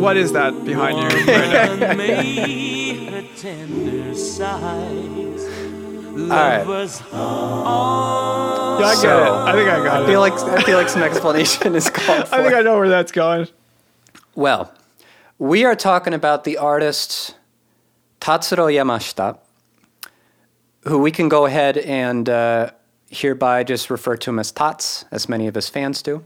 What 0.01 0.16
is 0.16 0.33
that 0.33 0.64
behind 0.64 0.99
you 0.99 1.05
right 1.27 1.79
now? 1.79 1.95
made 1.95 3.12
her 3.12 3.25
tender 3.37 4.14
sighs. 4.14 5.45
Love 6.19 6.66
was 6.66 7.03
all 7.12 8.81
Yeah, 8.81 8.87
I 8.87 8.92
get 8.95 9.01
So, 9.03 9.25
it. 9.25 9.31
I 9.31 9.53
think 9.53 9.69
I 9.69 9.77
got 9.85 10.01
I 10.01 10.03
it. 10.03 10.07
feel 10.07 10.21
like 10.21 10.33
I 10.33 10.62
feel 10.62 10.79
like 10.79 10.88
some 10.88 11.03
explanation 11.03 11.75
is 11.75 11.90
called 11.90 12.29
for. 12.29 12.35
I 12.37 12.42
think 12.42 12.55
I 12.55 12.62
know 12.62 12.79
where 12.79 12.88
that's 12.88 13.12
going. 13.12 13.49
Well, 14.35 14.73
we 15.38 15.64
are 15.64 15.75
talking 15.77 16.14
about 16.14 16.45
the 16.45 16.57
artist 16.57 17.35
Tatsuro 18.21 18.73
Yamashita, 18.73 19.38
who 20.85 20.99
we 20.99 21.11
can 21.11 21.29
go 21.29 21.45
ahead 21.47 21.77
and 21.79 22.29
uh, 22.29 22.71
hereby 23.11 23.64
just 23.64 23.90
refer 23.90 24.16
to 24.16 24.31
him 24.31 24.38
as 24.38 24.51
Tats, 24.53 25.05
as 25.11 25.29
many 25.29 25.47
of 25.47 25.55
his 25.55 25.69
fans 25.69 26.01
do. 26.03 26.25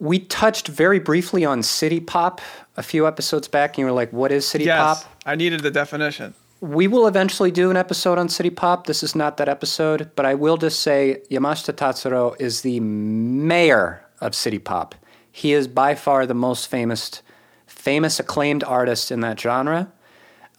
We 0.00 0.18
touched 0.18 0.66
very 0.66 0.98
briefly 0.98 1.44
on 1.44 1.62
city 1.62 2.00
pop 2.00 2.40
a 2.76 2.82
few 2.82 3.06
episodes 3.06 3.48
back, 3.48 3.70
and 3.70 3.78
you 3.78 3.84
were 3.84 3.92
like, 3.92 4.12
"What 4.12 4.32
is 4.32 4.48
city 4.48 4.64
Yes, 4.64 5.04
pop?" 5.04 5.12
I 5.26 5.36
needed 5.36 5.60
the 5.60 5.70
definition. 5.70 6.34
We 6.62 6.88
will 6.88 7.06
eventually 7.06 7.50
do 7.50 7.70
an 7.70 7.76
episode 7.76 8.18
on 8.18 8.28
city 8.28 8.50
pop. 8.50 8.86
This 8.86 9.02
is 9.02 9.14
not 9.14 9.36
that 9.36 9.48
episode, 9.48 10.10
but 10.16 10.26
I 10.26 10.34
will 10.34 10.56
just 10.56 10.80
say 10.80 11.22
Yamashita 11.30 11.74
Tatsuro 11.74 12.34
is 12.40 12.62
the 12.62 12.80
mayor 12.80 14.02
of 14.20 14.34
city 14.34 14.58
pop. 14.58 14.94
He 15.30 15.52
is 15.52 15.68
by 15.68 15.94
far 15.94 16.26
the 16.26 16.34
most 16.34 16.68
famous, 16.68 17.22
famous 17.66 18.18
acclaimed 18.18 18.64
artist 18.64 19.10
in 19.10 19.20
that 19.20 19.38
genre. 19.38 19.92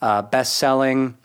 Uh, 0.00 0.22
best 0.22 0.56
selling. 0.56 1.16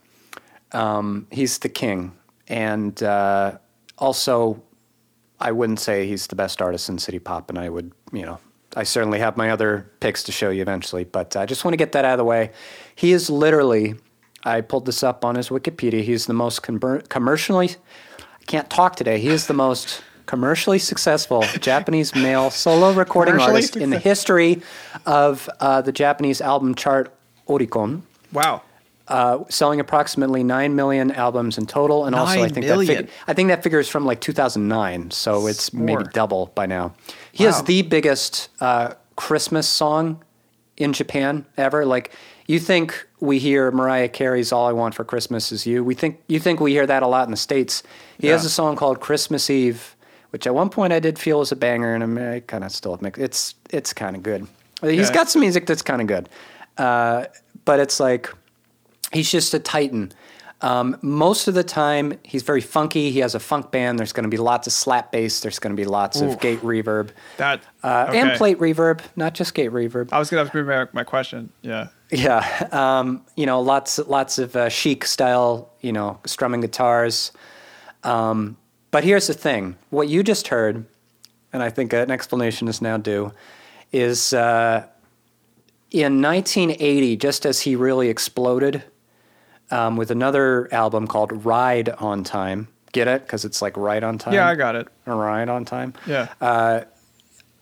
Um, 0.72 1.28
he's 1.32 1.60
the 1.60 1.70
king, 1.70 2.14
and 2.48 3.02
uh, 3.02 3.58
also, 3.98 4.62
I 5.40 5.52
wouldn't 5.52 5.80
say 5.80 6.08
he's 6.08 6.28
the 6.28 6.36
best 6.36 6.62
artist 6.62 6.90
in 6.90 6.98
city 6.98 7.20
pop, 7.20 7.50
and 7.50 7.60
I 7.60 7.70
would, 7.70 7.92
you 8.12 8.24
know, 8.26 8.40
I 8.76 8.84
certainly 8.84 9.20
have 9.20 9.38
my 9.38 9.50
other 9.50 9.90
picks 10.00 10.24
to 10.24 10.32
show 10.32 10.50
you 10.50 10.62
eventually, 10.62 11.04
but 11.04 11.36
I 11.36 11.46
just 11.46 11.64
want 11.64 11.74
to 11.74 11.78
get 11.78 11.92
that 11.94 12.06
out 12.06 12.14
of 12.14 12.18
the 12.18 12.26
way. 12.26 12.52
He 12.96 13.12
is 13.12 13.30
literally, 13.30 13.96
I 14.44 14.62
pulled 14.62 14.86
this 14.86 15.04
up 15.04 15.24
on 15.24 15.36
his 15.36 15.50
Wikipedia. 15.50 16.04
He's 16.04 16.26
the 16.26 16.34
most 16.34 16.64
conver- 16.64 17.08
commercially, 17.10 17.72
I 18.20 18.44
can't 18.46 18.70
talk 18.70 18.96
today. 18.96 19.20
He 19.20 19.30
is 19.30 19.48
the 19.48 19.54
most 19.54 20.02
commercially 20.26 20.80
successful 20.80 21.42
Japanese 21.60 22.14
male 22.14 22.50
solo 22.50 22.92
recording 22.94 23.40
artist 23.40 23.76
in 23.78 23.90
the 23.90 24.00
history 24.00 24.62
of 25.06 25.50
uh, 25.60 25.82
the 25.82 25.92
Japanese 25.92 26.42
album 26.42 26.76
chart 26.76 27.14
Oricon 27.48 28.02
Wow. 28.34 28.62
Uh, 29.08 29.40
selling 29.50 29.80
approximately 29.80 30.44
nine 30.44 30.76
million 30.76 31.12
albums 31.12 31.58
in 31.58 31.66
total, 31.66 32.06
and 32.06 32.16
also 32.16 32.42
I 32.44 32.50
think 32.50 32.66
million? 32.66 32.96
that 32.96 33.06
fig- 33.06 33.14
I 33.28 33.34
think 33.34 33.50
that 33.50 33.64
figure 33.64 33.80
is 33.80 33.88
from 33.90 34.06
like 34.06 34.20
2009, 34.22 35.12
so 35.12 35.48
it's 35.48 35.74
maybe 35.74 36.04
double 36.14 36.52
by 36.56 36.66
now. 36.66 36.94
He 37.32 37.46
Wow. 37.46 37.52
has 37.54 37.64
the 37.64 37.82
biggest 37.84 38.50
uh, 38.60 38.94
Christmas 39.16 39.68
song 39.68 40.24
in 40.76 40.94
Japan 40.94 41.46
ever. 41.58 41.86
Like 41.86 42.12
You 42.48 42.60
think 42.60 43.08
we 43.20 43.40
hear 43.40 43.72
Mariah 43.72 44.10
Carey's 44.10 44.52
"All 44.52 44.68
I 44.68 44.72
Want 44.74 44.94
for 44.96 45.04
Christmas 45.04 45.52
Is 45.52 45.66
You"? 45.66 45.84
We 45.84 45.96
think 45.96 46.20
you 46.28 46.40
think 46.40 46.60
we 46.60 46.72
hear 46.72 46.86
that 46.88 47.02
a 47.04 47.08
lot 47.08 47.26
in 47.28 47.32
the 47.32 47.38
states. 47.38 47.84
He 48.20 48.28
has 48.28 48.46
a 48.46 48.50
song 48.50 48.76
called 48.76 49.00
"Christmas 49.00 49.50
Eve," 49.50 49.96
which 50.32 50.46
at 50.48 50.54
one 50.54 50.70
point 50.70 50.92
I 50.94 51.00
did 51.00 51.18
feel 51.20 51.40
was 51.40 51.52
a 51.52 51.56
banger, 51.56 51.94
and 51.94 52.04
I'm- 52.04 52.18
I 52.36 52.40
kind 52.42 52.64
of 52.64 52.72
still 52.72 52.98
mix. 53.02 53.18
It's 53.20 53.56
it's 53.70 53.94
kind 53.94 54.16
of 54.16 54.24
good. 54.24 54.48
He's 54.82 55.10
got 55.10 55.30
some 55.30 55.40
music 55.42 55.66
that's 55.66 55.82
kind 55.82 56.02
of 56.02 56.08
good, 56.08 56.30
uh, 56.78 57.26
but 57.66 57.80
it's 57.80 58.00
like 58.00 58.30
he's 59.12 59.32
just 59.32 59.54
a 59.54 59.60
titan. 59.60 60.12
Um, 60.62 60.98
most 61.04 61.48
of 61.48 61.54
the 61.54 61.64
time, 61.64 62.18
he's 62.24 62.42
very 62.42 62.62
funky. 62.62 63.12
He 63.12 63.20
has 63.20 63.36
a 63.36 63.40
funk 63.40 63.72
band. 63.72 64.00
There's 64.00 64.12
going 64.12 64.24
to 64.24 64.30
be 64.30 64.38
lots 64.38 64.66
of 64.66 64.74
slap 64.74 65.12
bass. 65.12 65.40
There's 65.40 65.60
going 65.60 65.76
to 65.76 65.80
be 65.80 65.86
lots 65.86 66.20
Ooh. 66.20 66.30
of 66.30 66.40
gate 66.40 66.62
reverb 66.62 67.12
That 67.38 67.62
uh, 67.84 68.08
okay. 68.10 68.20
and 68.20 68.32
plate 68.32 68.58
reverb, 68.58 69.02
not 69.16 69.36
just 69.36 69.54
gate 69.54 69.72
reverb. 69.72 70.10
I 70.12 70.18
was 70.18 70.30
gonna 70.30 70.50
bring 70.50 70.66
back 70.66 70.94
my 70.94 71.04
question. 71.04 71.52
Yeah. 71.62 71.90
Yeah, 72.10 72.70
um, 72.72 73.26
you 73.36 73.46
know, 73.46 73.60
lots 73.60 74.00
lots 74.00 74.40
of 74.40 74.56
uh, 74.56 74.70
chic 74.70 75.04
style, 75.04 75.70
you 75.82 75.92
know, 75.92 76.20
strumming 76.26 76.62
guitars. 76.62 77.34
Um, 78.04 78.56
but 78.92 79.04
here's 79.04 79.28
the 79.28 79.34
thing: 79.34 79.76
what 79.90 80.08
you 80.08 80.24
just 80.24 80.48
heard, 80.48 80.86
and 81.52 81.62
I 81.62 81.70
think 81.70 81.92
an 81.92 82.10
explanation 82.10 82.70
is 82.70 82.82
now 82.82 82.96
due, 82.96 83.34
is 83.92 84.32
uh, 84.32 84.88
in 85.92 86.22
1980, 86.22 87.18
just 87.18 87.46
as 87.46 87.62
he 87.62 87.76
really 87.76 88.08
exploded 88.08 88.84
um, 89.72 89.98
with 89.98 90.12
another 90.12 90.68
album 90.74 91.08
called 91.08 91.46
"Ride 91.46 91.90
on 91.90 92.24
Time." 92.24 92.68
Get 92.94 93.08
it? 93.08 93.22
Because 93.24 93.46
it's 93.46 93.62
like 93.62 93.76
right 93.78 94.02
on 94.04 94.18
time. 94.18 94.34
Yeah, 94.34 94.48
I 94.48 94.56
got 94.56 94.76
it. 94.76 94.88
Ride 95.06 95.50
on 95.50 95.66
time. 95.66 95.94
Yeah. 96.08 96.30
Uh, 96.42 96.82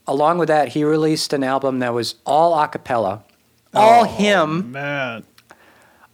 along 0.08 0.38
with 0.38 0.48
that, 0.48 0.70
he 0.70 0.84
released 0.84 1.34
an 1.34 1.44
album 1.44 1.80
that 1.80 1.94
was 1.94 2.16
all 2.26 2.58
a 2.58 2.68
cappella, 2.68 3.24
all 3.74 4.02
Oh, 4.02 4.04
him, 4.06 4.72
Man. 4.72 5.24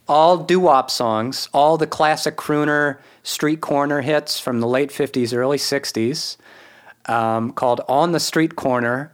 all 0.08 0.38
doo-wop 0.38 0.90
songs, 0.90 1.48
all 1.52 1.76
the 1.76 1.86
classic 1.86 2.36
crooner 2.36 2.98
street 3.22 3.60
corner 3.60 4.00
hits 4.00 4.40
from 4.40 4.60
the 4.60 4.66
late 4.66 4.90
50s, 4.90 5.36
early 5.36 5.58
60s, 5.58 6.38
um, 7.06 7.52
called 7.52 7.82
On 7.88 8.12
the 8.12 8.18
Street 8.20 8.56
Corner. 8.56 9.12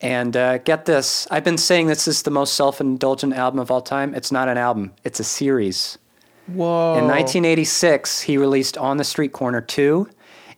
And 0.00 0.36
uh, 0.36 0.58
get 0.58 0.84
this, 0.86 1.26
I've 1.30 1.44
been 1.44 1.58
saying 1.58 1.88
this 1.88 2.06
is 2.08 2.22
the 2.22 2.30
most 2.30 2.54
self-indulgent 2.54 3.34
album 3.34 3.58
of 3.58 3.70
all 3.70 3.82
time. 3.82 4.14
It's 4.14 4.30
not 4.32 4.48
an 4.48 4.56
album, 4.58 4.92
it's 5.02 5.18
a 5.20 5.24
series. 5.24 5.98
Whoa. 6.46 6.98
In 6.98 7.04
1986, 7.04 8.22
he 8.22 8.36
released 8.36 8.76
On 8.76 8.96
the 8.96 9.04
Street 9.04 9.32
Corner 9.32 9.60
2. 9.60 10.08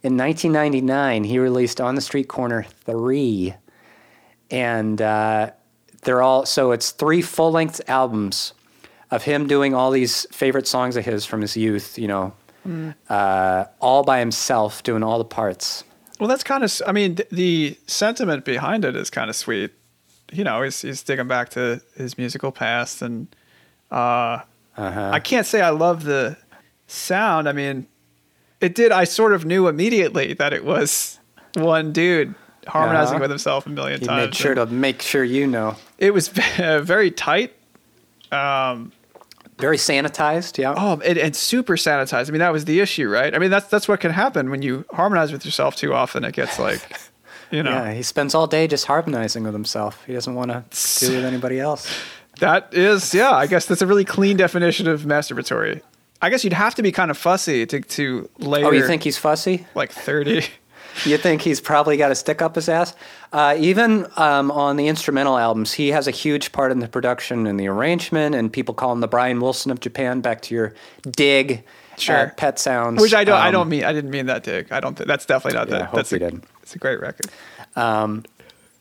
In 0.02 0.16
1999, 0.16 1.24
he 1.24 1.38
released 1.38 1.80
On 1.80 1.94
the 1.94 2.00
Street 2.00 2.28
Corner 2.28 2.62
3. 2.84 3.54
And 4.50 5.00
uh, 5.00 5.50
they're 6.02 6.22
all, 6.22 6.46
so 6.46 6.72
it's 6.72 6.90
three 6.90 7.22
full 7.22 7.52
length 7.52 7.80
albums 7.88 8.52
of 9.10 9.24
him 9.24 9.46
doing 9.46 9.74
all 9.74 9.90
these 9.90 10.26
favorite 10.32 10.66
songs 10.66 10.96
of 10.96 11.04
his 11.04 11.24
from 11.24 11.40
his 11.40 11.56
youth, 11.56 11.98
you 11.98 12.08
know, 12.08 12.32
uh, 13.08 13.64
all 13.80 14.02
by 14.02 14.18
himself, 14.18 14.82
doing 14.82 15.02
all 15.02 15.18
the 15.18 15.24
parts. 15.24 15.84
Well, 16.18 16.28
that's 16.28 16.42
kind 16.42 16.64
of. 16.64 16.82
I 16.86 16.92
mean, 16.92 17.16
th- 17.16 17.28
the 17.30 17.78
sentiment 17.86 18.44
behind 18.44 18.84
it 18.84 18.96
is 18.96 19.10
kind 19.10 19.28
of 19.28 19.36
sweet. 19.36 19.72
You 20.32 20.44
know, 20.44 20.62
he's 20.62 20.80
he's 20.80 21.02
digging 21.02 21.28
back 21.28 21.50
to 21.50 21.80
his 21.94 22.16
musical 22.16 22.50
past, 22.50 23.02
and 23.02 23.28
uh, 23.90 24.40
Uh-huh. 24.76 25.10
I 25.12 25.20
can't 25.20 25.46
say 25.46 25.60
I 25.60 25.70
love 25.70 26.04
the 26.04 26.36
sound. 26.86 27.48
I 27.48 27.52
mean, 27.52 27.86
it 28.60 28.74
did. 28.74 28.92
I 28.92 29.04
sort 29.04 29.32
of 29.32 29.44
knew 29.44 29.68
immediately 29.68 30.34
that 30.34 30.52
it 30.52 30.64
was 30.64 31.18
one 31.54 31.92
dude 31.92 32.34
harmonizing 32.66 33.14
Uh-huh. 33.16 33.22
with 33.22 33.30
himself 33.30 33.66
a 33.66 33.70
million 33.70 34.00
He 34.00 34.06
times. 34.06 34.26
made 34.28 34.34
sure 34.34 34.54
to 34.54 34.66
make 34.66 35.00
sure 35.02 35.24
you 35.24 35.46
know. 35.46 35.76
It 35.98 36.12
was 36.12 36.28
very 36.58 37.10
tight. 37.10 37.52
Um, 38.32 38.92
Very 39.58 39.78
sanitized, 39.78 40.58
yeah. 40.58 40.74
Oh, 40.76 41.00
and, 41.02 41.16
and 41.16 41.34
super 41.34 41.76
sanitized. 41.76 42.28
I 42.28 42.32
mean, 42.32 42.40
that 42.40 42.52
was 42.52 42.66
the 42.66 42.80
issue, 42.80 43.08
right? 43.08 43.34
I 43.34 43.38
mean, 43.38 43.50
that's 43.50 43.68
that's 43.68 43.88
what 43.88 44.00
can 44.00 44.10
happen 44.12 44.50
when 44.50 44.60
you 44.60 44.84
harmonize 44.92 45.32
with 45.32 45.46
yourself 45.46 45.76
too 45.76 45.94
often. 45.94 46.24
It 46.24 46.34
gets 46.34 46.58
like, 46.58 46.80
you 47.50 47.62
know, 47.62 47.70
Yeah, 47.70 47.92
he 47.94 48.02
spends 48.02 48.34
all 48.34 48.46
day 48.46 48.66
just 48.66 48.84
harmonizing 48.84 49.44
with 49.44 49.54
himself. 49.54 50.04
He 50.06 50.12
doesn't 50.12 50.34
want 50.34 50.50
to 50.50 50.64
do 51.06 51.12
it 51.12 51.16
with 51.16 51.24
anybody 51.24 51.58
else. 51.58 51.88
That 52.40 52.68
is, 52.72 53.14
yeah. 53.14 53.30
I 53.32 53.46
guess 53.46 53.66
that's 53.66 53.82
a 53.82 53.86
really 53.86 54.04
clean 54.04 54.36
definition 54.36 54.86
of 54.88 55.02
masturbatory. 55.02 55.80
I 56.22 56.30
guess 56.30 56.44
you'd 56.44 56.52
have 56.54 56.74
to 56.76 56.82
be 56.82 56.92
kind 56.92 57.10
of 57.10 57.18
fussy 57.18 57.66
to 57.66 57.80
to 57.80 58.28
layer. 58.38 58.66
Oh, 58.66 58.70
you 58.70 58.86
think 58.86 59.02
he's 59.02 59.18
fussy? 59.18 59.66
like 59.74 59.92
thirty? 59.92 60.44
You 61.04 61.18
think 61.18 61.42
he's 61.42 61.60
probably 61.60 61.98
got 61.98 62.10
a 62.10 62.14
stick 62.14 62.40
up 62.40 62.54
his 62.54 62.70
ass? 62.70 62.94
Uh, 63.30 63.54
even 63.58 64.06
um, 64.16 64.50
on 64.50 64.76
the 64.76 64.88
instrumental 64.88 65.36
albums, 65.36 65.74
he 65.74 65.88
has 65.88 66.08
a 66.08 66.10
huge 66.10 66.52
part 66.52 66.72
in 66.72 66.78
the 66.80 66.88
production 66.88 67.46
and 67.46 67.60
the 67.60 67.68
arrangement, 67.68 68.34
and 68.34 68.50
people 68.50 68.72
call 68.72 68.92
him 68.92 69.00
the 69.00 69.06
Brian 69.08 69.38
Wilson 69.38 69.70
of 69.70 69.78
Japan. 69.80 70.22
Back 70.22 70.40
to 70.42 70.54
your 70.54 70.72
dig, 71.10 71.64
Sure. 71.98 72.32
Pet 72.38 72.58
Sounds, 72.58 73.00
Which 73.02 73.12
I 73.12 73.24
don't. 73.24 73.38
I 73.38 73.48
Um, 73.48 73.52
don't 73.52 73.68
mean. 73.68 73.84
I 73.84 73.92
didn't 73.92 74.10
mean 74.10 74.24
that, 74.26 74.42
Dig. 74.42 74.72
I 74.72 74.80
don't. 74.80 74.96
Th- 74.96 75.06
that's 75.06 75.26
definitely 75.26 75.58
not 75.58 75.68
Yeah, 75.68 75.74
I 75.74 75.78
that. 75.80 75.86
hope 75.88 75.96
That's 75.96 76.12
a, 76.12 76.18
didn't. 76.18 76.44
It's 76.62 76.74
a 76.74 76.78
great 76.78 76.98
record. 77.00 77.26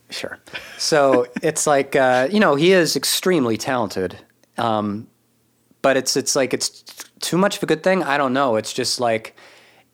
Sure. 0.10 0.38
So 0.78 1.28
it's 1.42 1.66
like 1.68 1.96
uh, 1.96 2.28
you 2.32 2.40
know 2.40 2.56
he 2.56 2.72
is 2.72 2.96
extremely 2.96 3.58
talented, 3.58 4.18
um, 4.58 5.08
but 5.82 5.98
it's 5.98 6.16
it's 6.16 6.36
like 6.36 6.54
it's 6.54 6.84
too 7.22 7.38
much 7.38 7.58
of 7.58 7.64
a 7.64 7.66
good 7.66 7.84
thing. 7.84 8.04
I 8.04 8.18
don't 8.18 8.34
know. 8.34 8.56
It's 8.56 8.74
just 8.74 9.00
like 9.00 9.36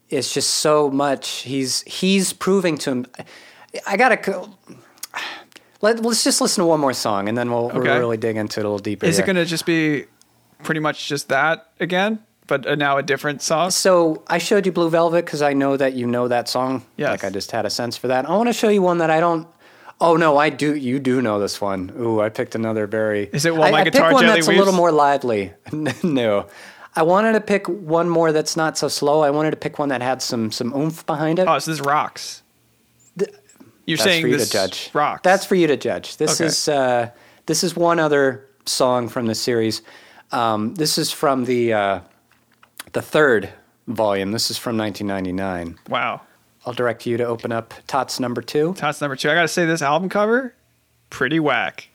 it's 0.09 0.33
just 0.33 0.49
so 0.55 0.89
much. 0.89 1.27
He's 1.43 1.81
he's 1.83 2.33
proving 2.33 2.77
to 2.79 2.91
him. 2.91 3.05
I 3.87 3.97
gotta. 3.97 4.47
Let, 5.83 5.99
let's 6.05 6.23
just 6.23 6.41
listen 6.41 6.61
to 6.61 6.67
one 6.67 6.79
more 6.79 6.93
song 6.93 7.27
and 7.27 7.35
then 7.35 7.49
we'll, 7.49 7.65
Okay. 7.69 7.79
we'll 7.79 7.97
really 7.97 8.17
dig 8.17 8.37
into 8.37 8.59
it 8.59 8.63
a 8.65 8.67
little 8.67 8.77
deeper. 8.77 9.07
Is 9.07 9.17
here. 9.17 9.23
it 9.23 9.25
going 9.25 9.35
to 9.37 9.45
just 9.45 9.65
be 9.65 10.05
pretty 10.61 10.79
much 10.79 11.07
just 11.07 11.29
that 11.29 11.71
again, 11.79 12.19
but 12.45 12.67
uh, 12.67 12.75
now 12.75 12.97
a 12.99 13.03
different 13.03 13.41
song? 13.41 13.71
So 13.71 14.21
I 14.27 14.37
showed 14.37 14.67
you 14.67 14.71
Blue 14.71 14.91
Velvet 14.91 15.25
because 15.25 15.41
I 15.41 15.53
know 15.53 15.77
that 15.77 15.93
you 15.93 16.05
know 16.05 16.27
that 16.27 16.47
song. 16.47 16.85
Yes. 16.97 17.09
Like 17.09 17.23
I 17.23 17.31
just 17.31 17.49
had 17.49 17.65
a 17.65 17.71
sense 17.71 17.97
for 17.97 18.09
that. 18.09 18.29
I 18.29 18.35
want 18.37 18.47
to 18.47 18.53
show 18.53 18.69
you 18.69 18.83
one 18.83 18.99
that 18.99 19.09
I 19.09 19.19
don't. 19.19 19.47
Oh 20.01 20.15
no, 20.17 20.35
I 20.37 20.49
do. 20.49 20.75
You 20.75 20.99
do 20.99 21.21
know 21.21 21.39
this 21.39 21.61
one. 21.61 21.93
Ooh, 21.99 22.19
I 22.19 22.29
picked 22.29 22.55
another 22.55 22.87
very. 22.87 23.29
Is 23.31 23.45
it 23.45 23.53
While 23.55 23.65
I, 23.67 23.71
My 23.71 23.79
I 23.81 23.83
picked 23.83 23.95
Guitar 23.95 24.13
one 24.13 24.23
Gently 24.23 24.39
that's 24.41 24.47
a 24.47 24.51
little 24.53 24.73
more 24.73 24.91
lively. 24.91 25.53
no, 26.03 26.47
I 26.95 27.03
wanted 27.03 27.33
to 27.33 27.41
pick 27.41 27.67
one 27.67 28.09
more 28.09 28.31
that's 28.31 28.57
not 28.57 28.77
so 28.77 28.87
slow. 28.87 29.21
I 29.21 29.29
wanted 29.29 29.51
to 29.51 29.57
pick 29.57 29.77
one 29.79 29.89
that 29.89 30.01
had 30.01 30.21
some 30.21 30.51
some 30.51 30.73
oomph 30.73 31.05
behind 31.05 31.37
it. 31.39 31.47
Oh, 31.47 31.59
so 31.59 31.71
this 31.71 31.79
rocks. 31.81 32.41
You're 33.85 33.97
That's 33.97 34.03
saying 34.09 34.21
for 34.23 34.27
you 34.27 34.37
this 34.37 34.49
to 34.49 34.53
judge. 34.53 34.89
rocks. 34.93 35.21
That's 35.23 35.45
for 35.45 35.55
you 35.55 35.67
to 35.67 35.75
judge. 35.77 36.17
This 36.17 36.39
Okay. 36.39 36.47
is 36.47 36.67
uh, 36.67 37.09
this 37.45 37.63
is 37.63 37.75
one 37.75 37.99
other 37.99 38.47
song 38.65 39.07
from 39.09 39.25
the 39.27 39.35
series. 39.35 39.81
Um, 40.31 40.75
this 40.75 40.97
is 40.97 41.11
from 41.11 41.45
the 41.45 41.73
uh, 41.73 41.99
the 42.93 43.01
third 43.01 43.49
volume. 43.87 44.31
This 44.31 44.49
is 44.51 44.57
from 44.57 44.77
1999. 44.77 45.77
wow. 45.89 46.21
I'll 46.65 46.73
direct 46.73 47.05
you 47.05 47.17
to 47.17 47.25
open 47.25 47.51
up 47.51 47.73
Tots 47.87 48.19
number 48.19 48.41
two. 48.41 48.73
Tots 48.75 49.01
number 49.01 49.15
two. 49.15 49.29
I 49.29 49.33
got 49.35 49.41
to 49.41 49.47
say, 49.47 49.65
this 49.65 49.81
album 49.81 50.09
cover, 50.09 50.53
pretty 51.09 51.39
whack. 51.39 51.87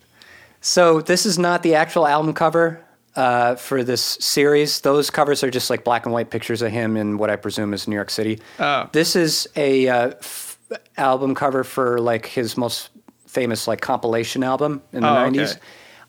So 0.61 1.01
this 1.01 1.25
is 1.27 1.39
not 1.39 1.63
the 1.63 1.75
actual 1.77 2.07
album 2.07 2.33
cover 2.35 2.83
uh, 3.15 3.55
for 3.55 3.85
this 3.85 4.03
series. 4.03 4.81
Those 4.81 5.11
covers 5.11 5.45
are 5.45 5.51
just 5.51 5.71
like 5.71 5.85
black 5.85 6.05
and 6.05 6.13
white 6.13 6.31
pictures 6.31 6.63
of 6.63 6.73
him 6.73 6.97
in 6.97 7.17
what 7.19 7.31
I 7.31 7.37
presume 7.37 7.73
is 7.75 7.87
New 7.87 7.95
York 7.95 8.11
City. 8.11 8.41
Oh. 8.59 8.89
This 8.93 9.15
is 9.15 9.47
a 9.55 9.89
uh, 9.89 10.09
f- 10.09 10.59
album 10.97 11.35
cover 11.37 11.63
for 11.63 12.01
like 12.01 12.27
his 12.27 12.57
most 12.57 12.91
famous 13.27 13.69
like 13.69 13.81
compilation 13.81 14.43
album 14.43 14.83
in 14.93 15.03
the 15.03 15.09
Oh, 15.09 15.25
okay. 15.27 15.39
90s. 15.39 15.59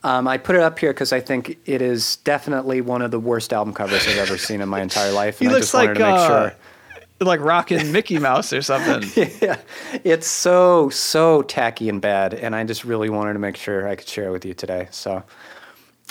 Um, 0.04 0.28
I 0.28 0.38
put 0.38 0.56
it 0.56 0.62
up 0.62 0.80
here 0.80 0.94
because 0.94 1.12
I 1.12 1.20
think 1.20 1.58
it 1.66 1.82
is 1.82 2.18
definitely 2.18 2.82
one 2.82 3.02
of 3.02 3.12
the 3.12 3.20
worst 3.20 3.52
album 3.52 3.74
covers 3.74 4.08
I've 4.08 4.18
ever 4.18 4.38
seen 4.38 4.62
in 4.62 4.70
my 4.70 4.82
entire 4.82 5.12
life. 5.12 5.40
He 5.40 5.46
and 5.46 5.52
I 5.52 5.58
looks 5.58 5.68
just 5.68 5.74
wanted 5.74 5.88
like 5.90 5.98
to 5.98 6.04
make 6.04 6.14
uh, 6.14 6.28
sure. 6.50 6.56
Like 7.20 7.40
rocking 7.40 7.92
Mickey 7.92 8.20
Mouse 8.20 8.54
or 8.54 8.62
something. 8.62 9.28
yeah, 9.42 9.58
it's 10.04 10.28
so 10.28 10.90
so 10.90 11.42
tacky 11.44 11.90
and 11.90 12.02
bad, 12.02 12.34
and 12.34 12.56
I 12.56 12.64
just 12.64 12.84
really 12.86 13.10
wanted 13.10 13.34
to 13.34 13.40
make 13.40 13.58
sure 13.58 13.88
I 13.88 13.96
could 13.96 14.08
share 14.08 14.28
it 14.28 14.32
with 14.32 14.46
you 14.46 14.54
today. 14.54 14.88
So, 14.92 15.24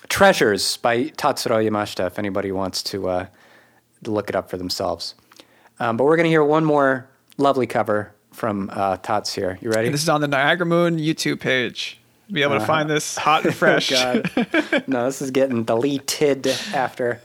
Treasures 0.09 0.77
by 0.79 1.05
Tatsuro 1.05 1.65
Yamashita. 1.65 2.07
If 2.07 2.19
anybody 2.19 2.53
wants 2.53 2.83
to 2.85 3.09
uh, 3.09 3.27
look 4.05 4.29
it 4.29 4.37
up 4.37 4.51
for 4.51 4.57
themselves, 4.57 5.15
um, 5.79 5.97
but 5.97 6.05
we're 6.05 6.17
gonna 6.17 6.29
hear 6.29 6.45
one 6.45 6.65
more 6.65 7.09
lovely 7.39 7.67
cover 7.67 8.13
from 8.33 8.71
uh, 8.73 8.97
Tots 8.99 9.35
here. 9.35 9.59
You 9.61 9.71
ready? 9.71 9.89
This 9.89 10.03
is 10.03 10.09
on 10.09 10.21
the 10.21 10.29
Niagara 10.29 10.67
Moon 10.67 10.99
YouTube 10.99 11.41
page. 11.41 11.99
Be 12.31 12.43
able 12.43 12.59
to 12.59 12.67
find 12.67 12.91
this 12.91 13.17
hot 13.17 13.45
and 13.45 13.55
fresh. 13.55 13.93
Uh-huh. 13.93 14.23
Oh, 14.37 14.45
God. 14.53 14.85
no, 14.89 15.05
this 15.05 15.23
is 15.23 15.31
getting 15.31 15.63
deleted 15.65 16.47
after. 16.75 17.21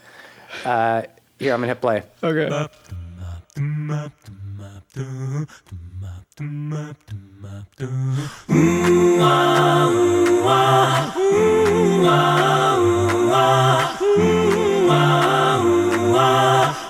Uh, 0.64 1.04
here, 1.40 1.54
I'm 1.54 1.60
gonna 1.62 1.68
hit 1.68 1.82
play. 1.82 2.04
okay. 2.24 2.68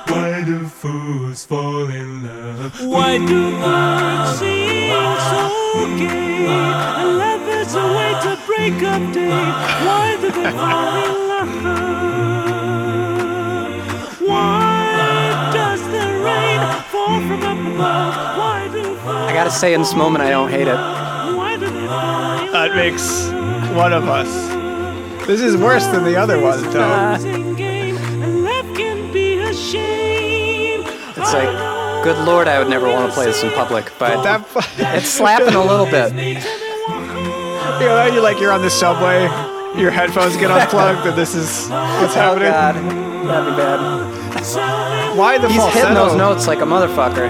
Why 0.07 0.43
do 0.45 0.67
fools 0.67 1.45
fall 1.45 1.89
in 1.89 2.23
love? 2.23 2.81
Why 2.85 3.17
do 3.17 3.55
words 3.57 4.39
seem 4.39 4.91
so 5.29 5.43
gay? 5.97 6.45
And 6.47 7.17
love 7.17 7.47
is 7.47 7.75
a 7.75 7.85
way 7.97 8.11
to 8.23 8.33
break 8.47 8.81
of 8.81 9.13
day. 9.13 9.29
Why 9.29 10.17
do 10.21 10.31
they 10.31 10.51
fall 10.51 10.95
in 11.03 11.27
love? 11.27 12.10
I 17.83 19.31
gotta 19.33 19.51
say, 19.51 19.73
in 19.73 19.81
this 19.81 19.95
moment, 19.95 20.23
I 20.23 20.29
don't 20.29 20.49
hate 20.49 20.67
it. 20.67 20.75
Why 20.75 21.57
do 21.59 21.65
they 21.69 21.87
fall 21.87 22.45
in 22.45 22.51
That 22.51 22.75
makes 22.75 23.27
one 23.75 23.93
of 23.93 24.07
us. 24.07 24.27
This 25.27 25.41
is 25.41 25.55
worse 25.57 25.85
than 25.87 26.03
the 26.03 26.15
other 26.15 26.39
one, 26.41 26.61
though. 26.71 27.11
losing 27.13 27.55
game? 27.55 27.97
And 27.97 28.45
that 28.45 28.65
can 28.75 29.11
be 29.13 29.39
a 29.39 29.53
shame. 29.53 30.83
It's 30.85 31.33
like, 31.33 32.03
good 32.03 32.17
lord, 32.25 32.47
I 32.47 32.59
would 32.59 32.69
never 32.69 32.87
want 32.87 33.07
to 33.09 33.13
play 33.13 33.25
this 33.25 33.43
in 33.43 33.51
public, 33.51 33.91
but 33.99 34.23
That, 34.23 34.45
it's 34.97 35.09
slapping 35.09 35.53
a 35.55 35.63
little 35.63 35.85
bit. 35.85 36.13
you 36.13 36.39
know, 37.87 38.05
you're 38.11 38.21
like 38.23 38.39
you're 38.39 38.51
on 38.51 38.61
the 38.61 38.69
subway, 38.69 39.23
your 39.79 39.91
headphones 39.91 40.35
get 40.37 40.51
unplugged, 40.51 41.07
and 41.07 41.17
this 41.17 41.35
is 41.35 41.69
what's 41.69 42.15
Oh 42.17 42.37
happening. 42.37 42.49
god, 42.49 43.27
that'd 43.27 43.53
be 43.53 43.57
bad. 43.57 45.17
Why 45.17 45.37
the 45.37 45.47
He's 45.49 45.57
falsetto? 45.57 45.79
hitting 45.79 45.93
those 45.95 46.15
notes 46.15 46.47
like 46.47 46.59
a 46.59 46.65
motherfucker. 46.65 47.29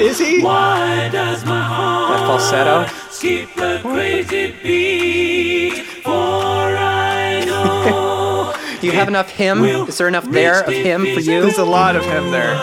Is 0.00 0.18
he? 0.18 0.42
Why 0.42 1.08
does 1.12 1.44
my 1.44 1.60
heart 1.62 2.18
That 2.18 2.26
falsetto. 2.26 2.86
keep 3.20 3.56
a 3.58 3.80
crazy 3.82 4.54
beat? 4.62 5.84
For 6.02 6.10
I 6.12 7.44
know 7.44 8.54
Do 8.80 8.86
you 8.86 8.92
have 8.92 9.08
enough 9.08 9.30
him? 9.30 9.62
Is 9.64 9.98
there 9.98 10.08
enough 10.08 10.24
there 10.30 10.62
of 10.62 10.72
him 10.72 11.02
for 11.02 11.20
you? 11.20 11.42
There's 11.42 11.58
a 11.58 11.64
lot 11.64 11.96
of 11.96 12.04
him 12.04 12.30
there. 12.30 12.56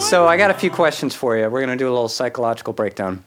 So 0.00 0.28
I 0.28 0.36
got 0.36 0.50
a 0.50 0.54
few 0.54 0.70
questions 0.70 1.14
for 1.14 1.36
you. 1.36 1.48
We're 1.48 1.60
gonna 1.60 1.76
do 1.76 1.88
a 1.88 1.90
little 1.94 2.08
psychological 2.08 2.72
breakdown. 2.72 3.24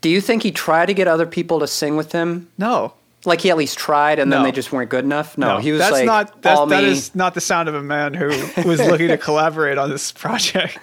Do 0.00 0.08
you 0.10 0.20
think 0.20 0.42
he 0.42 0.50
tried 0.50 0.86
to 0.86 0.94
get 0.94 1.08
other 1.08 1.26
people 1.26 1.60
to 1.60 1.66
sing 1.66 1.96
with 1.96 2.12
him? 2.12 2.48
No. 2.58 2.92
Like 3.26 3.40
he 3.40 3.50
at 3.50 3.56
least 3.56 3.76
tried, 3.76 4.18
and 4.18 4.32
then 4.32 4.42
they 4.44 4.52
just 4.52 4.72
weren't 4.72 4.88
good 4.88 5.04
enough. 5.04 5.36
No, 5.36 5.58
he 5.58 5.72
was 5.72 5.80
that's 5.80 5.92
like 5.92 6.06
not 6.06 6.42
that's, 6.42 6.58
all 6.58 6.66
that 6.66 6.84
me. 6.84 6.90
is 6.90 7.14
not 7.14 7.34
the 7.34 7.40
sound 7.40 7.68
of 7.68 7.74
a 7.74 7.82
man 7.82 8.14
who 8.14 8.26
was 8.64 8.80
looking 8.80 9.08
to 9.08 9.18
collaborate 9.18 9.78
on 9.78 9.90
this 9.90 10.12
project. 10.12 10.78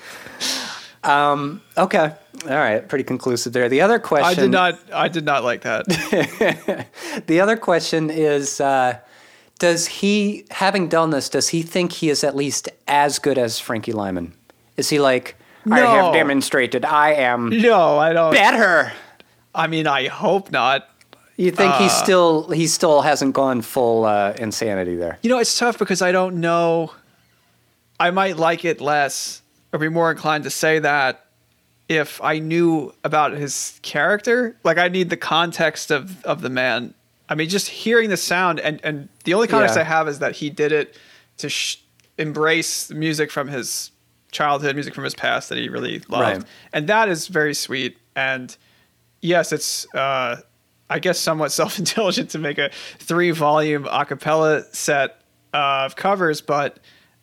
Okay, 1.05 2.13
all 2.49 2.57
right, 2.57 2.87
pretty 2.87 3.03
conclusive 3.03 3.53
there. 3.53 3.69
The 3.69 3.81
other 3.81 3.99
question, 3.99 4.25
I 4.25 4.33
did 4.33 4.51
not 4.51 4.79
I 4.93 5.07
did 5.07 5.25
not 5.25 5.43
like 5.43 5.61
that. 5.61 6.87
The 7.27 7.39
other 7.39 7.55
question 7.55 8.09
is, 8.09 8.59
uh, 8.59 8.97
does 9.59 9.87
he, 9.87 10.45
having 10.51 10.89
done 10.89 11.11
this, 11.11 11.29
does 11.29 11.49
he 11.49 11.61
think 11.61 11.93
he 11.93 12.09
is 12.09 12.23
at 12.23 12.35
least 12.35 12.69
as 12.87 13.19
good 13.19 13.37
as 13.37 13.59
Frankie 13.59 13.93
Lymon? 13.93 14.33
Is 14.77 14.89
he 14.89 14.99
like, 14.99 15.35
I 15.69 15.79
have 15.79 16.13
demonstrated 16.13 16.83
I 16.83 17.13
am 17.13 17.49
No, 17.49 17.97
I 17.97 18.11
don't. 18.13 18.33
better? 18.33 18.91
I 19.55 19.67
mean, 19.67 19.87
I 19.87 20.07
hope 20.07 20.51
not. 20.51 20.89
You 21.37 21.51
think 21.51 21.73
he's 21.75 21.91
Uh. 21.91 22.03
still 22.03 22.49
he 22.49 22.67
still 22.67 23.01
hasn't 23.01 23.33
gone 23.33 23.61
full 23.61 24.05
uh, 24.05 24.33
insanity 24.37 24.95
there? 24.95 25.17
You 25.23 25.29
know, 25.29 25.39
it's 25.39 25.57
tough 25.57 25.79
because 25.79 26.01
I 26.01 26.11
don't 26.11 26.35
know. 26.41 26.91
I 27.99 28.11
might 28.11 28.37
like 28.37 28.65
it 28.65 28.81
less 28.81 29.41
or 29.71 29.79
be 29.79 29.89
more 29.89 30.11
inclined 30.11 30.43
to 30.43 30.49
say 30.49 30.79
that 30.79 31.25
if 31.89 32.21
I 32.21 32.39
knew 32.39 32.93
about 33.03 33.33
his 33.33 33.79
character. 33.81 34.55
Like, 34.63 34.77
I 34.77 34.87
need 34.87 35.09
the 35.09 35.17
context 35.17 35.91
of, 35.91 36.23
of 36.25 36.41
the 36.41 36.49
man. 36.49 36.93
I 37.29 37.35
mean, 37.35 37.49
just 37.49 37.67
hearing 37.69 38.09
the 38.09 38.17
sound, 38.17 38.59
and, 38.59 38.79
and 38.83 39.09
the 39.23 39.33
only 39.33 39.47
context 39.47 39.75
Yeah. 39.75 39.81
I 39.81 39.85
have 39.85 40.07
is 40.07 40.19
that 40.19 40.35
he 40.37 40.49
did 40.49 40.71
it 40.71 40.95
to 41.37 41.49
sh- 41.49 41.77
embrace 42.17 42.89
music 42.91 43.31
from 43.31 43.47
his 43.47 43.91
childhood, 44.31 44.75
music 44.75 44.93
from 44.93 45.03
his 45.03 45.15
past 45.15 45.49
that 45.49 45.57
he 45.57 45.69
really 45.69 45.99
loved. 46.07 46.37
Right. 46.37 46.43
And 46.71 46.87
that 46.87 47.09
is 47.09 47.27
very 47.27 47.53
sweet. 47.53 47.97
And 48.15 48.55
yes, 49.21 49.51
it's 49.51 49.91
uh, 49.93 50.37
I 50.89 50.99
guess 50.99 51.19
somewhat 51.19 51.51
self-indulgent 51.53 52.31
to 52.31 52.39
make 52.39 52.57
a 52.57 52.69
three-volume 52.99 53.87
a 53.89 54.05
cappella 54.05 54.63
set 54.73 55.21
of 55.53 55.95
covers, 55.95 56.41
but 56.41 56.79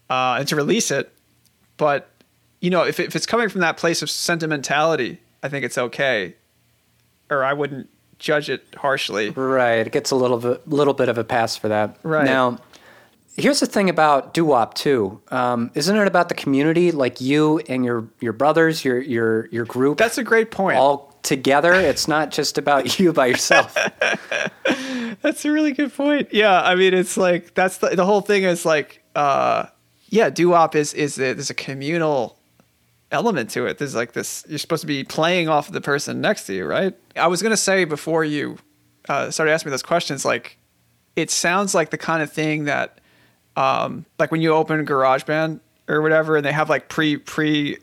uh, 0.08 0.36
and 0.38 0.48
to 0.48 0.56
release 0.56 0.90
it. 0.90 1.12
But 1.76 2.08
you 2.60 2.70
know, 2.70 2.82
if 2.84 3.00
if 3.00 3.16
it's 3.16 3.26
coming 3.26 3.48
from 3.48 3.62
that 3.62 3.76
place 3.76 4.02
of 4.02 4.10
sentimentality, 4.10 5.20
I 5.42 5.48
think 5.48 5.64
it's 5.64 5.78
okay, 5.78 6.34
or 7.30 7.44
I 7.44 7.52
wouldn't 7.52 7.88
judge 8.18 8.50
it 8.50 8.64
harshly. 8.76 9.30
Right, 9.30 9.86
it 9.86 9.92
gets 9.92 10.10
a 10.10 10.16
little 10.16 10.38
bit, 10.38 10.68
little 10.68 10.94
bit 10.94 11.08
of 11.08 11.18
a 11.18 11.24
pass 11.24 11.56
for 11.56 11.68
that. 11.68 11.96
Right. 12.02 12.24
now, 12.24 12.58
here's 13.36 13.60
the 13.60 13.66
thing 13.66 13.88
about 13.88 14.34
doo 14.34 14.44
wop 14.44 14.74
too. 14.74 15.20
Um, 15.28 15.70
isn't 15.74 15.96
it 15.96 16.06
about 16.06 16.28
the 16.28 16.34
community, 16.34 16.92
like 16.92 17.20
you 17.20 17.58
and 17.60 17.84
your 17.84 18.06
your 18.20 18.32
brothers, 18.32 18.84
your 18.84 19.00
your 19.00 19.46
your 19.46 19.64
group? 19.64 19.98
That's 19.98 20.18
a 20.18 20.24
great 20.24 20.50
point. 20.50 20.78
all 20.78 21.09
together. 21.22 21.72
It's 21.74 22.08
not 22.08 22.30
just 22.30 22.58
about 22.58 22.98
you 22.98 23.12
by 23.12 23.26
yourself. 23.26 23.74
That's 25.22 25.44
a 25.44 25.52
really 25.52 25.72
good 25.72 25.92
point. 25.94 26.32
Yeah, 26.32 26.60
I 26.60 26.74
mean, 26.74 26.94
it's 26.94 27.16
like 27.16 27.54
that's 27.54 27.78
the 27.78 27.90
the 27.90 28.06
whole 28.06 28.20
thing 28.20 28.44
is 28.44 28.64
like, 28.64 29.02
uh, 29.14 29.66
yeah, 30.08 30.30
doo 30.30 30.50
wop 30.50 30.74
is 30.74 30.94
is 30.94 31.18
a, 31.18 31.34
there's 31.34 31.50
a 31.50 31.54
communal 31.54 32.38
element 33.10 33.50
to 33.50 33.66
it. 33.66 33.78
There's 33.78 33.94
like 33.94 34.12
this. 34.12 34.44
You're 34.48 34.58
supposed 34.58 34.80
to 34.82 34.86
be 34.86 35.04
playing 35.04 35.48
off 35.48 35.68
of 35.68 35.74
the 35.74 35.80
person 35.80 36.20
next 36.20 36.44
to 36.46 36.54
you, 36.54 36.64
right? 36.64 36.94
I 37.16 37.26
was 37.26 37.42
gonna 37.42 37.56
say 37.56 37.84
before 37.84 38.24
you 38.24 38.58
uh, 39.08 39.30
started 39.30 39.52
asking 39.52 39.70
me 39.70 39.72
those 39.72 39.82
questions, 39.82 40.24
like, 40.24 40.56
it 41.16 41.30
sounds 41.30 41.74
like 41.74 41.90
the 41.90 41.98
kind 41.98 42.22
of 42.22 42.32
thing 42.32 42.64
that, 42.64 42.98
um, 43.56 44.06
like 44.18 44.30
when 44.30 44.40
you 44.40 44.54
open 44.54 44.84
GarageBand 44.86 45.60
or 45.88 46.00
whatever, 46.00 46.36
and 46.36 46.46
they 46.46 46.52
have 46.52 46.70
like 46.70 46.88
pre 46.88 47.16
pre 47.16 47.78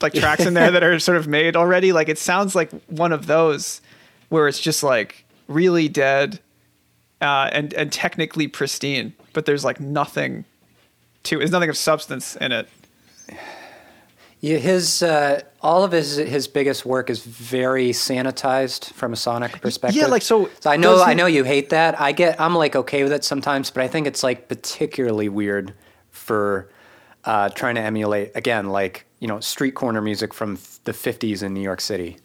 like 0.00 0.12
tracks 0.14 0.44
in 0.44 0.54
there 0.54 0.70
that 0.70 0.82
are 0.82 0.98
sort 0.98 1.16
of 1.16 1.26
made 1.26 1.56
already. 1.56 1.92
Like 1.92 2.08
it 2.08 2.18
sounds 2.18 2.54
like 2.54 2.70
one 2.86 3.12
of 3.12 3.26
those 3.26 3.80
where 4.28 4.48
it's 4.48 4.60
just 4.60 4.82
like 4.82 5.24
really 5.48 5.88
dead 5.88 6.40
uh, 7.20 7.48
and 7.52 7.72
and 7.74 7.92
technically 7.92 8.48
pristine, 8.48 9.14
but 9.32 9.46
there's 9.46 9.64
like 9.64 9.80
nothing 9.80 10.44
to. 11.24 11.38
There's 11.38 11.50
nothing 11.50 11.70
of 11.70 11.76
substance 11.76 12.36
in 12.36 12.52
it. 12.52 12.68
Yeah, 14.40 14.58
his 14.58 15.02
uh, 15.02 15.40
all 15.62 15.82
of 15.82 15.92
his 15.92 16.16
his 16.16 16.46
biggest 16.46 16.84
work 16.84 17.08
is 17.08 17.24
very 17.24 17.90
sanitized 17.90 18.92
from 18.92 19.14
a 19.14 19.16
sonic 19.16 19.60
perspective. 19.62 20.00
Yeah, 20.00 20.08
like, 20.08 20.22
so 20.22 20.50
I 20.66 20.76
know 20.76 21.02
I 21.02 21.14
know 21.14 21.26
you 21.26 21.42
hate 21.42 21.70
that. 21.70 21.98
I 21.98 22.12
get 22.12 22.38
I'm 22.38 22.54
like 22.54 22.76
okay 22.76 23.02
with 23.02 23.12
it 23.12 23.24
sometimes, 23.24 23.70
but 23.70 23.82
I 23.82 23.88
think 23.88 24.06
it's 24.06 24.22
like 24.22 24.48
particularly 24.48 25.30
weird 25.30 25.72
for 26.10 26.70
uh, 27.24 27.48
trying 27.48 27.76
to 27.76 27.80
emulate 27.80 28.32
again 28.34 28.68
like 28.68 29.05
you 29.20 29.28
know 29.28 29.40
street 29.40 29.74
corner 29.74 30.00
music 30.00 30.34
from 30.34 30.58
the 30.84 30.92
50s 30.92 31.42
in 31.42 31.54
New 31.54 31.60
York 31.60 31.80
City. 31.80 32.18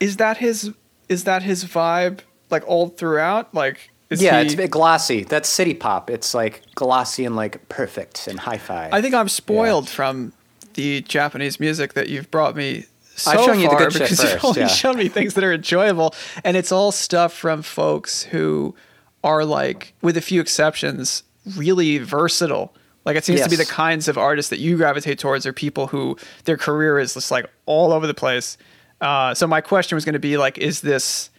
Is 0.00 0.16
that 0.18 0.38
his? 0.38 0.72
Is 1.08 1.24
that 1.24 1.42
his 1.42 1.64
vibe? 1.64 2.20
Like 2.50 2.66
all 2.66 2.88
throughout? 2.88 3.54
Like 3.54 3.90
is 4.10 4.22
yeah, 4.22 4.38
he- 4.38 4.46
it's 4.46 4.54
a 4.54 4.56
bit 4.56 4.70
glossy. 4.70 5.24
That's 5.24 5.48
city 5.48 5.74
pop. 5.74 6.10
It's 6.10 6.34
like 6.34 6.62
glossy 6.74 7.24
and 7.24 7.36
like 7.36 7.68
perfect 7.68 8.26
and 8.26 8.40
hi-fi. 8.40 8.90
I 8.92 9.02
think 9.02 9.14
I'm 9.14 9.28
spoiled 9.28 9.88
from 9.88 10.32
the 10.74 11.02
Japanese 11.02 11.58
music 11.58 11.94
that 11.94 12.08
you've 12.08 12.30
brought 12.30 12.56
me 12.56 12.86
so 13.18 13.32
I've 13.32 13.44
shown 13.44 13.58
you 13.58 13.68
the 13.68 13.74
good 13.74 13.92
shit 13.92 14.02
because 14.02 14.20
first, 14.20 14.34
you've 14.34 14.44
only 14.44 14.60
yeah. 14.60 14.66
shown 14.68 14.96
me 14.96 15.08
things 15.08 15.34
that 15.34 15.42
are 15.42 15.52
enjoyable, 15.52 16.14
and 16.44 16.56
it's 16.56 16.70
all 16.70 16.92
stuff 16.92 17.32
from 17.32 17.62
folks 17.62 18.22
who 18.22 18.76
are 19.24 19.44
like, 19.44 19.94
with 20.02 20.16
a 20.16 20.20
few 20.20 20.40
exceptions, 20.40 21.24
really 21.56 21.98
versatile. 21.98 22.72
Like 23.08 23.16
it 23.16 23.24
seems 23.24 23.40
to 23.42 23.50
be 23.50 23.56
the 23.56 23.64
kinds 23.64 24.06
of 24.06 24.16
artists 24.16 24.50
that 24.50 24.60
you 24.60 24.76
gravitate 24.76 25.18
towards 25.18 25.44
are 25.46 25.52
people 25.52 25.88
who 25.88 26.16
their 26.44 26.56
career 26.56 26.98
is 27.00 27.14
just 27.14 27.30
like 27.30 27.46
all 27.66 27.92
over 27.92 28.06
the 28.06 28.14
place. 28.14 28.56
Uh, 29.00 29.34
so 29.34 29.46
my 29.46 29.60
question 29.60 29.96
was 29.96 30.04
going 30.04 30.12
to 30.12 30.18
be 30.18 30.36
like, 30.36 30.58
is 30.58 30.82
this, 30.82 31.30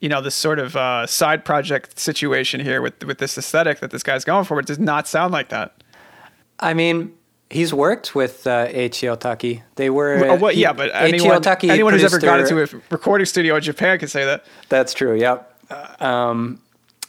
you 0.00 0.08
know, 0.08 0.20
this 0.22 0.34
sort 0.34 0.58
of 0.58 0.76
uh, 0.76 1.06
side 1.06 1.44
project 1.44 1.98
situation 1.98 2.60
here 2.60 2.80
with 2.80 3.02
with 3.04 3.18
this 3.18 3.36
aesthetic 3.36 3.80
that 3.80 3.90
this 3.90 4.02
guy's 4.02 4.24
going 4.24 4.44
for? 4.44 4.58
It 4.60 4.66
does 4.66 4.78
not 4.78 5.08
sound 5.08 5.32
like 5.32 5.48
that. 5.50 5.82
I 6.60 6.72
mean, 6.74 7.12
he's 7.50 7.72
worked 7.74 8.14
with 8.14 8.46
uh, 8.46 8.68
Eiichi 8.68 9.08
Otaki. 9.16 9.62
They 9.76 9.90
were 9.90 10.24
Oh, 10.24 10.36
well, 10.36 10.52
he- 10.54 10.60
yeah, 10.62 10.72
but 10.72 10.90
anyone, 10.94 11.42
anyone 11.64 11.92
who's 11.94 12.04
ever 12.04 12.18
gone 12.20 12.40
into 12.40 12.62
a 12.62 12.80
recording 12.90 13.24
studio 13.26 13.56
in 13.56 13.62
Japan 13.62 13.98
can 13.98 14.08
say 14.08 14.24
that. 14.24 14.44
That's 14.68 14.94
true. 14.94 15.14
Yep. 15.18 16.02
Um, 16.02 16.60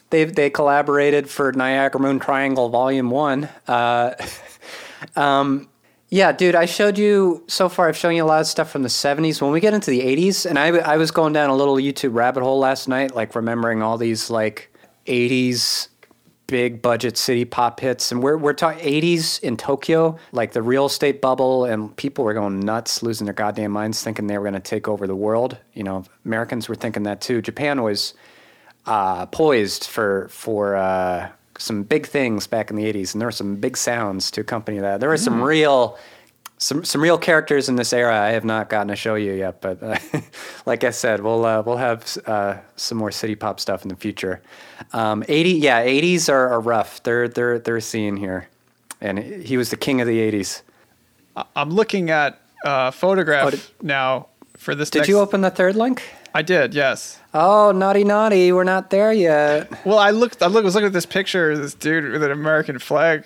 they 0.10 0.26
they 0.26 0.50
collaborated 0.50 1.30
for 1.30 1.52
Niagara 1.52 2.02
Moon 2.02 2.20
Triangle 2.20 2.70
Volume 2.70 3.10
One. 3.10 3.50
Uh, 3.68 4.16
um, 5.16 5.70
yeah, 6.10 6.32
dude, 6.32 6.56
I 6.56 6.66
showed 6.66 6.98
you 6.98 7.44
so 7.48 7.70
far. 7.70 7.88
I've 7.88 7.98
shown 7.98 8.16
you 8.16 8.24
a 8.24 8.26
lot 8.26 8.42
of 8.42 8.48
stuff 8.48 8.72
from 8.72 8.84
the 8.84 8.90
'70s. 8.90 9.42
When 9.42 9.52
we 9.52 9.60
get 9.60 9.74
into 9.74 9.92
the 9.92 10.02
'80s, 10.02 10.46
and 10.46 10.58
I 10.58 10.70
I 10.78 10.98
was 10.98 11.12
going 11.12 11.34
down 11.34 11.50
a 11.50 11.56
little 11.56 11.76
YouTube 11.76 12.14
rabbit 12.14 12.44
hole 12.44 12.60
last 12.60 12.88
night, 12.88 13.14
like 13.14 13.36
remembering 13.36 13.84
all 13.84 13.98
these 13.98 14.30
like 14.30 14.74
'80s 15.06 15.90
big 16.50 16.82
budget 16.82 17.16
city 17.16 17.46
pop 17.46 17.80
hits 17.80 18.12
and 18.12 18.24
we're 18.24 18.36
we're 18.36 18.54
talking 18.54 18.84
80s 18.84 19.40
in 19.42 19.56
Tokyo 19.56 20.18
like 20.32 20.52
the 20.52 20.64
real 20.64 20.88
estate 20.88 21.22
bubble 21.22 21.66
and 21.66 21.96
people 21.96 22.26
were 22.26 22.34
going 22.34 22.60
nuts 22.60 23.04
losing 23.04 23.26
their 23.26 23.36
goddamn 23.36 23.72
minds 23.72 24.02
thinking 24.02 24.26
they 24.26 24.36
were 24.36 24.46
going 24.46 24.56
to 24.56 24.60
take 24.60 24.88
over 24.88 25.06
the 25.06 25.16
world 25.16 25.58
you 25.74 25.84
know 25.84 26.04
Americans 26.26 26.68
were 26.68 26.74
thinking 26.74 27.04
that 27.04 27.22
too 27.22 27.40
Japan 27.40 27.84
was 27.84 28.16
uh, 28.86 29.26
poised 29.28 29.86
for 29.86 30.28
for 30.30 30.76
uh, 30.76 31.30
some 31.58 31.84
big 31.84 32.06
things 32.08 32.48
back 32.48 32.70
in 32.70 32.76
the 32.78 32.86
80s 32.92 33.14
and 33.14 33.22
there 33.22 33.28
were 33.28 33.32
some 33.34 33.56
big 33.58 33.76
sounds 33.76 34.32
to 34.32 34.42
accompany 34.42 34.80
that 34.80 35.00
there 35.02 35.10
were 35.10 35.18
some 35.18 35.42
real 35.44 35.98
some 36.58 36.84
some 36.84 37.02
real 37.02 37.18
characters 37.18 37.70
in 37.70 37.76
this 37.78 37.94
era 37.94 38.18
I 38.20 38.30
have 38.32 38.44
not 38.46 38.70
gotten 38.70 38.90
to 38.90 38.96
show 38.98 39.16
you 39.16 39.32
yet, 39.34 39.62
but 39.62 39.82
uh, 39.82 39.98
like 40.66 40.84
I 40.84 40.90
said, 40.90 41.22
we'll 41.22 41.46
uh, 41.46 41.62
we'll 41.62 41.78
have 41.78 42.18
uh, 42.26 42.58
some 42.76 42.98
more 42.98 43.12
city 43.12 43.36
pop 43.36 43.60
stuff 43.62 43.84
in 43.84 43.90
the 43.90 43.96
future. 43.96 44.42
Um, 44.92 45.24
Eighty, 45.30 45.52
yeah, 45.52 45.80
eighties 45.80 46.28
are, 46.28 46.50
are 46.50 46.60
rough. 46.60 47.02
They're 47.04 47.30
they're 47.30 47.60
they're 47.60 47.78
a 47.78 47.82
scene 47.82 48.18
here, 48.18 48.50
and 49.00 49.20
he 49.20 49.56
was 49.56 49.70
the 49.70 49.78
king 49.78 50.02
of 50.02 50.08
the 50.08 50.20
eighties. 50.20 50.62
I'm 51.56 51.70
looking 51.70 52.10
at 52.10 52.42
a 52.66 52.92
photograph 52.92 53.48
Oh, 53.48 53.50
did- 53.52 53.62
now 53.82 54.28
for 54.58 54.76
this. 54.76 54.90
Did 54.90 55.00
next- 55.00 55.10
you 55.10 55.20
open 55.20 55.40
the 55.40 55.52
third 55.52 55.78
link? 55.78 56.04
I 56.34 56.42
did. 56.42 56.74
Yes. 56.74 57.20
Oh, 57.34 57.72
naughty, 57.72 58.04
naughty! 58.04 58.52
We're 58.52 58.64
not 58.64 58.90
there 58.90 59.12
yet. 59.14 59.86
Well, 59.86 59.98
I 60.00 60.12
looked. 60.12 60.42
I 60.42 60.48
look, 60.48 60.64
was 60.64 60.76
looking 60.76 60.88
at 60.88 60.94
this 60.94 61.06
picture 61.06 61.52
of 61.52 61.60
this 61.62 61.74
dude 61.74 62.12
with 62.12 62.24
an 62.24 62.32
American 62.32 62.80
flag 62.80 63.26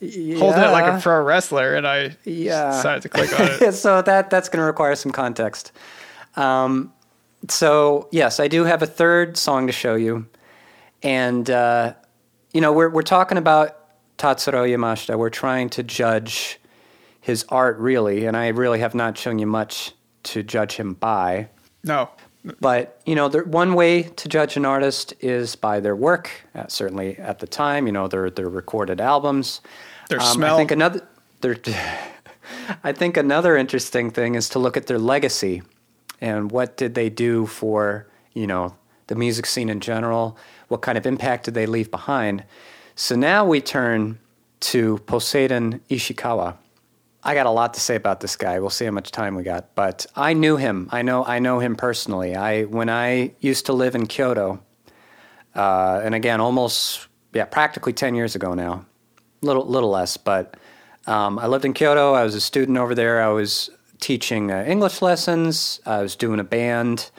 holding 0.00 0.62
it 0.62 0.70
like 0.70 0.92
a 0.92 1.00
pro 1.00 1.22
wrestler, 1.22 1.74
and 1.74 1.86
I 1.86 2.16
Yeah. 2.24 2.70
decided 2.70 3.02
to 3.02 3.08
click 3.08 3.38
on 3.38 3.48
it. 3.68 3.72
so 3.74 4.00
that 4.02 4.30
that's 4.30 4.48
going 4.48 4.60
to 4.60 4.64
require 4.64 4.94
some 4.94 5.10
context. 5.12 5.72
Um, 6.36 6.92
so 7.48 8.08
yes, 8.12 8.38
I 8.40 8.48
do 8.48 8.64
have 8.64 8.82
a 8.82 8.86
third 8.86 9.36
song 9.36 9.66
to 9.66 9.72
show 9.72 9.94
you, 9.96 10.26
and 11.02 11.48
uh, 11.50 11.94
you 12.52 12.60
know 12.60 12.72
we're 12.72 12.88
we're 12.90 13.02
talking 13.02 13.38
about 13.38 13.76
Tatsuro 14.18 14.68
Yamashita. 14.68 15.18
We're 15.18 15.30
trying 15.30 15.68
to 15.70 15.82
judge 15.82 16.60
his 17.20 17.44
art 17.48 17.78
really, 17.78 18.24
and 18.26 18.36
I 18.36 18.48
really 18.48 18.78
have 18.80 18.94
not 18.94 19.18
shown 19.18 19.38
you 19.38 19.46
much 19.46 19.92
to 20.24 20.42
judge 20.42 20.76
him 20.76 20.94
by. 20.94 21.48
No. 21.84 22.10
But 22.60 23.00
you 23.04 23.14
know, 23.14 23.28
the, 23.28 23.40
one 23.40 23.74
way 23.74 24.02
to 24.02 24.28
judge 24.28 24.56
an 24.56 24.64
artist 24.64 25.12
is 25.20 25.56
by 25.56 25.80
their 25.80 25.96
work. 25.96 26.30
Uh, 26.54 26.66
certainly, 26.68 27.16
at 27.18 27.40
the 27.40 27.46
time, 27.46 27.86
you 27.86 27.92
know, 27.92 28.08
their 28.08 28.30
their 28.30 28.48
recorded 28.48 29.00
albums. 29.00 29.60
Their 30.08 30.20
Um, 30.20 30.26
smell. 30.26 30.54
I 30.54 30.58
think 30.58 30.70
another. 30.70 31.08
Their, 31.40 31.56
I 32.84 32.92
think 32.92 33.16
another 33.16 33.56
interesting 33.56 34.10
thing 34.10 34.34
is 34.34 34.48
to 34.50 34.58
look 34.58 34.76
at 34.76 34.86
their 34.86 34.98
legacy, 34.98 35.62
and 36.20 36.50
what 36.50 36.76
did 36.76 36.94
they 36.94 37.10
do 37.10 37.46
for 37.46 38.06
you 38.34 38.46
know 38.46 38.74
the 39.08 39.14
music 39.14 39.46
scene 39.46 39.68
in 39.68 39.80
general. 39.80 40.38
What 40.68 40.82
kind 40.82 40.96
of 40.96 41.06
impact 41.06 41.44
did 41.46 41.54
they 41.54 41.66
leave 41.66 41.90
behind? 41.90 42.44
So 42.94 43.16
now 43.16 43.44
we 43.44 43.60
turn 43.60 44.18
to 44.60 44.98
Poseidon 45.06 45.80
Ishikawa. 45.90 46.56
I 47.28 47.34
got 47.34 47.44
a 47.44 47.50
lot 47.50 47.74
to 47.74 47.80
say 47.80 47.94
about 47.94 48.20
this 48.20 48.36
guy. 48.36 48.58
We'll 48.58 48.70
see 48.70 48.86
how 48.86 48.90
much 48.90 49.10
time 49.10 49.34
we 49.34 49.42
got. 49.42 49.74
But 49.74 50.06
I 50.16 50.32
knew 50.32 50.56
him. 50.56 50.88
I 50.90 51.02
know 51.02 51.26
I 51.26 51.40
know 51.40 51.58
him 51.58 51.76
personally. 51.76 52.34
I 52.34 52.62
when 52.62 52.88
I 52.88 53.32
used 53.38 53.66
to 53.66 53.74
live 53.74 53.94
in 53.94 54.06
Kyoto, 54.06 54.62
uh, 55.54 56.00
and 56.02 56.14
again, 56.14 56.40
almost 56.40 57.06
yeah, 57.34 57.44
practically 57.44 57.92
ten 57.92 58.14
years 58.14 58.34
ago 58.34 58.54
now, 58.54 58.86
little 59.42 59.66
little 59.66 59.90
less. 59.90 60.16
But 60.16 60.56
um, 61.06 61.38
I 61.38 61.48
lived 61.48 61.66
in 61.66 61.74
Kyoto. 61.74 62.14
I 62.14 62.24
was 62.24 62.34
a 62.34 62.40
student 62.40 62.78
over 62.78 62.94
there. 62.94 63.20
I 63.20 63.28
was 63.28 63.68
teaching 64.00 64.50
uh, 64.50 64.64
English 64.66 65.02
lessons. 65.02 65.80
I 65.84 66.00
was 66.00 66.16
doing 66.16 66.40
a 66.40 66.44
band. 66.44 67.10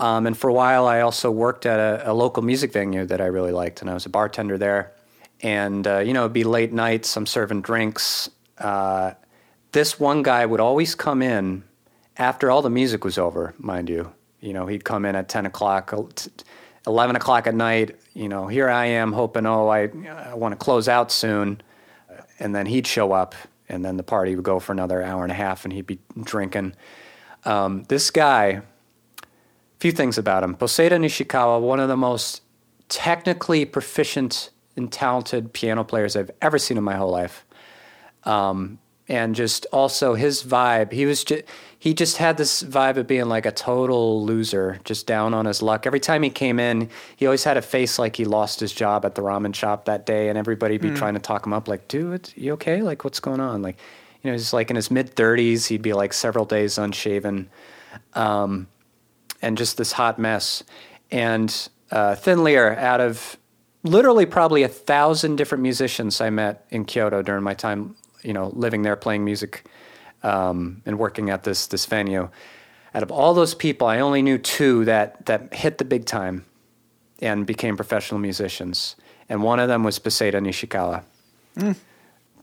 Um, 0.00 0.26
and 0.26 0.36
for 0.36 0.50
a 0.50 0.52
while, 0.52 0.88
I 0.88 1.02
also 1.02 1.30
worked 1.30 1.66
at 1.66 1.78
a, 1.78 2.10
a 2.10 2.12
local 2.12 2.42
music 2.42 2.72
venue 2.72 3.06
that 3.06 3.20
I 3.20 3.26
really 3.26 3.52
liked, 3.52 3.80
and 3.80 3.88
I 3.88 3.94
was 3.94 4.06
a 4.06 4.10
bartender 4.10 4.58
there. 4.58 4.90
And 5.40 5.86
uh, 5.86 5.98
you 6.00 6.14
know, 6.14 6.22
it'd 6.22 6.32
be 6.32 6.42
late 6.42 6.72
nights. 6.72 7.16
I'm 7.16 7.26
serving 7.26 7.62
drinks. 7.62 8.28
Uh, 8.58 9.12
this 9.72 9.98
one 9.98 10.22
guy 10.22 10.46
would 10.46 10.60
always 10.60 10.94
come 10.94 11.22
in 11.22 11.64
after 12.16 12.50
all 12.50 12.62
the 12.62 12.70
music 12.70 13.04
was 13.04 13.18
over, 13.18 13.54
mind 13.58 13.88
you. 13.88 14.12
You 14.40 14.52
know, 14.52 14.66
he'd 14.66 14.84
come 14.84 15.04
in 15.04 15.16
at 15.16 15.28
10 15.28 15.46
o'clock, 15.46 15.94
11 16.86 17.16
o'clock 17.16 17.46
at 17.46 17.54
night. 17.54 17.96
You 18.12 18.28
know, 18.28 18.46
here 18.46 18.68
I 18.68 18.86
am 18.86 19.12
hoping, 19.12 19.46
oh, 19.46 19.68
I, 19.68 19.88
I 20.08 20.34
want 20.34 20.52
to 20.52 20.56
close 20.56 20.88
out 20.88 21.10
soon. 21.10 21.60
And 22.38 22.54
then 22.54 22.66
he'd 22.66 22.86
show 22.86 23.12
up, 23.12 23.34
and 23.68 23.84
then 23.84 23.96
the 23.96 24.02
party 24.02 24.34
would 24.34 24.44
go 24.44 24.58
for 24.58 24.72
another 24.72 25.02
hour 25.02 25.22
and 25.22 25.32
a 25.32 25.34
half, 25.34 25.64
and 25.64 25.72
he'd 25.72 25.86
be 25.86 26.00
drinking. 26.22 26.74
Um, 27.44 27.84
this 27.84 28.10
guy, 28.10 28.62
few 29.78 29.92
things 29.92 30.18
about 30.18 30.42
him. 30.42 30.54
Poseidon 30.56 31.02
Ishikawa, 31.02 31.60
one 31.60 31.80
of 31.80 31.88
the 31.88 31.96
most 31.96 32.42
technically 32.88 33.64
proficient 33.64 34.50
and 34.76 34.92
talented 34.92 35.52
piano 35.52 35.84
players 35.84 36.16
I've 36.16 36.30
ever 36.42 36.58
seen 36.58 36.76
in 36.76 36.84
my 36.84 36.96
whole 36.96 37.10
life. 37.10 37.46
Um, 38.24 38.78
and 39.08 39.34
just 39.34 39.66
also 39.72 40.14
his 40.14 40.42
vibe, 40.42 40.92
he 40.92 41.06
was 41.06 41.24
just 41.24 41.44
he 41.78 41.94
just 41.94 42.18
had 42.18 42.36
this 42.36 42.62
vibe 42.62 42.96
of 42.96 43.08
being 43.08 43.26
like 43.26 43.44
a 43.44 43.50
total 43.50 44.24
loser, 44.24 44.78
just 44.84 45.06
down 45.06 45.34
on 45.34 45.46
his 45.46 45.62
luck. 45.62 45.86
Every 45.86 45.98
time 45.98 46.22
he 46.22 46.30
came 46.30 46.60
in, 46.60 46.88
he 47.16 47.26
always 47.26 47.42
had 47.42 47.56
a 47.56 47.62
face 47.62 47.98
like 47.98 48.14
he 48.14 48.24
lost 48.24 48.60
his 48.60 48.72
job 48.72 49.04
at 49.04 49.16
the 49.16 49.22
ramen 49.22 49.54
shop 49.54 49.86
that 49.86 50.06
day, 50.06 50.28
and 50.28 50.38
everybody 50.38 50.78
be 50.78 50.90
trying 50.90 51.14
to 51.14 51.20
talk 51.20 51.44
him 51.44 51.52
up, 51.52 51.66
like, 51.66 51.88
"Dude, 51.88 52.32
you 52.36 52.52
okay? 52.52 52.82
Like, 52.82 53.02
what's 53.04 53.20
going 53.20 53.40
on?" 53.40 53.62
Like, 53.62 53.78
you 54.22 54.30
know, 54.30 54.36
he's 54.36 54.52
like 54.52 54.70
in 54.70 54.76
his 54.76 54.90
mid 54.90 55.10
thirties. 55.16 55.66
He'd 55.66 55.82
be 55.82 55.92
like 55.92 56.12
several 56.12 56.44
days 56.44 56.78
unshaven. 56.78 57.50
Um, 58.14 58.68
and 59.42 59.58
just 59.58 59.76
this 59.76 59.92
hot 59.92 60.18
mess. 60.18 60.62
And 61.10 61.68
uh, 61.90 62.14
Thin 62.14 62.44
Lear, 62.44 62.76
out 62.76 63.00
of 63.00 63.36
literally 63.82 64.24
probably 64.24 64.62
a 64.62 64.68
thousand 64.68 65.36
different 65.36 65.62
musicians 65.62 66.20
I 66.20 66.30
met 66.30 66.64
in 66.70 66.84
Kyoto 66.84 67.20
during 67.22 67.42
my 67.42 67.54
time, 67.54 67.96
you 68.22 68.32
know, 68.32 68.52
living 68.54 68.82
there, 68.82 68.96
playing 68.96 69.24
music, 69.24 69.64
um, 70.22 70.82
and 70.86 70.98
working 70.98 71.30
at 71.30 71.44
this 71.44 71.66
this 71.66 71.86
venue. 71.86 72.28
Out 72.94 73.02
of 73.02 73.10
all 73.10 73.34
those 73.34 73.54
people, 73.54 73.86
I 73.86 74.00
only 74.00 74.22
knew 74.22 74.38
two 74.38 74.84
that 74.84 75.26
that 75.26 75.54
hit 75.54 75.78
the 75.78 75.84
big 75.84 76.04
time 76.04 76.44
and 77.20 77.46
became 77.46 77.76
professional 77.76 78.20
musicians. 78.20 78.96
And 79.28 79.42
one 79.42 79.60
of 79.60 79.68
them 79.68 79.84
was 79.84 79.98
Poseidon 79.98 80.44
Ishikawa. 80.44 81.04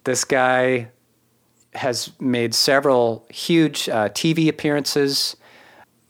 This 0.06 0.24
guy 0.24 0.90
has 1.74 2.12
made 2.20 2.56
several 2.56 3.26
huge 3.30 3.90
uh, 3.90 4.10
TV 4.10 4.48
appearances 4.48 5.36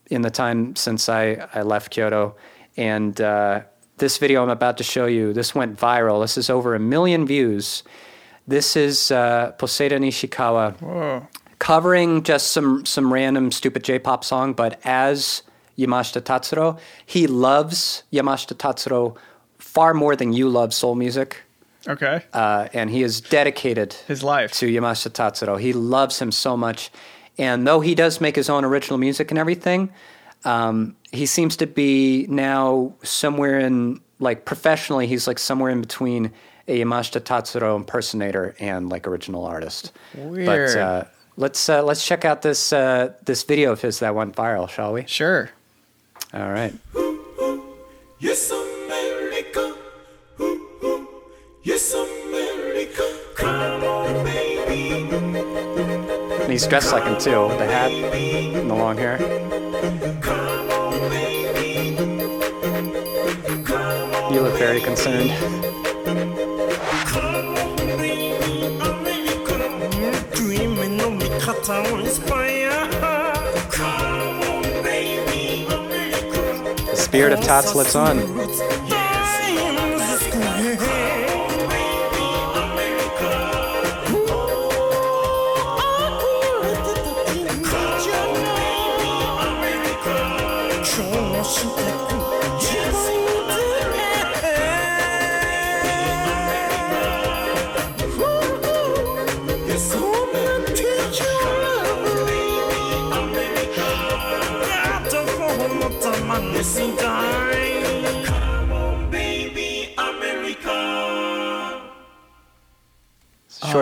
in 0.10 0.22
the 0.22 0.30
time 0.30 0.76
since 0.76 1.10
I, 1.10 1.48
I 1.54 1.64
left 1.64 1.92
Kyoto. 1.92 2.36
And 2.78 3.20
uh, 3.20 3.62
this 3.98 4.18
video 4.18 4.44
I'm 4.44 4.50
about 4.50 4.78
to 4.78 4.84
show 4.84 5.06
you, 5.06 5.34
this 5.34 5.54
went 5.54 5.78
viral. 5.78 6.22
This 6.24 6.38
is 6.38 6.50
over 6.50 6.76
a 6.76 6.80
million 6.80 7.26
views. 7.26 7.84
This 8.50 8.76
is 8.76 9.12
uh, 9.12 9.52
Poseidon 9.60 10.02
Ishikawa 10.02 11.28
covering 11.60 12.24
just 12.24 12.52
some, 12.52 12.84
some 12.84 13.14
random 13.14 13.52
stupid 13.52 13.84
J-pop 13.84 14.24
song, 14.24 14.54
but 14.54 14.80
as 14.84 15.44
Yamashita 15.78 16.22
Tatsuro. 16.22 16.80
He 17.06 17.28
loves 17.28 18.04
Yamashita 18.12 18.56
Tatsuro 18.56 19.16
far 19.58 19.94
more 19.94 20.16
than 20.16 20.34
you 20.34 20.50
love 20.50 20.74
soul 20.74 20.96
music. 20.96 21.44
Okay. 21.88 22.24
Uh, 22.34 22.68
and 22.74 22.90
he 22.90 23.04
is 23.04 23.22
dedicated 23.22 23.94
His 24.08 24.24
life. 24.24 24.52
to 24.54 24.68
Yamashita 24.68 25.12
Tatsuro. 25.12 25.60
He 25.60 25.72
loves 25.74 26.20
him 26.20 26.32
so 26.32 26.58
much. 26.58 26.92
And 27.38 27.66
though 27.66 27.80
he 27.80 27.96
does 27.96 28.20
make 28.20 28.36
his 28.36 28.50
own 28.50 28.66
original 28.66 28.98
music 28.98 29.32
and 29.32 29.38
everything, 29.38 29.92
um, 30.44 30.96
he 31.12 31.26
seems 31.26 31.56
to 31.58 31.68
be 31.68 32.26
now 32.28 32.94
somewhere 33.04 33.60
in, 33.60 34.02
like, 34.20 34.44
professionally, 34.46 35.08
he's 35.08 35.28
like 35.28 35.40
somewhere 35.40 35.72
in 35.72 35.82
between 35.82 36.32
a 36.70 36.80
Yamashita 36.84 37.22
Tatsuro 37.22 37.76
impersonator 37.76 38.56
and 38.60 38.90
like 38.90 39.08
original 39.08 39.44
artist. 39.44 39.92
Weird. 40.16 40.46
But 40.46 40.78
uh, 40.78 41.04
let's 41.36 41.68
uh, 41.68 41.82
let's 41.84 42.06
check 42.06 42.26
out 42.26 42.44
this 42.44 42.72
uh, 42.72 43.14
this 43.26 43.44
video 43.44 43.72
of 43.72 43.82
his 43.82 44.00
that 44.00 44.14
went 44.14 44.36
viral, 44.36 44.70
shall 44.70 44.94
we? 44.94 45.06
Sure. 45.08 45.50
All 46.34 46.52
right. 46.52 46.74
Yes, 48.20 48.52
America. 48.52 49.76
Ooh. 50.40 51.08
Yes, 51.64 51.94
America. 51.94 53.18
Come 53.36 53.84
on, 53.84 54.24
baby. 54.24 55.10
And 56.44 56.52
he's 56.52 56.68
dressed 56.68 56.92
like 56.94 57.04
him 57.04 57.18
too, 57.18 57.48
the 57.58 57.66
hat 57.66 57.92
and 57.92 58.70
the 58.70 58.76
long 58.76 58.96
hair. 58.96 59.18
Come 60.22 60.70
on, 60.70 61.10
baby. 61.10 61.96
Come 63.66 64.14
on, 64.14 64.34
You 64.34 64.42
look 64.42 64.58
very 64.60 64.82
concerned. 64.82 65.32
Spirit 77.10 77.34
of 77.34 77.42
Tots 77.42 77.74
lives 77.74 77.96
on. 77.96 78.49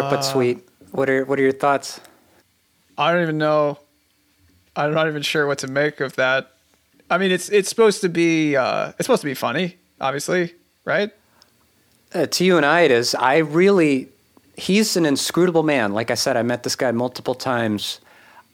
Short 0.09 0.19
but 0.19 0.21
sweet. 0.21 0.67
What 0.91 1.09
are 1.09 1.25
what 1.25 1.39
are 1.39 1.41
your 1.43 1.51
thoughts? 1.51 1.99
I 2.97 3.11
don't 3.11 3.21
even 3.21 3.37
know. 3.37 3.79
I'm 4.75 4.93
not 4.93 5.07
even 5.07 5.21
sure 5.21 5.47
what 5.47 5.59
to 5.59 5.67
make 5.67 5.99
of 5.99 6.15
that. 6.15 6.51
I 7.09 7.17
mean, 7.17 7.31
it's 7.31 7.49
it's 7.49 7.69
supposed 7.69 8.01
to 8.01 8.09
be 8.09 8.55
uh, 8.55 8.89
it's 8.89 9.05
supposed 9.05 9.21
to 9.21 9.27
be 9.27 9.33
funny, 9.33 9.77
obviously, 9.99 10.53
right? 10.85 11.11
Uh, 12.13 12.25
to 12.27 12.45
you 12.45 12.57
and 12.57 12.65
I, 12.65 12.81
it 12.81 12.91
is. 12.91 13.15
I 13.15 13.37
really, 13.37 14.07
he's 14.55 14.95
an 14.95 15.05
inscrutable 15.05 15.63
man. 15.63 15.93
Like 15.93 16.09
I 16.09 16.15
said, 16.15 16.37
I 16.37 16.41
met 16.41 16.63
this 16.63 16.75
guy 16.75 16.91
multiple 16.91 17.35
times. 17.35 17.99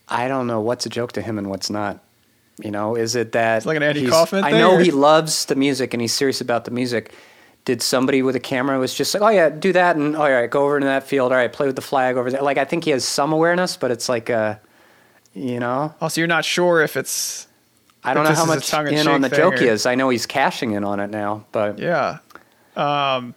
I 0.10 0.28
don't 0.28 0.48
know 0.48 0.60
what's 0.60 0.86
a 0.86 0.90
joke 0.90 1.12
to 1.14 1.22
him 1.22 1.38
and 1.38 1.50
what's 1.50 1.70
not. 1.70 2.00
You 2.64 2.72
know, 2.72 2.96
is 2.96 3.16
it 3.16 3.32
that 3.34 3.58
It's 3.58 3.66
like 3.66 3.78
an 3.78 3.84
Andy 3.84 4.08
Kaufman 4.08 4.44
I 4.44 4.52
know 4.52 4.74
or- 4.74 4.80
he 4.80 4.92
loves 4.92 5.46
the 5.46 5.56
music 5.56 5.94
and 5.94 6.02
he's 6.02 6.14
serious 6.14 6.42
about 6.42 6.66
the 6.66 6.72
music. 6.72 7.14
Did 7.66 7.82
somebody 7.82 8.22
with 8.22 8.36
a 8.36 8.42
camera 8.42 8.78
was 8.78 8.94
just 8.94 9.14
like, 9.14 9.24
oh 9.24 9.30
yeah, 9.30 9.50
do 9.50 9.72
that, 9.74 9.96
and 9.96 10.16
oh, 10.18 10.22
all 10.24 10.30
right, 10.32 10.50
go 10.50 10.66
over 10.66 10.80
to 10.82 10.86
that 10.86 11.04
field. 11.08 11.32
All 11.32 11.38
right, 11.38 11.52
play 11.52 11.66
with 11.66 11.78
the 11.78 11.82
flag 11.82 12.18
over 12.18 12.30
there. 12.30 12.42
Like 12.42 12.58
I 12.58 12.66
think 12.66 12.84
he 12.84 12.92
has 12.92 13.06
some 13.06 13.32
awareness, 13.32 13.78
but 13.78 13.90
it's 13.90 14.10
like, 14.10 14.30
uh, 14.30 14.56
you 15.34 15.60
know, 15.62 15.94
Also, 16.02 16.20
you're 16.20 16.28
not 16.28 16.44
sure 16.44 16.82
if 16.82 16.98
it's 16.98 17.48
I 18.04 18.14
don't 18.14 18.26
know 18.26 18.32
how 18.32 18.36
this 18.36 18.44
is 18.44 18.50
a 18.50 18.56
much 18.56 18.70
tongue-in-cheek 18.70 19.08
on 19.08 19.22
the 19.22 19.30
joke 19.30 19.60
he 19.60 19.68
is. 19.68 19.86
I 19.86 19.96
know 19.96 20.10
he's 20.10 20.26
cashing 20.26 20.74
in 20.74 20.84
on 20.84 21.00
it 21.00 21.10
now, 21.10 21.46
but 21.54 21.80
yeah, 21.80 22.18
um, 22.76 23.34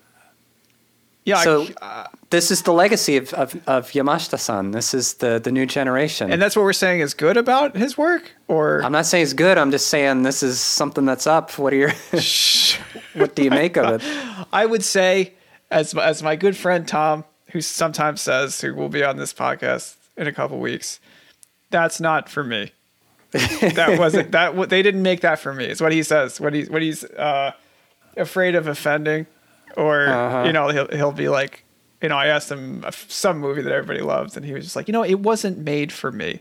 yeah. 1.24 1.38
I- 1.38 1.44
So- 1.44 1.68
uh, 1.80 2.06
this 2.30 2.50
is 2.50 2.62
the 2.62 2.72
legacy 2.72 3.16
of 3.16 3.32
of, 3.34 3.54
of 3.66 3.90
Yamashita-san. 3.92 4.72
This 4.72 4.94
is 4.94 5.14
the 5.14 5.38
the 5.38 5.52
new 5.52 5.66
generation. 5.66 6.32
and 6.32 6.40
that's 6.42 6.56
what 6.56 6.62
we're 6.62 6.72
saying 6.72 7.00
is 7.00 7.14
good 7.14 7.36
about 7.36 7.76
his 7.76 7.96
work, 7.96 8.32
or 8.48 8.82
I'm 8.82 8.92
not 8.92 9.06
saying 9.06 9.22
it's 9.24 9.32
good. 9.32 9.58
I'm 9.58 9.70
just 9.70 9.88
saying 9.88 10.22
this 10.22 10.42
is 10.42 10.60
something 10.60 11.04
that's 11.04 11.26
up. 11.26 11.56
What 11.58 11.72
are 11.72 11.76
your 11.76 11.92
what 13.14 13.34
do 13.34 13.42
you 13.44 13.50
make 13.50 13.76
of 13.76 14.00
it? 14.02 14.46
I 14.52 14.66
would 14.66 14.84
say, 14.84 15.34
as 15.70 15.94
as 15.94 16.22
my 16.22 16.36
good 16.36 16.56
friend 16.56 16.86
Tom, 16.86 17.24
who 17.52 17.60
sometimes 17.60 18.20
says, 18.20 18.60
who 18.60 18.74
will 18.74 18.88
be 18.88 19.04
on 19.04 19.16
this 19.16 19.32
podcast 19.32 19.94
in 20.16 20.26
a 20.26 20.32
couple 20.32 20.58
weeks, 20.58 20.98
that's 21.70 22.00
not 22.00 22.28
for 22.28 22.42
me. 22.44 22.72
that 23.32 23.98
wasn't 23.98 24.30
that. 24.32 24.68
They 24.70 24.82
didn't 24.82 25.02
make 25.02 25.20
that 25.20 25.38
for 25.38 25.52
me. 25.52 25.66
Is 25.66 25.80
what 25.80 25.92
he 25.92 26.02
says. 26.02 26.40
What 26.40 26.54
he's 26.54 26.70
what 26.70 26.80
he's 26.82 27.04
uh, 27.04 27.52
afraid 28.16 28.54
of 28.54 28.66
offending, 28.66 29.26
or 29.76 30.06
Uh-huh. 30.08 30.44
you 30.46 30.52
know, 30.52 30.68
he'll 30.70 30.88
he'll 30.88 31.12
be 31.12 31.28
like, 31.28 31.64
you 32.06 32.08
know, 32.08 32.16
I 32.18 32.26
asked 32.28 32.52
him 32.52 32.84
some 33.08 33.40
movie 33.40 33.62
that 33.62 33.72
everybody 33.72 34.00
loves, 34.00 34.36
and 34.36 34.46
he 34.46 34.52
was 34.52 34.62
just 34.62 34.76
like, 34.76 34.86
you 34.86 34.92
know, 34.92 35.02
it 35.02 35.18
wasn't 35.18 35.58
made 35.58 35.90
for 35.90 36.12
me. 36.12 36.38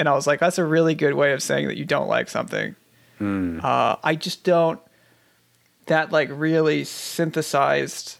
And 0.00 0.08
I 0.08 0.14
was 0.14 0.26
like, 0.26 0.40
that's 0.40 0.58
a 0.58 0.64
really 0.64 0.96
good 0.96 1.14
way 1.14 1.32
of 1.32 1.40
saying 1.40 1.68
that 1.68 1.76
you 1.76 1.84
don't 1.84 2.08
like 2.08 2.28
something. 2.28 2.74
Uh, 3.20 3.94
I 4.02 4.16
just 4.16 4.42
don't. 4.42 4.80
That 5.86 6.10
like 6.10 6.28
really 6.32 6.82
synthesized 6.82 8.16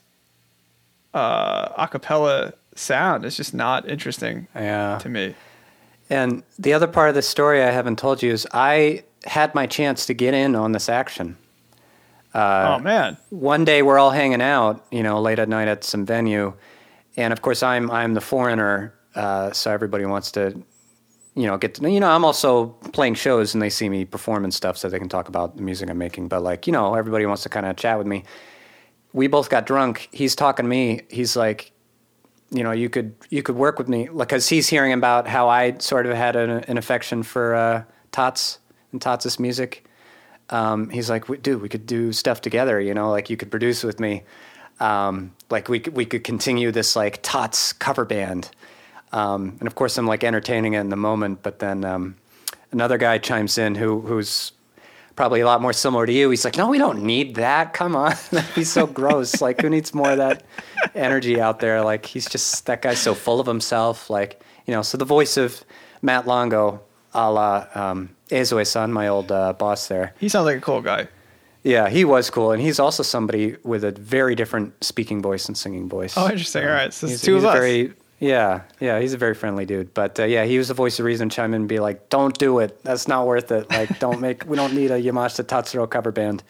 uh, 1.12 1.70
acapella 1.86 2.52
sound 2.76 3.24
is 3.24 3.36
just 3.36 3.52
not 3.52 3.88
interesting 3.88 4.46
Yeah. 4.54 4.98
to 5.02 5.08
me. 5.08 5.34
And 6.08 6.44
the 6.56 6.72
other 6.72 6.86
part 6.86 7.08
of 7.08 7.16
the 7.16 7.22
story 7.22 7.64
I 7.64 7.72
haven't 7.72 7.98
told 7.98 8.22
you 8.22 8.30
is 8.32 8.46
I 8.52 9.02
had 9.24 9.56
my 9.56 9.66
chance 9.66 10.06
to 10.06 10.14
get 10.14 10.34
in 10.34 10.54
on 10.54 10.70
this 10.70 10.88
action. 10.88 11.36
Uh, 12.32 12.76
oh 12.78 12.82
man, 12.82 13.16
One 13.30 13.64
day 13.64 13.82
we're 13.82 13.98
all 13.98 14.10
hanging 14.12 14.42
out, 14.42 14.84
you 14.92 15.02
know, 15.02 15.20
late 15.20 15.38
at 15.40 15.48
night 15.48 15.68
at 15.68 15.82
some 15.84 16.04
venue, 16.06 16.52
and 17.16 17.32
of 17.32 17.42
course 17.42 17.62
I'm 17.62 17.90
I'm 17.90 18.14
the 18.14 18.20
foreigner, 18.20 18.94
uh, 19.14 19.52
so 19.52 19.70
everybody 19.70 20.04
wants 20.04 20.32
to, 20.32 20.62
you 21.34 21.46
know, 21.46 21.56
get 21.56 21.74
to 21.74 21.90
you 21.90 22.00
know 22.00 22.10
I'm 22.10 22.24
also 22.24 22.66
playing 22.92 23.14
shows 23.14 23.54
and 23.54 23.62
they 23.62 23.70
see 23.70 23.88
me 23.88 24.04
perform 24.04 24.44
and 24.44 24.52
stuff, 24.52 24.76
so 24.76 24.88
they 24.88 24.98
can 24.98 25.08
talk 25.08 25.28
about 25.28 25.56
the 25.56 25.62
music 25.62 25.90
I'm 25.90 25.98
making. 25.98 26.28
But 26.28 26.42
like 26.42 26.66
you 26.66 26.72
know, 26.72 26.94
everybody 26.94 27.26
wants 27.26 27.42
to 27.44 27.48
kind 27.48 27.66
of 27.66 27.76
chat 27.76 27.98
with 27.98 28.06
me. 28.06 28.24
We 29.12 29.26
both 29.28 29.48
got 29.48 29.66
drunk. 29.66 30.08
He's 30.12 30.36
talking 30.36 30.64
to 30.64 30.68
me. 30.68 31.02
He's 31.08 31.36
like, 31.36 31.72
you 32.50 32.62
know, 32.62 32.72
you 32.72 32.88
could 32.88 33.14
you 33.30 33.42
could 33.42 33.56
work 33.56 33.78
with 33.78 33.88
me 33.88 34.08
because 34.14 34.48
he's 34.48 34.68
hearing 34.68 34.92
about 34.92 35.26
how 35.26 35.48
I 35.48 35.78
sort 35.78 36.06
of 36.06 36.14
had 36.16 36.36
an, 36.36 36.50
an 36.50 36.78
affection 36.78 37.22
for 37.22 37.54
uh, 37.54 37.84
Tots 38.12 38.58
and 38.92 39.00
Tots' 39.00 39.38
music. 39.38 39.84
Um, 40.50 40.90
he's 40.90 41.10
like, 41.10 41.24
dude, 41.42 41.60
we 41.60 41.68
could 41.68 41.86
do 41.86 42.12
stuff 42.12 42.40
together. 42.40 42.80
You 42.80 42.94
know, 42.94 43.10
like 43.10 43.30
you 43.30 43.36
could 43.36 43.50
produce 43.50 43.82
with 43.82 43.98
me. 43.98 44.22
Um, 44.80 45.32
like 45.50 45.68
we 45.68 45.80
we 45.92 46.04
could 46.04 46.24
continue 46.24 46.70
this 46.70 46.96
like 46.96 47.20
Tots 47.22 47.72
cover 47.72 48.04
band. 48.04 48.50
Um, 49.12 49.56
and 49.60 49.66
of 49.66 49.74
course, 49.74 49.96
I'm 49.96 50.06
like 50.06 50.24
entertaining 50.24 50.74
it 50.74 50.80
in 50.80 50.90
the 50.90 50.96
moment. 50.96 51.42
But 51.42 51.58
then 51.60 51.84
um, 51.84 52.16
another 52.72 52.98
guy 52.98 53.18
chimes 53.18 53.58
in 53.58 53.74
who 53.74 54.00
who's 54.00 54.52
probably 55.14 55.40
a 55.40 55.46
lot 55.46 55.62
more 55.62 55.72
similar 55.72 56.04
to 56.04 56.12
you. 56.12 56.28
He's 56.30 56.44
like, 56.44 56.56
no, 56.56 56.68
we 56.68 56.78
don't 56.78 57.02
need 57.02 57.36
that. 57.36 57.72
Come 57.72 57.96
on, 57.96 58.14
that'd 58.30 58.54
be 58.54 58.64
so 58.64 58.86
gross. 58.86 59.40
Like, 59.40 59.60
who 59.62 59.70
needs 59.70 59.94
more 59.94 60.10
of 60.10 60.18
that 60.18 60.44
energy 60.94 61.40
out 61.40 61.60
there? 61.60 61.82
Like, 61.82 62.04
he's 62.06 62.28
just 62.28 62.66
that 62.66 62.82
guy's 62.82 63.00
so 63.00 63.14
full 63.14 63.40
of 63.40 63.46
himself. 63.46 64.10
Like, 64.10 64.40
you 64.66 64.74
know. 64.74 64.82
So 64.82 64.98
the 64.98 65.04
voice 65.04 65.36
of 65.36 65.64
Matt 66.02 66.26
Longo, 66.26 66.82
a 67.14 67.30
la 67.30 67.66
um, 67.74 68.10
Ezoe-san, 68.30 68.92
my 68.92 69.08
old 69.08 69.32
uh, 69.32 69.52
boss 69.54 69.88
there. 69.88 70.14
he 70.20 70.28
sounds 70.28 70.46
like 70.46 70.58
a 70.58 70.60
cool 70.60 70.82
guy. 70.82 71.08
Yeah, 71.66 71.88
he 71.88 72.04
was 72.04 72.30
cool, 72.30 72.52
and 72.52 72.62
he's 72.62 72.78
also 72.78 73.02
somebody 73.02 73.56
with 73.64 73.82
a 73.82 73.90
very 73.90 74.36
different 74.36 74.84
speaking 74.84 75.20
voice 75.20 75.46
and 75.46 75.58
singing 75.58 75.88
voice. 75.88 76.14
Oh, 76.16 76.30
interesting. 76.30 76.64
All 76.64 76.70
right, 76.70 76.94
so 76.94 77.06
it's 77.06 77.14
he's, 77.14 77.22
two 77.22 77.36
of 77.36 77.44
us. 77.44 77.58
very 77.58 77.92
yeah, 78.20 78.62
yeah, 78.80 79.00
he's 79.00 79.12
a 79.12 79.18
very 79.18 79.34
friendly 79.34 79.66
dude. 79.66 79.92
But 79.92 80.18
uh, 80.20 80.24
yeah, 80.24 80.44
he 80.44 80.58
was 80.58 80.68
the 80.68 80.74
voice 80.74 80.98
of 80.98 81.04
reason. 81.04 81.28
Chime 81.28 81.52
in 81.54 81.62
and 81.62 81.68
be 81.68 81.80
like, 81.80 82.08
"Don't 82.08 82.36
do 82.38 82.60
it. 82.60 82.82
That's 82.82 83.08
not 83.08 83.26
worth 83.26 83.50
it. 83.50 83.68
Like, 83.68 83.98
don't 83.98 84.20
make. 84.20 84.46
we 84.46 84.56
don't 84.56 84.74
need 84.74 84.90
a 84.90 85.02
Yamashita 85.02 85.44
Tatsuro 85.44 85.90
cover 85.90 86.12
band." 86.12 86.42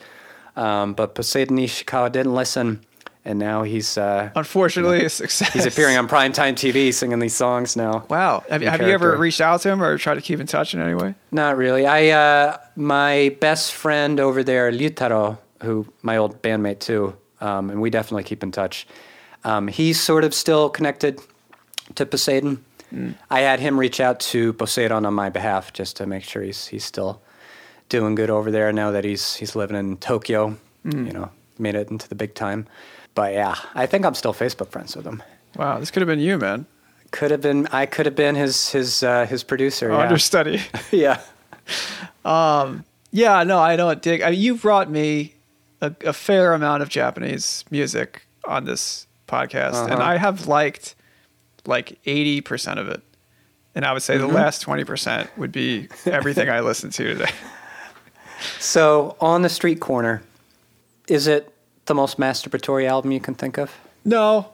Um, 0.54 0.94
but 0.94 1.14
Poseidon 1.14 1.56
Ishikawa 1.56 2.12
didn't 2.12 2.34
listen, 2.34 2.80
and 3.26 3.40
now 3.40 3.64
he's 3.64 3.98
uh, 3.98 4.30
Unfortunately, 4.36 5.04
a 5.04 5.10
success. 5.10 5.52
he's 5.52 5.66
appearing 5.66 5.96
on 5.96 6.08
primetime 6.08 6.54
TV 6.54 6.94
singing 6.94 7.18
these 7.18 7.34
songs 7.34 7.76
now. 7.76 8.06
Wow. 8.08 8.44
Have, 8.48 8.62
have 8.62 8.80
you 8.80 8.88
ever 8.88 9.16
reached 9.16 9.40
out 9.40 9.60
to 9.62 9.68
him 9.68 9.82
or 9.82 9.98
tried 9.98 10.14
to 10.14 10.20
keep 10.20 10.38
in 10.38 10.46
touch 10.46 10.72
in 10.74 10.80
any 10.80 10.94
way? 10.94 11.14
Not 11.32 11.56
really. 11.56 11.86
I 11.86 12.08
uh, 12.10 12.58
my 12.76 13.36
best 13.40 13.74
friend 13.74 14.20
over 14.20 14.44
there, 14.44 14.70
Ryutaro, 14.70 15.38
who 15.62 15.86
my 16.02 16.16
old 16.16 16.40
bandmate 16.40 16.78
too, 16.78 17.16
um, 17.40 17.68
and 17.68 17.82
we 17.82 17.90
definitely 17.90 18.22
keep 18.22 18.44
in 18.44 18.52
touch. 18.52 18.86
Um, 19.42 19.66
he's 19.68 20.00
sort 20.00 20.22
of 20.24 20.32
still 20.32 20.70
connected 20.70 21.20
to 21.96 22.06
Poseidon. 22.06 22.64
I 23.28 23.40
had 23.40 23.58
him 23.60 23.78
reach 23.78 24.00
out 24.00 24.20
to 24.20 24.52
Poseidon 24.54 25.04
on 25.04 25.12
my 25.12 25.28
behalf 25.28 25.72
just 25.72 25.96
to 25.96 26.06
make 26.06 26.22
sure 26.22 26.42
he's 26.42 26.68
he's 26.68 26.84
still 26.84 27.20
doing 27.88 28.14
good 28.14 28.30
over 28.30 28.50
there 28.52 28.72
now 28.72 28.92
that 28.92 29.02
he's 29.04 29.34
he's 29.34 29.56
living 29.56 29.76
in 29.76 29.96
Tokyo. 29.96 30.56
You 30.84 31.12
know, 31.12 31.30
made 31.58 31.74
it 31.74 31.90
into 31.90 32.08
the 32.08 32.14
big 32.14 32.34
time. 32.34 32.68
But 33.16 33.32
yeah, 33.32 33.56
I 33.74 33.86
think 33.86 34.04
I'm 34.06 34.14
still 34.14 34.32
Facebook 34.32 34.68
friends 34.68 34.94
with 34.94 35.04
him. 35.06 35.22
Wow, 35.56 35.80
this 35.80 35.90
could 35.90 36.02
have 36.02 36.06
been 36.08 36.20
you, 36.20 36.38
man. 36.38 36.66
Could 37.10 37.30
have 37.32 37.40
been 37.40 37.66
I 37.72 37.86
could 37.86 38.06
have 38.06 38.14
been 38.14 38.34
his 38.36 38.70
his 38.70 39.02
uh, 39.02 39.26
his 39.26 39.42
producer. 39.42 39.90
Oh, 39.90 39.96
yeah. 39.96 40.02
understudy. 40.04 40.60
yeah. 40.92 41.20
yeah, 42.24 43.42
no, 43.44 43.58
I 43.58 43.76
don't 43.76 44.00
dig. 44.02 44.22
I 44.22 44.30
mean, 44.30 44.40
you've 44.40 44.62
brought 44.62 44.90
me 44.90 45.34
a, 45.80 45.92
a 46.04 46.12
fair 46.12 46.52
amount 46.52 46.82
of 46.82 46.88
Japanese 46.88 47.64
music 47.70 48.26
on 48.46 48.64
this 48.64 49.06
podcast, 49.26 49.84
and 49.84 49.94
Uh-huh. 49.94 50.02
I 50.12 50.16
have 50.18 50.46
liked 50.46 50.94
like 51.66 51.98
80% 52.04 52.78
of 52.78 52.88
it. 52.88 53.02
And 53.74 53.84
I 53.84 53.92
would 53.92 54.02
say 54.02 54.14
Mm-hmm. 54.16 54.28
the 54.28 54.32
last 54.34 54.64
20% 54.64 55.28
would 55.36 55.52
be 55.52 55.88
everything 56.06 56.48
I 56.48 56.60
listened 56.60 56.92
to 56.94 57.04
today. 57.14 57.30
So 58.60 59.16
on 59.18 59.40
the 59.42 59.48
street 59.48 59.80
corner, 59.80 60.22
is 61.08 61.26
it 61.26 61.52
the 61.87 61.95
most 61.95 62.18
masturbatory 62.18 62.87
album 62.89 63.12
you 63.12 63.20
can 63.20 63.34
think 63.34 63.59
of? 63.59 63.72
No, 64.05 64.49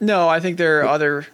no, 0.00 0.28
I 0.28 0.40
think 0.40 0.58
there 0.58 0.80
are 0.82 0.88
other. 0.88 1.26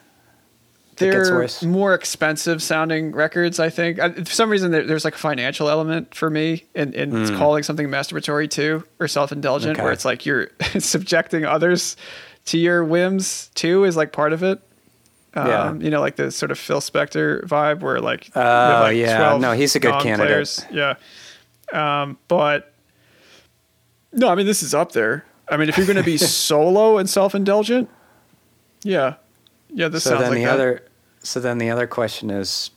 It 0.97 0.99
gets 1.11 1.29
They're 1.29 1.35
worse. 1.39 1.63
more 1.65 1.93
expensive 1.93 2.63
sounding 2.63 3.11
records. 3.13 3.59
I 3.59 3.69
think 3.69 3.99
I, 3.99 4.11
for 4.13 4.25
some 4.31 4.49
reason 4.49 4.71
there, 4.71 4.85
there's 4.87 5.05
like 5.05 5.17
a 5.17 5.19
financial 5.19 5.69
element 5.69 6.15
for 6.15 6.31
me 6.31 6.65
in, 6.75 6.93
in 6.95 7.17
it's 7.23 7.31
calling 7.33 7.65
something 7.65 7.89
masturbatory 7.89 8.49
too 8.49 8.85
or 9.01 9.09
self 9.09 9.33
indulgent. 9.33 9.73
Okay. 9.77 9.83
where 9.83 9.93
it's 9.93 10.05
like 10.05 10.25
you're 10.25 10.51
subjecting 10.79 11.45
others 11.45 11.97
to 12.47 12.59
your 12.59 12.85
whims 12.85 13.51
too 13.57 13.83
is 13.85 13.97
like 13.97 14.13
part 14.13 14.33
of 14.33 14.45
it. 14.45 14.61
Um, 15.35 15.47
Yeah. 15.49 15.75
you 15.75 15.91
know, 15.91 16.01
like 16.01 16.15
the 16.15 16.31
sort 16.31 16.53
of 16.53 16.61
Phil 16.61 16.81
Spector 16.81 17.45
vibe, 17.45 17.81
where 17.81 17.99
like 18.01 18.31
Oh, 18.37 18.87
you 18.87 19.03
like, 19.05 19.11
yeah. 19.11 19.37
No, 19.37 19.51
he's 19.51 19.75
a 19.75 19.81
good 19.81 19.95
candidate. 20.01 20.19
non-players. 20.61 20.65
Yeah, 21.73 22.03
um, 22.03 22.19
but 22.29 22.73
no, 24.15 24.29
I 24.29 24.35
mean 24.35 24.47
this 24.47 24.63
is 24.63 24.75
up 24.75 24.93
there. 24.93 25.25
I 25.49 25.57
mean, 25.59 25.69
if 25.69 25.77
you're 25.77 25.87
going 25.87 25.97
to 25.99 26.03
be 26.03 26.17
solo 26.19 26.97
and 26.99 27.09
self-indulgent, 27.09 27.89
yeah, 28.83 29.15
yeah, 29.69 29.89
this 29.89 30.05
so 30.05 30.11
sounds 30.11 30.23
then 30.23 30.31
like 30.31 30.39
the 30.39 30.45
that. 30.45 30.55
other, 30.55 30.85
so 31.23 31.41
then 31.41 31.59
the 31.59 31.71
other 31.71 31.87
question 31.87 32.31
is, 32.31 32.71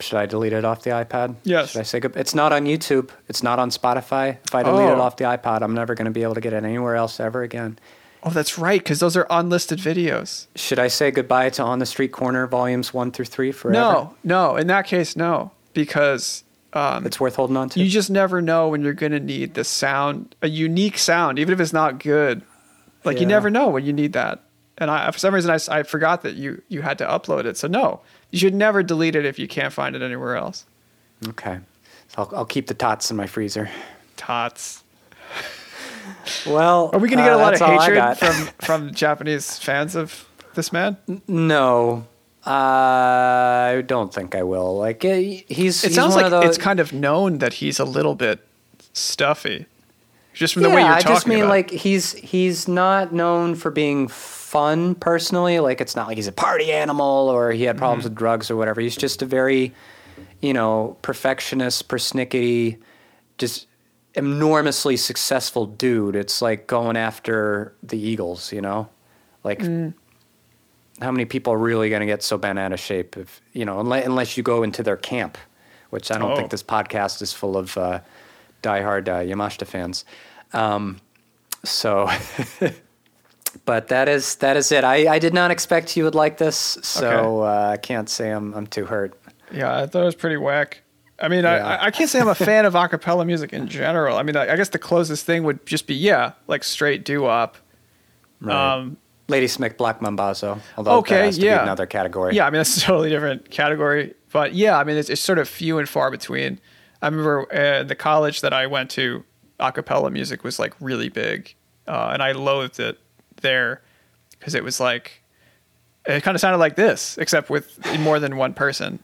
should 0.00 0.16
I 0.18 0.26
delete 0.26 0.52
it 0.52 0.64
off 0.64 0.82
the 0.82 0.90
iPad? 0.90 1.36
Yes. 1.44 1.70
Should 1.72 1.80
I 1.80 1.82
say 1.84 2.00
good? 2.00 2.16
It's 2.16 2.34
not 2.34 2.52
on 2.52 2.64
YouTube. 2.64 3.10
It's 3.28 3.42
not 3.42 3.58
on 3.58 3.70
Spotify. 3.70 4.38
If 4.44 4.54
I 4.54 4.62
delete 4.62 4.88
it 4.88 4.98
Oh. 4.98 5.00
off 5.00 5.16
the 5.16 5.24
iPod, 5.24 5.62
I'm 5.62 5.74
never 5.74 5.94
going 5.94 6.06
to 6.06 6.10
be 6.10 6.22
able 6.22 6.34
to 6.34 6.40
get 6.40 6.52
it 6.52 6.64
anywhere 6.64 6.96
else 6.96 7.20
ever 7.20 7.42
again. 7.42 7.78
Oh, 8.22 8.30
that's 8.30 8.58
right, 8.58 8.80
because 8.80 8.98
those 9.00 9.16
are 9.16 9.26
unlisted 9.30 9.78
videos. 9.78 10.46
Should 10.54 10.78
I 10.78 10.88
say 10.88 11.10
goodbye 11.10 11.50
to 11.50 11.62
On 11.62 11.78
the 11.78 11.86
Street 11.86 12.12
Corner 12.12 12.46
volumes 12.46 12.92
one 12.92 13.12
through 13.12 13.24
three 13.26 13.50
forever? 13.52 13.72
No, 13.80 14.14
no. 14.24 14.56
In 14.56 14.66
that 14.66 14.86
case, 14.86 15.16
no, 15.16 15.52
because 15.74 16.44
um, 16.72 17.06
It's 17.06 17.18
worth 17.18 17.36
holding 17.36 17.56
on 17.56 17.68
to. 17.70 17.80
you 17.80 17.88
just 17.88 18.10
never 18.10 18.40
know 18.40 18.68
when 18.68 18.82
you're 18.82 18.92
going 18.92 19.12
to 19.12 19.20
need 19.20 19.54
the 19.54 19.64
sound, 19.64 20.34
a 20.42 20.48
unique 20.48 20.98
sound, 20.98 21.38
even 21.38 21.52
if 21.52 21.60
it's 21.60 21.72
not 21.72 21.98
good. 21.98 22.42
Like 23.04 23.18
you 23.20 23.26
never 23.26 23.50
know 23.50 23.68
when 23.68 23.84
you 23.84 23.92
need 23.92 24.12
that. 24.12 24.42
And 24.78 24.90
I, 24.90 25.10
for 25.10 25.18
some 25.18 25.34
reason, 25.34 25.50
I 25.50 25.82
forgot 25.82 26.22
that 26.22 26.34
you 26.34 26.62
you 26.68 26.82
had 26.82 26.98
to 26.98 27.06
upload 27.06 27.44
it. 27.44 27.56
So 27.56 27.66
no, 27.68 28.00
you 28.30 28.38
should 28.38 28.54
never 28.54 28.82
delete 28.82 29.16
it 29.16 29.24
if 29.26 29.38
you 29.38 29.48
can't 29.48 29.72
find 29.72 29.96
it 29.96 30.02
anywhere 30.02 30.36
else. 30.36 30.64
Okay. 31.28 31.58
So 32.08 32.22
I'll, 32.22 32.36
I'll 32.38 32.44
keep 32.46 32.66
the 32.66 32.74
tots 32.74 33.10
in 33.10 33.16
my 33.16 33.26
freezer. 33.26 33.70
Tots. 34.16 34.82
Well, 36.46 36.90
Are 36.92 36.98
we 36.98 37.08
going 37.08 37.18
to 37.18 37.24
get 37.24 37.32
uh, 37.32 37.36
a 37.36 37.38
lot 37.38 37.54
of 37.54 37.60
hatred 37.60 38.16
from 38.18 38.48
from 38.66 38.94
Japanese 38.94 39.58
fans 39.58 39.94
of 39.96 40.26
this 40.54 40.72
man? 40.72 40.96
No, 41.28 42.06
I 42.44 43.82
don't 43.86 44.12
think 44.12 44.34
I 44.34 44.42
will. 44.42 44.76
Like 44.78 45.04
eh, 45.04 45.42
he's. 45.48 45.84
It 45.84 45.88
he's 45.88 45.94
sounds 45.94 46.14
like 46.14 46.30
those, 46.30 46.44
it's 46.44 46.58
kind 46.58 46.80
of 46.80 46.92
known 46.92 47.38
that 47.38 47.54
he's 47.54 47.78
a 47.78 47.84
little 47.84 48.14
bit 48.14 48.40
stuffy, 48.92 49.66
just 50.32 50.54
from 50.54 50.62
the 50.62 50.68
yeah, 50.70 50.74
way 50.74 50.80
you're 50.82 50.90
talking. 50.92 51.10
I 51.10 51.14
just 51.14 51.26
mean 51.26 51.38
about 51.40 51.48
like 51.50 51.70
he's 51.70 52.12
he's 52.14 52.66
not 52.66 53.12
known 53.12 53.54
for 53.56 53.70
being 53.70 54.08
fun 54.08 54.94
personally. 54.94 55.60
Like 55.60 55.80
it's 55.80 55.94
not 55.94 56.08
like 56.08 56.16
he's 56.16 56.26
a 56.28 56.32
party 56.32 56.72
animal 56.72 57.28
or 57.28 57.52
he 57.52 57.64
had 57.64 57.76
problems 57.76 58.04
Mm-hmm. 58.04 58.10
with 58.12 58.18
drugs 58.18 58.50
or 58.50 58.56
whatever. 58.56 58.80
He's 58.80 58.96
just 58.96 59.20
a 59.22 59.26
very, 59.26 59.74
you 60.40 60.54
know, 60.54 60.96
perfectionist, 61.02 61.88
persnickety, 61.88 62.78
just 63.38 63.66
enormously 64.14 64.96
successful 64.96 65.66
dude. 65.66 66.16
It's 66.16 66.40
like 66.40 66.66
going 66.66 66.96
after 66.96 67.74
the 67.82 67.98
Eagles, 67.98 68.50
you 68.50 68.62
know, 68.62 68.88
like. 69.44 69.58
Mm. 69.60 69.92
How 71.00 71.10
many 71.10 71.24
people 71.24 71.52
are 71.52 71.58
really 71.58 71.88
going 71.88 72.00
to 72.00 72.06
get 72.06 72.22
so 72.22 72.36
bent 72.38 72.58
out 72.58 72.72
of 72.72 72.80
shape 72.80 73.16
if 73.16 73.40
you 73.52 73.64
know 73.64 73.80
unless, 73.80 74.04
unless 74.06 74.36
you 74.36 74.42
go 74.42 74.62
into 74.62 74.82
their 74.82 74.96
camp, 74.96 75.38
which 75.90 76.10
I 76.10 76.18
don't 76.18 76.32
Oh. 76.32 76.36
think 76.36 76.50
this 76.50 76.62
podcast 76.62 77.22
is 77.22 77.32
full 77.32 77.56
of 77.56 77.76
uh, 77.78 78.00
diehard 78.62 79.08
uh, 79.08 79.20
Yamashita 79.24 79.66
fans. 79.66 80.04
Um, 80.52 81.00
so, 81.64 82.08
but 83.64 83.88
that 83.88 84.08
is 84.08 84.36
that 84.36 84.56
is 84.56 84.70
it. 84.72 84.84
I, 84.84 85.14
I 85.14 85.18
did 85.18 85.34
not 85.34 85.50
expect 85.50 85.96
you 85.96 86.04
would 86.04 86.14
like 86.14 86.38
this, 86.38 86.56
so 86.82 87.42
uh, 87.42 87.70
I 87.72 87.76
can't 87.76 88.08
say 88.08 88.30
I'm 88.30 88.52
I'm 88.54 88.66
too 88.66 88.86
hurt. 88.86 89.18
Yeah, 89.52 89.76
I 89.82 89.86
thought 89.86 90.02
it 90.02 90.06
was 90.06 90.14
pretty 90.14 90.36
whack. 90.36 90.82
I 91.18 91.28
mean, 91.28 91.42
Yeah. 91.44 91.66
I, 91.66 91.86
I 91.86 91.90
can't 91.90 92.08
say 92.08 92.18
I'm 92.20 92.28
a 92.28 92.34
fan 92.34 92.64
of 92.64 92.72
acapella 92.74 93.26
music 93.26 93.52
in 93.52 93.68
general. 93.68 94.16
I 94.16 94.22
mean, 94.22 94.36
I, 94.36 94.52
I 94.52 94.56
guess 94.56 94.70
the 94.70 94.78
closest 94.78 95.26
thing 95.26 95.42
would 95.44 95.66
just 95.66 95.86
be 95.86 95.94
yeah, 95.94 96.32
like 96.46 96.64
straight 96.64 97.04
doo 97.04 97.22
wop. 97.22 97.56
Um, 98.46 98.96
Ladysmith 99.30 99.76
Black 99.76 100.00
Mambazo, 100.00 100.60
although 100.76 100.98
Okay, 100.98 101.14
that 101.16 101.24
has 101.24 101.38
to 101.38 101.44
yeah. 101.44 101.58
be 101.58 101.62
another 101.62 101.86
category. 101.86 102.34
yeah, 102.34 102.46
I 102.46 102.50
mean 102.50 102.58
that's 102.58 102.76
a 102.76 102.80
totally 102.80 103.08
different 103.10 103.50
category. 103.50 104.14
But 104.32 104.54
yeah, 104.54 104.76
I 104.78 104.84
mean 104.84 104.96
it's, 104.96 105.08
it's 105.08 105.20
sort 105.20 105.38
of 105.38 105.48
few 105.48 105.78
and 105.78 105.88
far 105.88 106.10
between. 106.10 106.60
I 107.02 107.06
remember 107.06 107.46
uh, 107.54 107.82
the 107.84 107.94
college 107.94 108.42
that 108.42 108.52
I 108.52 108.66
went 108.66 108.90
to, 108.90 109.24
acapella 109.58 110.12
music 110.12 110.44
was 110.44 110.58
like 110.58 110.74
really 110.80 111.08
big, 111.08 111.54
uh, 111.88 112.10
and 112.12 112.22
I 112.22 112.32
loathed 112.32 112.78
it 112.80 112.98
there 113.40 113.80
because 114.38 114.54
it 114.54 114.62
was 114.64 114.80
like 114.80 115.22
it 116.06 116.22
kind 116.22 116.34
of 116.34 116.40
sounded 116.40 116.58
like 116.58 116.76
this, 116.76 117.16
except 117.18 117.50
with 117.50 117.78
more 118.00 118.18
than 118.18 118.36
one 118.36 118.54
person. 118.54 118.98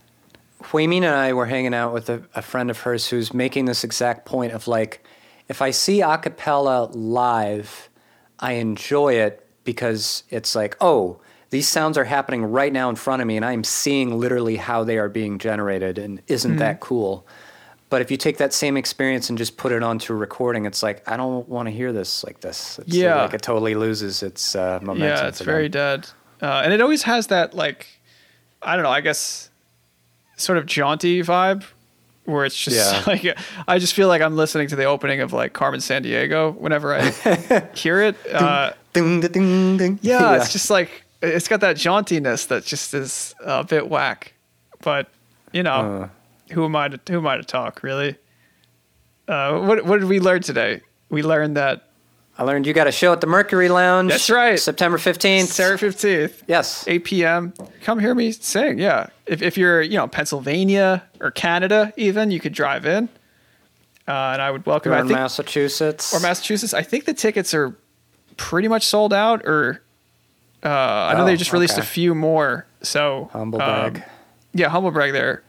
Huimin 0.63 0.97
and 0.99 1.07
I 1.15 1.33
were 1.33 1.47
hanging 1.47 1.75
out 1.75 1.93
with 1.93 2.09
a, 2.09 2.23
a 2.35 2.43
friend 2.43 2.71
of 2.71 2.81
hers 2.81 3.09
who's 3.09 3.33
making 3.35 3.67
this 3.67 3.85
exact 3.85 4.25
point 4.25 4.53
of 4.53 4.67
like, 4.67 5.05
if 5.49 5.61
I 5.63 5.71
see 5.71 6.01
a 6.01 6.17
cappella 6.19 6.87
live, 6.93 7.89
I 8.41 8.53
enjoy 8.53 9.15
it 9.15 9.46
because 9.67 10.23
it's 10.31 10.55
like, 10.55 10.77
oh, 10.81 11.21
these 11.51 11.69
sounds 11.69 11.99
are 11.99 12.05
happening 12.05 12.43
right 12.45 12.73
now 12.73 12.89
in 12.89 12.97
front 12.97 13.21
of 13.21 13.29
me, 13.29 13.37
and 13.37 13.45
I'm 13.45 13.63
seeing 13.65 14.19
literally 14.19 14.57
how 14.57 14.83
they 14.85 14.97
are 14.97 15.09
being 15.11 15.39
generated, 15.39 15.99
and 15.99 16.23
isn't 16.27 16.57
that 16.57 16.81
cool? 16.81 17.27
But 17.89 18.01
if 18.03 18.11
you 18.11 18.17
take 18.17 18.39
that 18.39 18.53
same 18.53 18.77
experience 18.77 19.29
and 19.29 19.39
just 19.39 19.57
put 19.57 19.71
it 19.71 19.81
onto 19.83 20.13
a 20.13 20.17
recording, 20.17 20.65
it's 20.67 20.83
like 20.83 21.09
I 21.09 21.17
don't 21.17 21.49
want 21.49 21.67
to 21.69 21.71
hear 21.73 21.93
this 21.93 22.25
like 22.25 22.41
this. 22.41 22.81
It's 22.81 22.93
Yeah. 22.95 23.23
like 23.23 23.35
it 23.35 23.43
totally 23.43 23.75
loses 23.77 24.23
its 24.25 24.57
uh, 24.57 24.81
momentum. 24.83 25.09
Yeah, 25.19 25.29
it's 25.29 25.41
very 25.41 25.69
dead, 25.69 26.09
uh, 26.43 26.63
and 26.65 26.73
it 26.73 26.81
always 26.81 27.05
has 27.05 27.29
that 27.29 27.55
like, 27.55 27.87
I 28.61 28.75
don't 28.75 28.83
know, 28.83 28.91
I 28.91 29.03
guess, 29.03 29.51
sort 30.37 30.59
of 30.59 30.67
jaunty 30.67 31.23
vibe, 31.23 31.63
where 32.25 32.45
it's 32.45 32.61
just 32.61 32.77
Yeah. 32.77 33.05
like 33.07 33.39
I 33.69 33.79
just 33.79 33.95
feel 33.95 34.09
like 34.09 34.21
I'm 34.21 34.35
listening 34.35 34.67
to 34.69 34.77
the 34.77 34.85
opening 34.85 35.21
of 35.21 35.33
like 35.33 35.53
Carmen 35.53 35.79
Sandiego 35.79 36.57
whenever 36.57 36.93
I 36.93 37.11
hear 37.77 38.03
it. 38.03 38.17
Uh, 38.35 38.73
Ding, 38.97 39.21
ding, 39.21 39.33
ding, 39.33 39.77
ding. 39.77 39.99
yeah, 40.03 40.37
it's 40.37 40.53
just 40.53 40.71
like 40.71 40.91
it's 41.23 41.49
got 41.49 41.61
that 41.61 41.77
jauntiness 41.77 42.49
that 42.49 42.65
just 42.65 42.95
is 42.95 43.35
a 43.45 43.63
bit 43.65 43.89
whack, 43.89 44.33
but 44.83 45.09
you 45.53 45.63
know, 45.63 46.09
Uh. 46.51 46.55
who 46.55 46.65
am 46.65 46.75
I 46.77 46.89
to 46.89 47.01
who 47.13 47.19
am 47.19 47.27
I 47.27 47.37
to 47.37 47.45
talk 47.45 47.83
really? 47.83 48.17
Uh, 49.29 49.59
what 49.61 49.85
what 49.85 50.01
did 50.01 50.09
we 50.09 50.21
learn 50.21 50.43
today? 50.43 50.81
We 51.11 51.23
learned 51.23 51.57
that 51.57 51.83
I 52.39 52.43
learned 52.45 52.67
you 52.67 52.73
got 52.75 52.87
a 52.87 52.93
show 52.93 53.13
at 53.13 53.21
the 53.21 53.27
Mercury 53.27 53.69
Lounge. 53.69 54.11
That's 54.11 54.29
right. 54.31 54.59
September 54.59 54.99
fifteenth. 54.99 55.51
Sarah 55.51 55.79
fifteenth. 55.79 56.43
Yes. 56.47 56.85
8 56.87 56.99
p.m. 57.05 57.55
Come 57.83 57.99
hear 57.99 58.15
me 58.15 58.31
sing. 58.33 58.79
Yeah. 58.79 59.07
If, 59.27 59.41
if 59.43 59.57
you're, 59.57 59.81
you 59.83 59.97
know, 59.97 60.07
Pennsylvania 60.07 61.03
or 61.21 61.31
Canada, 61.31 61.93
even, 61.97 62.31
you 62.31 62.39
could 62.39 62.53
drive 62.53 62.85
in. 62.87 63.09
Uh, 64.07 64.13
and 64.35 64.43
I 64.43 64.51
would 64.51 64.67
welcome 64.67 64.93
Or 64.93 64.97
I 64.97 65.01
think, 65.01 65.13
Massachusetts. 65.13 66.15
or 66.15 66.21
Massachusetts. 66.21 66.75
I 66.75 66.83
think 66.83 67.07
the 67.07 67.15
tickets 67.15 67.55
are 67.55 67.75
pretty 68.37 68.69
much 68.69 68.85
sold 68.87 69.13
out, 69.13 69.45
or 69.47 69.83
uh, 70.65 70.69
I 70.69 71.15
know 71.15 71.23
Oh, 71.23 71.27
they 71.27 71.37
just 71.37 71.53
released 71.53 71.79
a 71.79 71.83
few 71.83 72.15
more. 72.15 72.67
So, 72.83 73.29
Humble 73.33 73.61
um, 73.63 73.93
brag. 73.93 74.05
yeah, 74.55 74.69
humble 74.69 74.91
brag 74.91 75.13
there. 75.13 75.43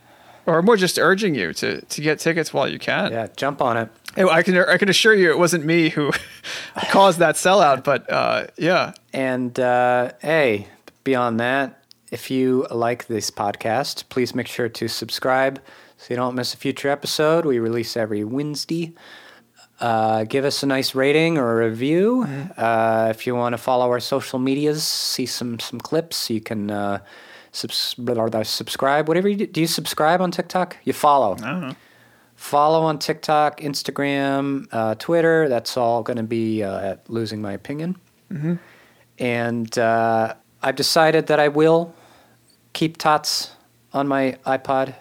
Or 0.46 0.62
more 0.62 0.78
just 0.78 0.98
urging 0.98 1.36
you 1.36 1.52
to, 1.54 1.82
to 1.82 2.02
get 2.02 2.20
tickets 2.20 2.54
while 2.54 2.70
you 2.70 2.80
can. 2.80 3.12
yeah, 3.12 3.28
jump 3.36 3.62
on 3.62 3.76
it. 3.78 3.90
I 4.18 4.42
can 4.44 4.58
I 4.58 4.78
can 4.78 4.88
assure 4.90 5.14
you 5.14 5.30
it 5.30 5.38
wasn't 5.38 5.66
me 5.66 5.90
who 5.90 6.12
caused 6.90 7.20
that 7.20 7.36
sellout, 7.36 7.84
but 7.84 8.10
uh, 8.12 8.48
yeah, 8.58 8.94
And 9.14 9.60
uh, 9.60 10.14
hey, 10.22 10.68
beyond 11.04 11.40
that, 11.42 11.84
if 12.12 12.32
you 12.32 12.66
like 12.72 13.08
this 13.08 13.30
podcast, 13.30 14.08
please 14.10 14.34
make 14.34 14.48
sure 14.48 14.70
to 14.70 14.88
subscribe 14.88 15.62
so 15.98 16.06
you 16.10 16.16
don't 16.16 16.34
miss 16.36 16.54
a 16.54 16.58
future 16.58 16.90
episode. 16.90 17.46
We 17.46 17.60
release 17.60 17.98
every 17.98 18.24
Wednesday. 18.24 18.94
Uh, 19.80 20.24
give 20.24 20.44
us 20.44 20.64
a 20.64 20.66
nice 20.66 20.96
rating 20.96 21.38
or 21.38 21.62
a 21.62 21.70
review. 21.70 22.24
Uh, 22.58 23.08
if 23.12 23.28
you 23.28 23.36
want 23.36 23.54
to 23.54 23.58
follow 23.58 23.86
our 23.92 24.00
social 24.00 24.40
medias, 24.40 24.84
see 24.84 25.26
some 25.26 25.60
some 25.60 25.80
clips, 25.80 26.30
you 26.30 26.42
can 26.42 26.72
uh, 26.72 27.00
subs- 27.52 27.94
blah, 27.96 28.28
blah, 28.28 28.44
subscribe. 28.44 29.08
Whatever 29.08 29.30
you 29.30 29.36
do. 29.38 29.48
Do 29.48 29.62
you 29.62 29.68
subscribe 29.68 30.20
on 30.22 30.32
TikTok? 30.32 30.78
You 30.84 30.94
follow. 30.94 31.36
I 31.36 31.52
don't 31.52 31.62
know. 31.62 31.76
Follow 32.36 32.84
on 32.84 33.00
TikTok, 33.00 33.62
Instagram, 33.62 34.68
uh, 34.72 34.96
Twitter. 34.96 35.50
That's 35.50 35.76
all 35.76 36.04
going 36.04 36.18
to 36.18 36.24
be 36.24 36.64
uh, 36.64 36.92
at 36.92 37.10
Losing 37.10 37.42
My 37.42 37.54
Opinion. 37.54 37.98
And 39.20 39.78
uh, 39.78 40.36
I've 40.62 40.76
decided 40.76 41.28
that 41.28 41.40
I 41.40 41.48
will 41.48 41.96
keep 42.74 42.98
Tots 42.98 43.52
on 43.92 44.08
my 44.08 44.38
iPod. 44.46 44.94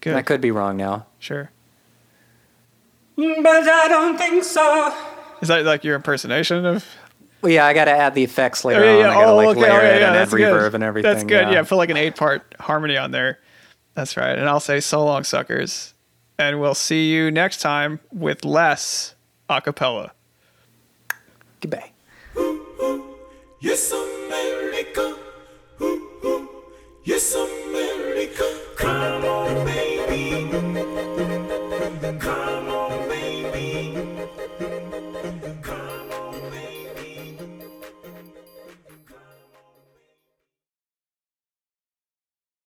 Good. 0.00 0.10
And 0.10 0.18
I 0.18 0.22
could 0.22 0.40
be 0.42 0.50
wrong 0.50 0.76
now. 0.76 1.06
Sure. 1.18 1.50
But 3.42 3.68
I 3.68 3.88
don't 3.88 4.16
think 4.16 4.44
so. 4.44 4.94
Is 5.42 5.48
that 5.48 5.64
like 5.64 5.84
your 5.84 5.96
impersonation 5.96 6.64
of? 6.64 6.86
Well, 7.42 7.52
yeah, 7.52 7.66
I 7.66 7.72
got 7.72 7.86
to 7.86 7.90
add 7.90 8.14
the 8.14 8.22
effects 8.22 8.64
later 8.64 8.82
oh, 8.82 8.84
yeah, 8.84 8.98
yeah. 8.98 9.08
on. 9.08 9.10
I 9.10 9.14
got 9.14 9.24
to 9.24 9.30
oh, 9.30 9.36
like 9.36 9.48
okay. 9.48 9.60
layer 9.60 9.72
oh, 9.72 9.82
yeah, 9.82 9.96
it 9.96 10.02
and 10.02 10.16
add 10.16 10.28
reverb 10.28 10.74
and 10.74 10.84
everything. 10.84 11.10
That's 11.10 11.24
good. 11.24 11.52
Yeah. 11.52 11.62
put 11.62 11.76
like 11.76 11.90
an 11.90 11.96
eight-part 11.96 12.54
harmony 12.60 12.96
on 12.96 13.10
there. 13.10 13.38
That's 13.94 14.16
right. 14.16 14.38
And 14.38 14.48
I'll 14.48 14.60
say 14.60 14.80
so 14.80 15.04
long, 15.04 15.24
suckers, 15.24 15.94
and 16.38 16.60
we'll 16.60 16.74
see 16.74 17.10
you 17.10 17.30
next 17.30 17.60
time 17.60 18.00
with 18.12 18.44
less 18.44 19.14
acapella. 19.48 20.10
Goodbye. 21.60 21.90
Yes, 23.60 23.92
America. 23.92 25.16
Ooh, 25.82 26.48
yes, 27.04 27.34
America. 27.34 28.60
Come 28.76 29.24
on, 29.24 29.66
baby. 29.66 29.89